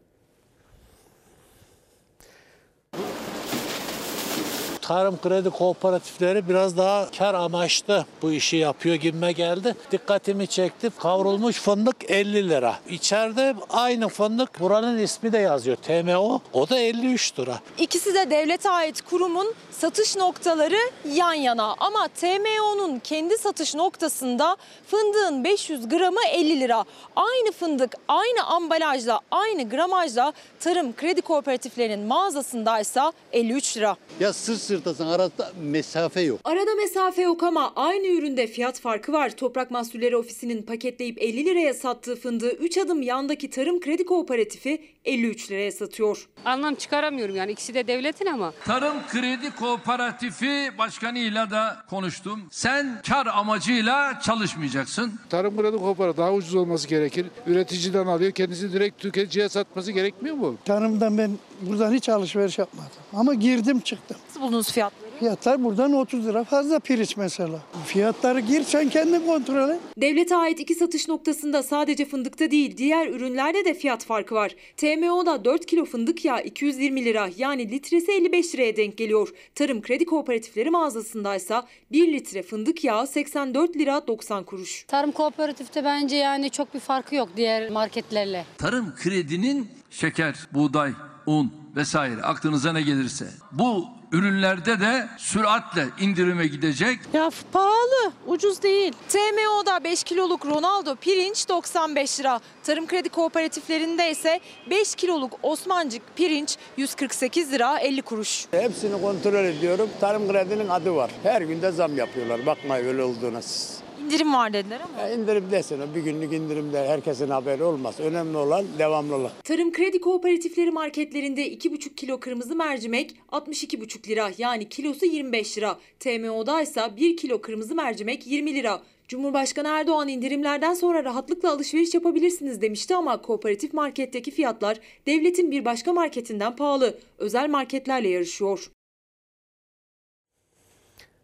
Tarım 4.89 5.21
kredi 5.21 5.49
kooperatifleri 5.49 6.49
biraz 6.49 6.77
daha 6.77 7.11
kar 7.17 7.33
amaçlı 7.33 8.05
bu 8.21 8.31
işi 8.31 8.57
yapıyor 8.57 8.95
gibime 8.95 9.31
geldi. 9.31 9.75
Dikkatimi 9.91 10.47
çekti. 10.47 10.89
Kavrulmuş 10.99 11.55
fındık 11.55 12.11
50 12.11 12.49
lira. 12.49 12.75
İçeride 12.89 13.55
aynı 13.69 14.07
fındık 14.07 14.59
buranın 14.59 14.97
ismi 14.97 15.31
de 15.31 15.37
yazıyor. 15.37 15.77
TMO. 15.77 16.39
O 16.53 16.69
da 16.69 16.79
53 16.79 17.39
lira. 17.39 17.59
İkisi 17.77 18.13
de 18.13 18.29
devlete 18.29 18.69
ait 18.69 19.01
kurumun 19.01 19.53
satış 19.71 20.15
noktaları 20.15 20.91
yan 21.13 21.33
yana 21.33 21.75
ama 21.79 22.07
TMO'nun 22.07 22.99
kendi 22.99 23.37
satış 23.37 23.75
noktasında 23.75 24.57
fındığın 24.87 25.43
500 25.43 25.89
gramı 25.89 26.19
50 26.33 26.59
lira. 26.59 26.85
Aynı 27.15 27.51
fındık 27.51 27.93
aynı 28.07 28.43
ambalajla 28.43 29.19
aynı 29.31 29.69
gramajla 29.69 30.33
tarım 30.59 30.95
kredi 30.95 31.21
kooperatiflerinin 31.21 32.07
mağazasındaysa 32.07 33.13
53 33.31 33.77
lira. 33.77 33.95
Ya 34.19 34.33
sırt 34.33 34.78
sırtasın 34.79 35.07
arada 35.07 35.51
mesafe 35.61 36.21
yok. 36.21 36.39
Arada 36.43 36.75
mesafe 36.75 37.21
yok 37.21 37.43
ama 37.43 37.73
aynı 37.75 38.07
üründe 38.07 38.47
fiyat 38.47 38.79
farkı 38.79 39.13
var. 39.13 39.29
Toprak 39.29 39.71
Mahsulleri 39.71 40.17
Ofisi'nin 40.17 40.61
paketleyip 40.61 41.21
50 41.21 41.45
liraya 41.45 41.73
sattığı 41.73 42.15
fındığı 42.15 42.51
3 42.51 42.77
adım 42.77 43.01
yandaki 43.01 43.49
Tarım 43.49 43.79
Kredi 43.79 44.05
Kooperatifi 44.05 44.81
53 45.05 45.51
liraya 45.51 45.71
satıyor. 45.71 46.29
Anlam 46.45 46.75
çıkaramıyorum 46.75 47.35
yani 47.35 47.51
ikisi 47.51 47.73
de 47.73 47.87
devletin 47.87 48.25
ama. 48.25 48.53
Tarım 48.65 48.95
Kredi 49.11 49.55
Kooperatifi 49.55 50.71
başkanıyla 50.77 51.51
da 51.51 51.77
konuştum. 51.89 52.41
Sen 52.51 53.01
kar 53.09 53.25
amacıyla 53.27 54.19
çalışmayacaksın. 54.25 55.13
Tarım 55.29 55.61
kredi 55.61 55.77
kooperatif 55.77 56.17
daha 56.17 56.33
ucuz 56.33 56.55
olması 56.55 56.87
gerekir. 56.87 57.25
Üreticiden 57.47 58.05
alıyor 58.05 58.31
kendisi 58.31 58.73
direkt 58.73 59.01
tüketiciye 59.01 59.49
satması 59.49 59.91
gerekmiyor 59.91 60.35
mu? 60.35 60.55
Tarımdan 60.65 61.17
ben 61.17 61.31
buradan 61.61 61.93
hiç 61.93 62.09
alışveriş 62.09 62.57
yapmadım. 62.59 62.89
Ama 63.13 63.33
girdim 63.33 63.79
çıktım. 63.79 64.17
Nasıl 64.39 64.47
buldunuz 64.51 64.71
fiyatları? 64.71 65.09
Fiyatlar 65.19 65.63
buradan 65.63 65.93
30 65.93 66.27
lira 66.27 66.43
fazla 66.43 66.79
pirinç 66.79 67.17
mesela. 67.17 67.59
Fiyatları 67.85 68.39
gir 68.39 68.63
sen 68.63 68.89
kendin 68.89 69.25
kontrol 69.25 69.69
et. 69.69 69.79
Devlete 69.97 70.35
ait 70.35 70.59
iki 70.59 70.75
satış 70.75 71.07
noktasında 71.07 71.63
sadece 71.63 72.05
fındıkta 72.05 72.51
değil 72.51 72.77
diğer 72.77 73.07
ürünlerde 73.07 73.65
de 73.65 73.73
fiyat 73.73 74.05
farkı 74.05 74.35
var. 74.35 74.55
TMO'da 74.77 75.45
4 75.45 75.65
kilo 75.65 75.85
fındık 75.85 76.25
yağı 76.25 76.41
220 76.43 77.05
lira 77.05 77.29
yani 77.37 77.71
litresi 77.71 78.11
55 78.11 78.55
liraya 78.55 78.77
denk 78.77 78.97
geliyor. 78.97 79.29
Tarım 79.55 79.81
Kredi 79.81 80.05
Kooperatifleri 80.05 80.69
mağazasındaysa 80.69 81.67
1 81.91 82.13
litre 82.13 82.43
fındık 82.43 82.83
yağı 82.83 83.07
84 83.07 83.75
lira 83.75 84.07
90 84.07 84.43
kuruş. 84.43 84.85
Tarım 84.87 85.11
kooperatifte 85.11 85.83
bence 85.83 86.15
yani 86.15 86.49
çok 86.49 86.73
bir 86.73 86.79
farkı 86.79 87.15
yok 87.15 87.29
diğer 87.37 87.69
marketlerle. 87.69 88.45
Tarım 88.57 88.95
Kredi'nin 88.95 89.67
şeker, 89.89 90.35
buğday, 90.53 90.91
un 91.29 91.51
vesaire 91.75 92.21
aklınıza 92.21 92.73
ne 92.73 92.81
gelirse 92.81 93.25
bu 93.51 93.85
ürünlerde 94.11 94.79
de 94.79 95.07
süratle 95.17 95.85
indirime 95.99 96.47
gidecek. 96.47 96.99
Ya 97.13 97.29
pahalı, 97.51 98.11
ucuz 98.27 98.61
değil. 98.63 98.93
TMO'da 99.09 99.83
5 99.83 100.03
kiloluk 100.03 100.45
Ronaldo 100.45 100.95
pirinç 100.95 101.49
95 101.49 102.19
lira. 102.19 102.39
Tarım 102.63 102.87
Kredi 102.87 103.09
Kooperatiflerinde 103.09 104.11
ise 104.11 104.39
5 104.69 104.95
kiloluk 104.95 105.39
Osmancık 105.43 106.01
pirinç 106.15 106.57
148 106.77 107.51
lira 107.51 107.79
50 107.79 108.01
kuruş. 108.01 108.45
Hepsini 108.51 109.01
kontrol 109.01 109.45
ediyorum. 109.45 109.89
Tarım 109.99 110.31
kredinin 110.31 110.69
adı 110.69 110.95
var. 110.95 111.11
Her 111.23 111.41
günde 111.41 111.71
zam 111.71 111.97
yapıyorlar. 111.97 112.45
Bakmayın 112.45 112.87
öyle 112.87 113.03
olduğuna 113.03 113.41
siz. 113.41 113.88
İndirim 114.09 114.33
var 114.33 114.53
dediler 114.53 114.81
ama. 114.81 115.01
Ya 115.01 115.15
indirim 115.15 115.51
desene 115.51 115.95
bir 115.95 116.01
günlük 116.01 116.33
indirimde 116.33 116.87
herkesin 116.87 117.29
haberi 117.29 117.63
olmaz. 117.63 117.99
Önemli 117.99 118.37
olan 118.37 118.65
devamlılık. 118.79 119.43
Tarım 119.43 119.71
Kredi 119.71 120.01
Kooperatifleri 120.01 120.71
marketlerinde 120.71 121.53
2,5 121.53 121.95
kilo 121.95 122.19
kırmızı 122.19 122.55
mercimek 122.55 123.15
62,5 123.31 124.07
lira 124.09 124.31
yani 124.37 124.69
kilosu 124.69 125.05
25 125.05 125.57
lira. 125.57 125.79
TMO'da 125.99 126.61
ise 126.61 126.81
1 126.97 127.17
kilo 127.17 127.41
kırmızı 127.41 127.75
mercimek 127.75 128.27
20 128.27 128.53
lira. 128.53 128.81
Cumhurbaşkanı 129.07 129.67
Erdoğan 129.67 130.07
indirimlerden 130.07 130.73
sonra 130.73 131.03
rahatlıkla 131.03 131.51
alışveriş 131.51 131.93
yapabilirsiniz 131.93 132.61
demişti 132.61 132.95
ama 132.95 133.21
kooperatif 133.21 133.73
marketteki 133.73 134.31
fiyatlar 134.31 134.79
devletin 135.07 135.51
bir 135.51 135.65
başka 135.65 135.93
marketinden 135.93 136.55
pahalı. 136.55 136.99
Özel 137.17 137.49
marketlerle 137.49 138.09
yarışıyor. 138.09 138.71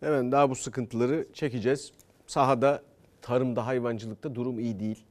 Evet 0.02 0.32
daha 0.32 0.50
bu 0.50 0.56
sıkıntıları 0.56 1.28
çekeceğiz. 1.34 1.92
Sahada, 2.28 2.82
tarımda, 3.22 3.66
hayvancılıkta 3.68 4.36
durum 4.36 4.60
iyi 4.60 4.80
değil. 4.80 5.06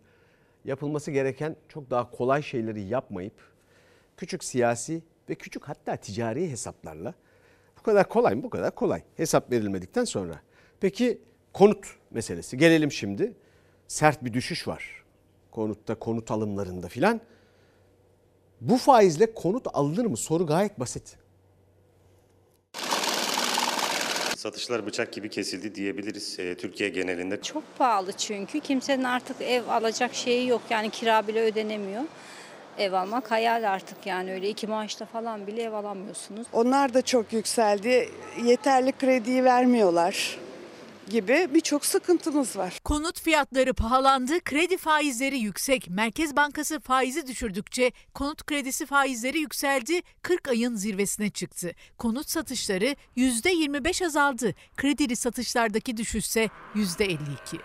Yapılması 0.64 1.10
gereken 1.10 1.56
çok 1.68 1.90
daha 1.90 2.10
kolay 2.10 2.42
şeyleri 2.42 2.80
yapmayıp 2.82 3.34
küçük 4.16 4.44
siyasi 4.44 5.02
ve 5.28 5.34
küçük 5.34 5.68
hatta 5.68 5.96
ticari 5.96 6.50
hesaplarla 6.50 7.14
bu 7.78 7.82
kadar 7.82 8.08
kolay 8.08 8.34
mı? 8.34 8.42
Bu 8.42 8.50
kadar 8.50 8.74
kolay. 8.74 9.02
Hesap 9.16 9.52
verilmedikten 9.52 10.04
sonra. 10.04 10.40
Peki 10.80 11.20
konut 11.52 11.86
meselesi. 12.10 12.58
Gelelim 12.58 12.92
şimdi. 12.92 13.34
Sert 13.88 14.24
bir 14.24 14.32
düşüş 14.32 14.68
var. 14.68 15.04
Konutta, 15.50 15.94
konut 15.94 16.30
alımlarında 16.30 16.88
filan. 16.88 17.20
Bu 18.60 18.76
faizle 18.76 19.34
konut 19.34 19.66
alınır 19.72 20.06
mı? 20.06 20.16
Soru 20.16 20.46
gayet 20.46 20.80
basit. 20.80 21.16
Satışlar 24.44 24.86
bıçak 24.86 25.12
gibi 25.12 25.28
kesildi 25.30 25.74
diyebiliriz 25.74 26.40
e, 26.40 26.54
Türkiye 26.54 26.88
genelinde. 26.88 27.42
Çok 27.42 27.62
pahalı 27.78 28.12
çünkü 28.12 28.60
kimsenin 28.60 29.04
artık 29.04 29.36
ev 29.40 29.68
alacak 29.68 30.14
şeyi 30.14 30.48
yok 30.48 30.62
yani 30.70 30.90
kira 30.90 31.28
bile 31.28 31.40
ödenemiyor. 31.40 32.02
Ev 32.78 32.92
almak 32.92 33.30
hayal 33.30 33.70
artık 33.70 34.06
yani 34.06 34.32
öyle 34.32 34.48
iki 34.48 34.66
maaşla 34.66 35.06
falan 35.06 35.46
bile 35.46 35.62
ev 35.62 35.72
alamıyorsunuz. 35.72 36.46
Onlar 36.52 36.94
da 36.94 37.02
çok 37.02 37.32
yükseldi. 37.32 38.08
Yeterli 38.44 38.92
krediyi 38.92 39.44
vermiyorlar 39.44 40.38
gibi 41.10 41.48
birçok 41.54 41.84
sıkıntımız 41.86 42.56
var. 42.56 42.78
Konut 42.84 43.20
fiyatları 43.20 43.74
pahalandı, 43.74 44.40
kredi 44.40 44.76
faizleri 44.76 45.38
yüksek. 45.38 45.90
Merkez 45.90 46.36
Bankası 46.36 46.80
faizi 46.80 47.26
düşürdükçe 47.26 47.92
konut 48.14 48.46
kredisi 48.46 48.86
faizleri 48.86 49.38
yükseldi, 49.38 50.00
40 50.22 50.48
ayın 50.48 50.74
zirvesine 50.74 51.30
çıktı. 51.30 51.72
Konut 51.98 52.28
satışları 52.28 52.96
%25 53.16 54.06
azaldı. 54.06 54.54
Kredili 54.76 55.16
satışlardaki 55.16 55.96
düşüşse 55.96 56.48
%52. 56.74 57.16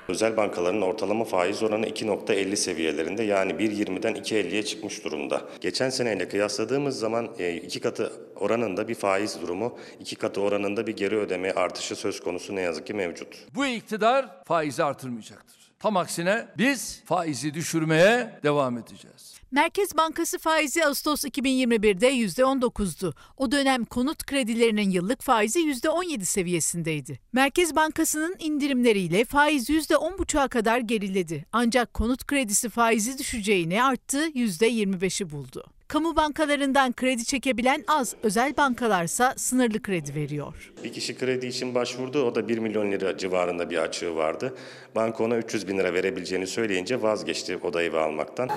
Özel 0.07 0.37
bankaların 0.37 0.81
ortalama 0.81 1.25
faiz 1.25 1.63
oranı 1.63 1.85
2.50 1.87 2.55
seviyelerinde 2.55 3.23
yani 3.23 3.51
1.20'den 3.51 4.15
2.50'ye 4.15 4.63
çıkmış 4.63 5.03
durumda. 5.03 5.49
Geçen 5.61 5.89
seneyle 5.89 6.29
kıyasladığımız 6.29 6.99
zaman 6.99 7.29
e, 7.39 7.55
iki 7.55 7.79
katı 7.79 8.13
oranında 8.35 8.87
bir 8.87 8.95
faiz 8.95 9.41
durumu, 9.41 9.77
iki 9.99 10.15
katı 10.15 10.41
oranında 10.41 10.87
bir 10.87 10.95
geri 10.95 11.17
ödeme 11.17 11.51
artışı 11.51 11.95
söz 11.95 12.19
konusu 12.19 12.55
ne 12.55 12.61
yazık 12.61 12.87
ki 12.87 12.93
mevcut. 12.93 13.28
Bu 13.55 13.65
iktidar 13.65 14.43
faizi 14.45 14.83
artırmayacaktır. 14.83 15.59
Tam 15.79 15.97
aksine 15.97 16.47
biz 16.57 17.01
faizi 17.05 17.53
düşürmeye 17.53 18.39
devam 18.43 18.77
edeceğiz. 18.77 19.39
Merkez 19.51 19.97
Bankası 19.97 20.39
faizi 20.39 20.85
Ağustos 20.85 21.25
2021'de 21.25 22.13
%19'du. 22.13 23.13
O 23.37 23.51
dönem 23.51 23.85
konut 23.85 24.25
kredilerinin 24.25 24.89
yıllık 24.89 25.21
faizi 25.21 25.59
%17 25.59 26.25
seviyesindeydi. 26.25 27.19
Merkez 27.33 27.75
Bankası'nın 27.75 28.35
indirimleriyle 28.39 29.25
faiz 29.25 29.69
%10,5'a 29.69 30.47
kadar 30.47 30.79
geriledi. 30.79 31.45
Ancak 31.51 31.93
konut 31.93 32.27
kredisi 32.27 32.69
faizi 32.69 33.17
düşeceğini 33.17 33.83
arttı, 33.83 34.27
%25'i 34.27 35.29
buldu. 35.29 35.65
Kamu 35.89 36.15
bankalarından 36.15 36.93
kredi 36.93 37.25
çekebilen 37.25 37.83
az, 37.87 38.15
özel 38.23 38.57
bankalarsa 38.57 39.33
sınırlı 39.37 39.81
kredi 39.81 40.15
veriyor. 40.15 40.73
Bir 40.83 40.93
kişi 40.93 41.17
kredi 41.17 41.47
için 41.47 41.75
başvurdu. 41.75 42.23
O 42.23 42.35
da 42.35 42.47
1 42.47 42.57
milyon 42.57 42.91
lira 42.91 43.17
civarında 43.17 43.69
bir 43.69 43.77
açığı 43.77 44.15
vardı. 44.15 44.53
Banka 44.95 45.23
ona 45.23 45.37
300 45.37 45.67
bin 45.67 45.77
lira 45.77 45.93
verebileceğini 45.93 46.47
söyleyince 46.47 47.01
vazgeçti 47.01 47.59
o 47.63 47.73
da 47.73 47.83
evi 47.83 47.97
almaktan. 47.97 48.49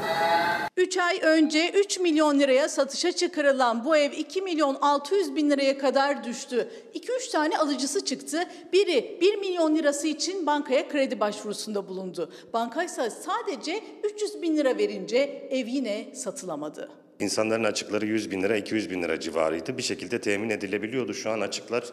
3 0.76 0.98
ay 0.98 1.18
önce 1.22 1.70
3 1.70 1.98
milyon 1.98 2.40
liraya 2.40 2.68
satışa 2.68 3.12
çıkarılan 3.12 3.84
bu 3.84 3.96
ev 3.96 4.12
2 4.12 4.42
milyon 4.42 4.74
600 4.80 5.36
bin 5.36 5.50
liraya 5.50 5.78
kadar 5.78 6.24
düştü. 6.24 6.68
2-3 6.94 7.32
tane 7.32 7.58
alıcısı 7.58 8.04
çıktı. 8.04 8.44
Biri 8.72 9.18
1 9.20 9.38
milyon 9.38 9.76
lirası 9.76 10.08
için 10.08 10.46
bankaya 10.46 10.88
kredi 10.88 11.20
başvurusunda 11.20 11.88
bulundu. 11.88 12.32
Bankaysa 12.52 13.10
sadece 13.10 13.80
300 14.14 14.42
bin 14.42 14.56
lira 14.56 14.78
verince 14.78 15.48
ev 15.50 15.66
yine 15.66 16.14
satılamadı. 16.14 17.01
İnsanların 17.20 17.64
açıkları 17.64 18.06
100 18.06 18.30
bin 18.30 18.42
lira, 18.42 18.56
200 18.56 18.90
bin 18.90 19.02
lira 19.02 19.20
civarıydı. 19.20 19.78
Bir 19.78 19.82
şekilde 19.82 20.20
temin 20.20 20.50
edilebiliyordu. 20.50 21.14
Şu 21.14 21.30
an 21.30 21.40
açıklar 21.40 21.84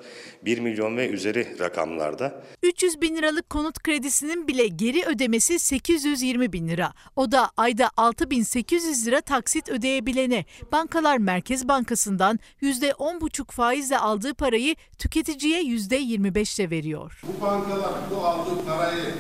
1 0.46 0.60
milyon 0.60 0.98
ve 0.98 1.10
üzeri 1.10 1.60
rakamlarda. 1.60 2.44
300 2.64 3.02
bin 3.02 3.16
liralık 3.16 3.50
konut 3.50 3.80
kredisinin 3.84 4.48
bile 4.48 4.68
geri 4.68 5.06
ödemesi 5.06 5.60
820 5.60 6.54
bin 6.54 6.68
lira. 6.68 6.94
O 7.16 7.32
da 7.32 7.50
ayda 7.58 7.90
6800 7.98 9.08
lira 9.08 9.22
taksit 9.22 9.70
ödeyebilene. 9.70 10.46
Bankalar 10.72 11.18
Merkez 11.18 11.68
Bankası'ndan 11.68 12.40
%10,5 12.62 13.52
faizle 13.52 13.98
aldığı 13.98 14.34
parayı 14.34 14.76
tüketiciye 14.98 15.64
%25'le 15.64 16.70
veriyor. 16.70 17.22
Bu 17.24 17.42
bankalar 17.42 17.94
bu 18.12 18.26
aldığı 18.26 18.66
parayı 18.66 19.14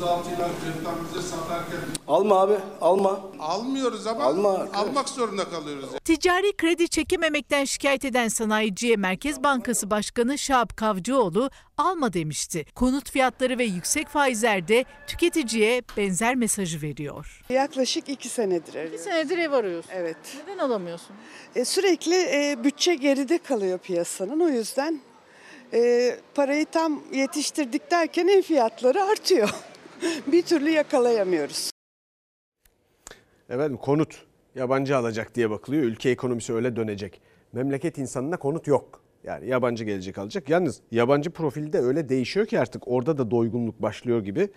36 0.00 0.30
yıl 0.30 0.36
bize 1.14 1.28
satarken 1.28 1.95
Alma 2.08 2.40
abi, 2.40 2.54
alma. 2.80 3.20
almıyoruz 3.40 4.06
ama 4.06 4.24
Alma. 4.24 4.68
almak 4.74 5.08
zorunda 5.08 5.44
kalıyoruz. 5.50 5.88
Ticari 6.04 6.56
kredi 6.56 6.88
çekememekten 6.88 7.64
şikayet 7.64 8.04
eden 8.04 8.28
sanayiciye 8.28 8.96
Merkez 8.96 9.42
Bankası 9.42 9.90
Başkanı 9.90 10.38
Şahap 10.38 10.76
Kavcıoğlu 10.76 11.50
alma 11.78 12.12
demişti. 12.12 12.64
Konut 12.74 13.10
fiyatları 13.10 13.58
ve 13.58 13.64
yüksek 13.64 14.08
faizler 14.08 14.68
de 14.68 14.84
tüketiciye 15.06 15.82
benzer 15.96 16.34
mesajı 16.34 16.82
veriyor. 16.82 17.42
Yaklaşık 17.48 18.08
iki 18.08 18.28
senedir 18.28 18.74
arıyorum. 18.74 18.92
Bir 18.92 18.98
senedir 18.98 19.38
ev 19.38 19.52
arıyorsun. 19.52 19.90
Evet. 19.94 20.16
Neden 20.46 20.58
alamıyorsun? 20.58 21.16
E, 21.56 21.64
sürekli 21.64 22.14
e, 22.14 22.64
bütçe 22.64 22.94
geride 22.94 23.38
kalıyor 23.38 23.78
piyasanın. 23.78 24.40
O 24.40 24.48
yüzden 24.48 25.00
e, 25.74 26.10
parayı 26.34 26.66
tam 26.66 27.02
yetiştirdik 27.12 27.90
derken 27.90 28.28
ev 28.28 28.42
fiyatları 28.42 29.02
artıyor. 29.04 29.50
bir 30.26 30.42
türlü 30.42 30.70
yakalayamıyoruz. 30.70 31.70
Efendim 33.50 33.76
konut 33.76 34.24
yabancı 34.54 34.96
alacak 34.96 35.34
diye 35.34 35.50
bakılıyor. 35.50 35.82
Ülke 35.82 36.10
ekonomisi 36.10 36.54
öyle 36.54 36.76
dönecek. 36.76 37.20
Memleket 37.52 37.98
insanına 37.98 38.36
konut 38.36 38.66
yok. 38.66 39.00
Yani 39.24 39.48
yabancı 39.48 39.84
gelecek 39.84 40.18
alacak. 40.18 40.48
Yalnız 40.48 40.80
yabancı 40.90 41.30
profili 41.30 41.72
de 41.72 41.78
öyle 41.78 42.08
değişiyor 42.08 42.46
ki 42.46 42.60
artık 42.60 42.88
orada 42.88 43.18
da 43.18 43.30
doygunluk 43.30 43.82
başlıyor 43.82 44.24
gibi. 44.24 44.48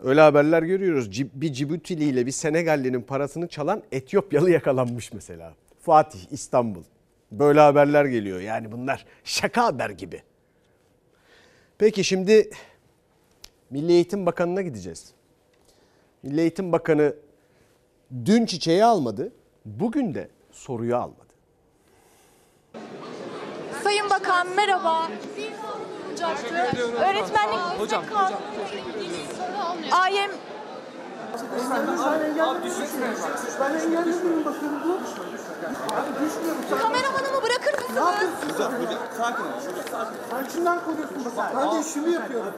Öyle 0.00 0.20
haberler 0.20 0.62
görüyoruz. 0.62 1.10
Bir 1.34 1.52
Cibutili 1.52 2.04
ile 2.04 2.26
bir 2.26 2.30
Senegallinin 2.30 3.02
parasını 3.02 3.48
çalan 3.48 3.82
Etiyopyalı 3.92 4.50
yakalanmış 4.50 5.12
mesela. 5.12 5.54
Fatih, 5.80 6.18
İstanbul. 6.30 6.82
Böyle 7.32 7.60
haberler 7.60 8.04
geliyor. 8.04 8.40
Yani 8.40 8.72
bunlar 8.72 9.06
şaka 9.24 9.64
haber 9.64 9.90
gibi. 9.90 10.22
Peki 11.78 12.04
şimdi 12.04 12.50
Milli 13.70 13.92
Eğitim 13.92 14.26
Bakanı'na 14.26 14.62
gideceğiz. 14.62 15.12
Milli 16.22 16.40
Eğitim 16.40 16.72
Bakanı 16.72 17.14
dün 18.24 18.46
çiçeği 18.46 18.84
almadı, 18.84 19.32
bugün 19.64 20.14
de 20.14 20.30
soruyu 20.52 20.96
almadı. 20.96 21.34
Sayın 23.82 24.10
Bakan 24.10 24.48
merhaba. 24.48 25.08
Öğretmenlik 26.98 27.58
Hocam, 27.78 28.04
Kanunu 28.06 28.36
AYM 29.92 30.30
Ben 33.60 33.74
engelledim 33.74 34.44
bakın 34.44 34.70
bu. 34.84 34.98
Kameramanımı 36.82 37.42
bırakır 37.42 37.72
mısınız? 37.74 37.94
Ne 37.94 38.00
yapıyorsun? 38.00 38.48
Sakin 39.16 39.42
ol. 39.42 39.48
Sen 40.30 40.48
kimden 40.48 40.84
koruyorsun 40.84 41.24
bak? 41.36 41.52
Ben 41.56 41.76
de 41.76 41.88
işimi 41.88 42.12
yapıyorum. 42.12 42.54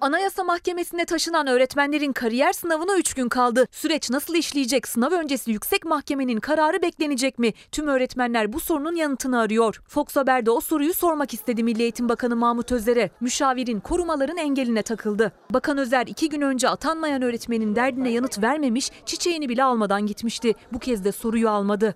Anayasa 0.00 0.44
Mahkemesi'ne 0.44 1.04
taşınan 1.04 1.46
öğretmenlerin 1.46 2.12
kariyer 2.12 2.52
sınavına 2.52 2.96
3 2.96 3.14
gün 3.14 3.28
kaldı. 3.28 3.66
Süreç 3.70 4.10
nasıl 4.10 4.34
işleyecek? 4.34 4.88
Sınav 4.88 5.10
öncesi 5.10 5.50
yüksek 5.50 5.84
mahkemenin 5.84 6.40
kararı 6.40 6.82
beklenecek 6.82 7.38
mi? 7.38 7.52
Tüm 7.72 7.88
öğretmenler 7.88 8.52
bu 8.52 8.60
sorunun 8.60 8.94
yanıtını 8.94 9.40
arıyor. 9.40 9.82
Fox 9.88 10.16
Haber'de 10.16 10.50
o 10.50 10.60
soruyu 10.60 10.94
sormak 10.94 11.34
istedi 11.34 11.62
Milli 11.62 11.82
Eğitim 11.82 12.08
Bakanı 12.08 12.36
Mahmut 12.36 12.72
Özer'e. 12.72 13.10
Müşavirin 13.20 13.80
korumaların 13.80 14.36
engeline 14.36 14.82
takıldı. 14.82 15.32
Bakan 15.50 15.78
Özer 15.78 16.06
iki 16.06 16.28
gün 16.28 16.40
önce 16.40 16.68
atanmayan 16.68 17.22
öğretmenin 17.22 17.76
derdine 17.76 18.10
yanıt 18.10 18.42
vermemiş, 18.42 18.90
çiçeğini 19.06 19.48
bile 19.48 19.64
almadan 19.64 20.06
gitmişti. 20.06 20.54
Bu 20.72 20.78
kez 20.78 21.04
de 21.04 21.12
soruyu 21.12 21.50
almadı. 21.50 21.94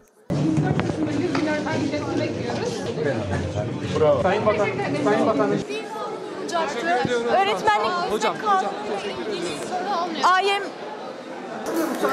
Bravo. 4.01 4.23
Sayın 4.23 4.47
Bakan, 4.47 4.69
Sayın 5.05 5.27
Bakanım. 5.27 5.59
Öğretmenlik 7.31 7.93
Hocam, 8.11 8.37
Kanunu 8.39 8.69
AYM 10.25 10.63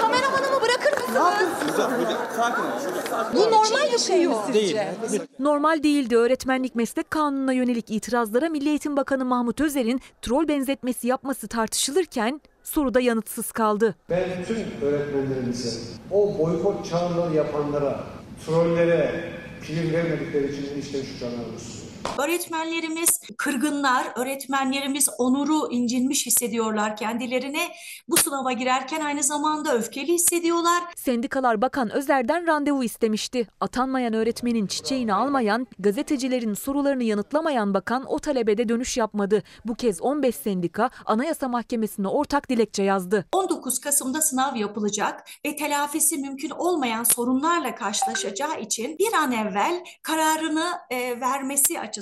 kameramanımı 0.02 0.62
bırakır 0.62 0.92
mısınız? 0.94 1.74
Hocam, 1.74 1.92
hocam. 1.92 3.28
Bu 3.34 3.52
normal 3.52 3.94
bir 3.94 3.98
şey 3.98 4.28
mi 4.28 4.36
sizce? 4.46 4.94
Normal 5.40 5.84
değildi 5.84 6.18
öğretmenlik 6.18 6.76
meslek 6.76 7.12
kanununa 7.12 7.54
yönelik 7.54 7.92
itirazlara 7.92 8.50
Milli 8.50 8.70
Eğitim 8.70 8.98
Bakanı 8.98 9.26
Mahmut 9.26 9.62
Özer'in 9.62 10.02
troll 10.22 10.48
benzetmesi 10.48 11.08
yapması 11.08 11.48
tartışılırken 11.48 12.42
soruda 12.64 13.00
yanıtsız 13.00 13.52
kaldı. 13.52 13.96
Ben 14.10 14.46
tüm 14.48 14.58
öğretmenlerimize, 14.88 15.80
o 16.12 16.40
boykot 16.40 16.86
çağrıları 16.90 17.36
yapanlara, 17.36 18.04
trollere 18.46 19.24
prim 19.62 19.94
vermedikleri 19.94 20.52
için 20.54 20.82
işte 20.82 21.04
şu 21.04 21.20
canlarını 21.20 21.60
sunuyorum. 21.60 21.83
Öğretmenlerimiz 22.18 23.22
kırgınlar, 23.38 24.08
öğretmenlerimiz 24.16 25.10
onuru 25.18 25.72
incinmiş 25.72 26.26
hissediyorlar 26.26 26.98
kendilerine. 26.98 27.68
Bu 28.08 28.18
sınava 28.18 28.52
girerken 28.52 29.02
aynı 29.02 29.24
zamanda 29.24 29.74
öfkeli 29.74 30.14
hissediyorlar. 30.14 30.84
Sendikalar 30.96 31.62
Bakan 31.62 31.90
Özer'den 31.92 32.48
randevu 32.48 32.84
istemişti. 32.84 33.48
Atanmayan 33.60 34.14
öğretmenin 34.14 34.68
çiçeğini 34.68 35.14
almayan, 35.14 35.68
gazetecilerin 35.80 36.54
sorularını 36.54 37.04
yanıtlamayan 37.04 37.74
bakan 37.74 38.06
o 38.06 38.20
talebede 38.20 38.70
dönüş 38.70 38.98
yapmadı. 38.98 39.44
Bu 39.66 39.76
kez 39.76 40.02
15 40.02 40.36
sendika 40.36 40.90
Anayasa 41.06 41.48
Mahkemesi'ne 41.48 42.08
ortak 42.08 42.50
dilekçe 42.50 42.84
yazdı. 42.84 43.26
19 43.32 43.80
Kasım'da 43.80 44.22
sınav 44.22 44.56
yapılacak 44.56 45.24
ve 45.46 45.56
telafisi 45.56 46.18
mümkün 46.18 46.50
olmayan 46.50 47.04
sorunlarla 47.04 47.76
karşılaşacağı 47.76 48.60
için 48.62 48.98
bir 49.00 49.14
an 49.14 49.32
evvel 49.32 49.84
kararını 50.02 50.66
e, 50.90 51.22
vermesi 51.22 51.80
açısından 51.80 51.93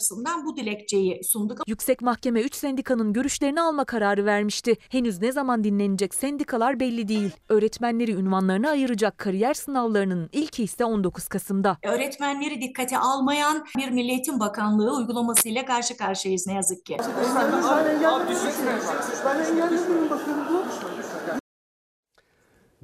bu 0.46 0.58
dilekçeyi 0.58 1.24
sunduk. 1.24 1.62
Yüksek 1.68 2.02
Mahkeme 2.02 2.42
3 2.42 2.56
sendikanın 2.56 3.14
görüşlerini 3.14 3.62
alma 3.62 3.86
kararı 3.86 4.26
vermişti. 4.26 4.76
Henüz 4.90 5.22
ne 5.22 5.32
zaman 5.32 5.64
dinlenecek 5.64 6.14
sendikalar 6.14 6.80
belli 6.80 7.08
değil. 7.08 7.32
Öğretmenleri 7.50 8.12
ünvanlarına 8.12 8.70
ayıracak 8.70 9.18
kariyer 9.18 9.54
sınavlarının 9.54 10.30
ilki 10.32 10.64
ise 10.64 10.86
19 10.86 11.28
Kasım'da. 11.28 11.78
Öğretmenleri 11.84 12.62
dikkate 12.62 12.98
almayan 12.98 13.66
bir 13.78 13.90
Milli 13.90 14.12
Eğitim 14.12 14.40
Bakanlığı 14.40 14.98
uygulamasıyla 14.98 15.66
karşı 15.66 15.98
karşıyayız 15.98 16.48
ne 16.48 16.54
yazık 16.54 16.86
ki. 16.86 16.98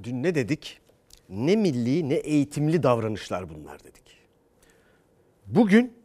Dün 0.03 0.23
ne 0.23 0.35
dedik? 0.35 0.81
Ne 1.29 1.55
milli 1.55 2.09
ne 2.09 2.15
eğitimli 2.15 2.83
davranışlar 2.83 3.49
bunlar 3.49 3.83
dedik. 3.83 4.17
Bugün 5.45 5.96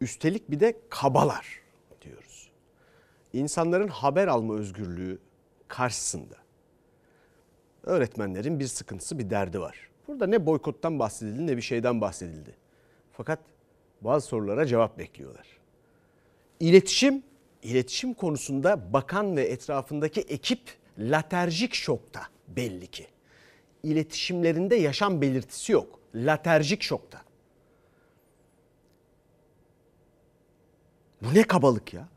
üstelik 0.00 0.50
bir 0.50 0.60
de 0.60 0.76
kabalar 0.90 1.60
diyoruz. 2.02 2.50
İnsanların 3.32 3.88
haber 3.88 4.28
alma 4.28 4.54
özgürlüğü 4.54 5.18
karşısında 5.68 6.36
öğretmenlerin 7.82 8.60
bir 8.60 8.66
sıkıntısı, 8.66 9.18
bir 9.18 9.30
derdi 9.30 9.60
var. 9.60 9.88
Burada 10.08 10.26
ne 10.26 10.46
boykottan 10.46 10.98
bahsedildi 10.98 11.46
ne 11.46 11.56
bir 11.56 11.62
şeyden 11.62 12.00
bahsedildi. 12.00 12.54
Fakat 13.12 13.38
bazı 14.00 14.26
sorulara 14.26 14.66
cevap 14.66 14.98
bekliyorlar. 14.98 15.46
İletişim, 16.60 17.22
iletişim 17.62 18.14
konusunda 18.14 18.92
bakan 18.92 19.36
ve 19.36 19.42
etrafındaki 19.42 20.20
ekip 20.20 20.60
laterjik 20.98 21.74
şokta 21.74 22.22
belli 22.48 22.86
ki. 22.86 23.06
İletişimlerinde 23.82 24.76
yaşam 24.76 25.20
belirtisi 25.20 25.72
yok. 25.72 26.00
Laterjik 26.14 26.82
şokta. 26.82 27.22
Bu 31.22 31.34
ne 31.34 31.42
kabalık 31.42 31.94
ya? 31.94 32.08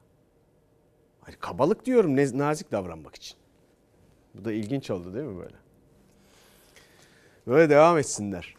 Hayır, 1.21 1.37
kabalık 1.39 1.85
diyorum 1.85 2.37
nazik 2.37 2.71
davranmak 2.71 3.15
için. 3.15 3.37
Bu 4.35 4.45
da 4.45 4.53
ilginç 4.53 4.89
oldu 4.89 5.13
değil 5.13 5.25
mi 5.25 5.39
böyle? 5.39 5.55
Böyle 7.47 7.69
devam 7.69 7.97
etsinler. 7.97 8.55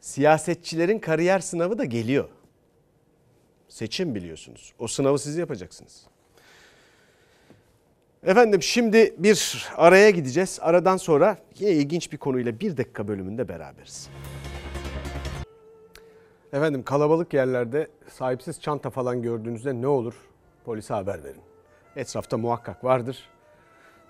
Siyasetçilerin 0.00 0.98
kariyer 0.98 1.40
sınavı 1.40 1.78
da 1.78 1.84
geliyor. 1.84 2.28
Seçim 3.68 4.14
biliyorsunuz. 4.14 4.72
O 4.78 4.88
sınavı 4.88 5.18
siz 5.18 5.36
yapacaksınız. 5.36 6.06
Efendim 8.22 8.62
şimdi 8.62 9.14
bir 9.18 9.68
araya 9.76 10.10
gideceğiz. 10.10 10.58
Aradan 10.62 10.96
sonra 10.96 11.38
yine 11.58 11.72
ilginç 11.72 12.12
bir 12.12 12.16
konuyla 12.16 12.60
bir 12.60 12.76
dakika 12.76 13.08
bölümünde 13.08 13.48
beraberiz. 13.48 14.08
Efendim 16.52 16.82
kalabalık 16.82 17.34
yerlerde 17.34 17.88
sahipsiz 18.10 18.60
çanta 18.60 18.90
falan 18.90 19.22
gördüğünüzde 19.22 19.74
ne 19.82 19.86
olur? 19.86 20.14
Polise 20.64 20.94
haber 20.94 21.24
verin. 21.24 21.40
Etrafta 21.96 22.38
muhakkak 22.38 22.84
vardır. 22.84 23.28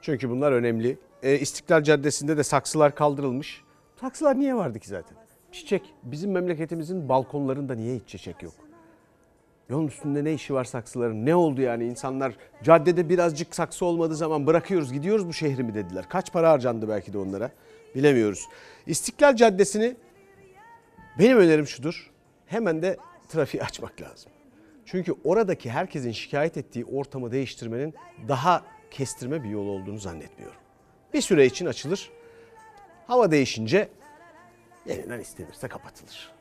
Çünkü 0.02 0.30
bunlar 0.30 0.52
önemli. 0.52 0.98
E, 1.22 1.38
İstiklal 1.38 1.82
Caddesi'nde 1.82 2.36
de 2.36 2.42
saksılar 2.42 2.94
kaldırılmış. 2.94 3.62
Saksılar 4.00 4.38
niye 4.38 4.54
vardı 4.54 4.78
ki 4.78 4.88
zaten? 4.88 5.18
Çiçek. 5.52 5.94
Bizim 6.02 6.30
memleketimizin 6.30 7.08
balkonlarında 7.08 7.74
niye 7.74 7.96
hiç 7.96 8.08
çiçek 8.08 8.42
yok? 8.42 8.54
Yolun 9.68 9.86
üstünde 9.86 10.24
ne 10.24 10.34
işi 10.34 10.54
var 10.54 10.64
saksıların? 10.64 11.26
Ne 11.26 11.34
oldu 11.34 11.60
yani 11.60 11.84
insanlar 11.84 12.32
caddede 12.62 13.08
birazcık 13.08 13.54
saksı 13.54 13.84
olmadığı 13.84 14.16
zaman 14.16 14.46
bırakıyoruz 14.46 14.92
gidiyoruz 14.92 15.28
bu 15.28 15.32
şehri 15.32 15.64
mi 15.64 15.74
dediler. 15.74 16.04
Kaç 16.08 16.32
para 16.32 16.50
harcandı 16.50 16.88
belki 16.88 17.12
de 17.12 17.18
onlara 17.18 17.50
bilemiyoruz. 17.94 18.48
İstiklal 18.86 19.36
Caddesi'ni 19.36 19.96
benim 21.18 21.38
önerim 21.38 21.66
şudur. 21.66 22.10
Hemen 22.48 22.82
de 22.82 22.96
trafiği 23.28 23.62
açmak 23.62 24.00
lazım. 24.00 24.32
Çünkü 24.86 25.14
oradaki 25.24 25.70
herkesin 25.70 26.12
şikayet 26.12 26.56
ettiği 26.56 26.84
ortamı 26.84 27.32
değiştirmenin 27.32 27.94
daha 28.28 28.64
kestirme 28.90 29.44
bir 29.44 29.48
yol 29.48 29.66
olduğunu 29.66 29.98
zannetmiyorum. 29.98 30.56
Bir 31.14 31.20
süre 31.20 31.46
için 31.46 31.66
açılır. 31.66 32.10
Hava 33.06 33.30
değişince 33.30 33.88
yeniden 34.86 35.20
istenirse 35.20 35.68
kapatılır. 35.68 36.32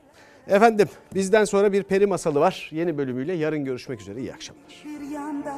Efendim 0.47 0.87
bizden 1.15 1.45
sonra 1.45 1.73
bir 1.73 1.83
peri 1.83 2.07
masalı 2.07 2.39
var. 2.39 2.69
Yeni 2.71 2.97
bölümüyle 2.97 3.33
yarın 3.33 3.65
görüşmek 3.65 4.01
üzere. 4.01 4.19
İyi 4.19 4.33
akşamlar. 4.33 4.83
Bir 4.85 5.09
yanda 5.09 5.55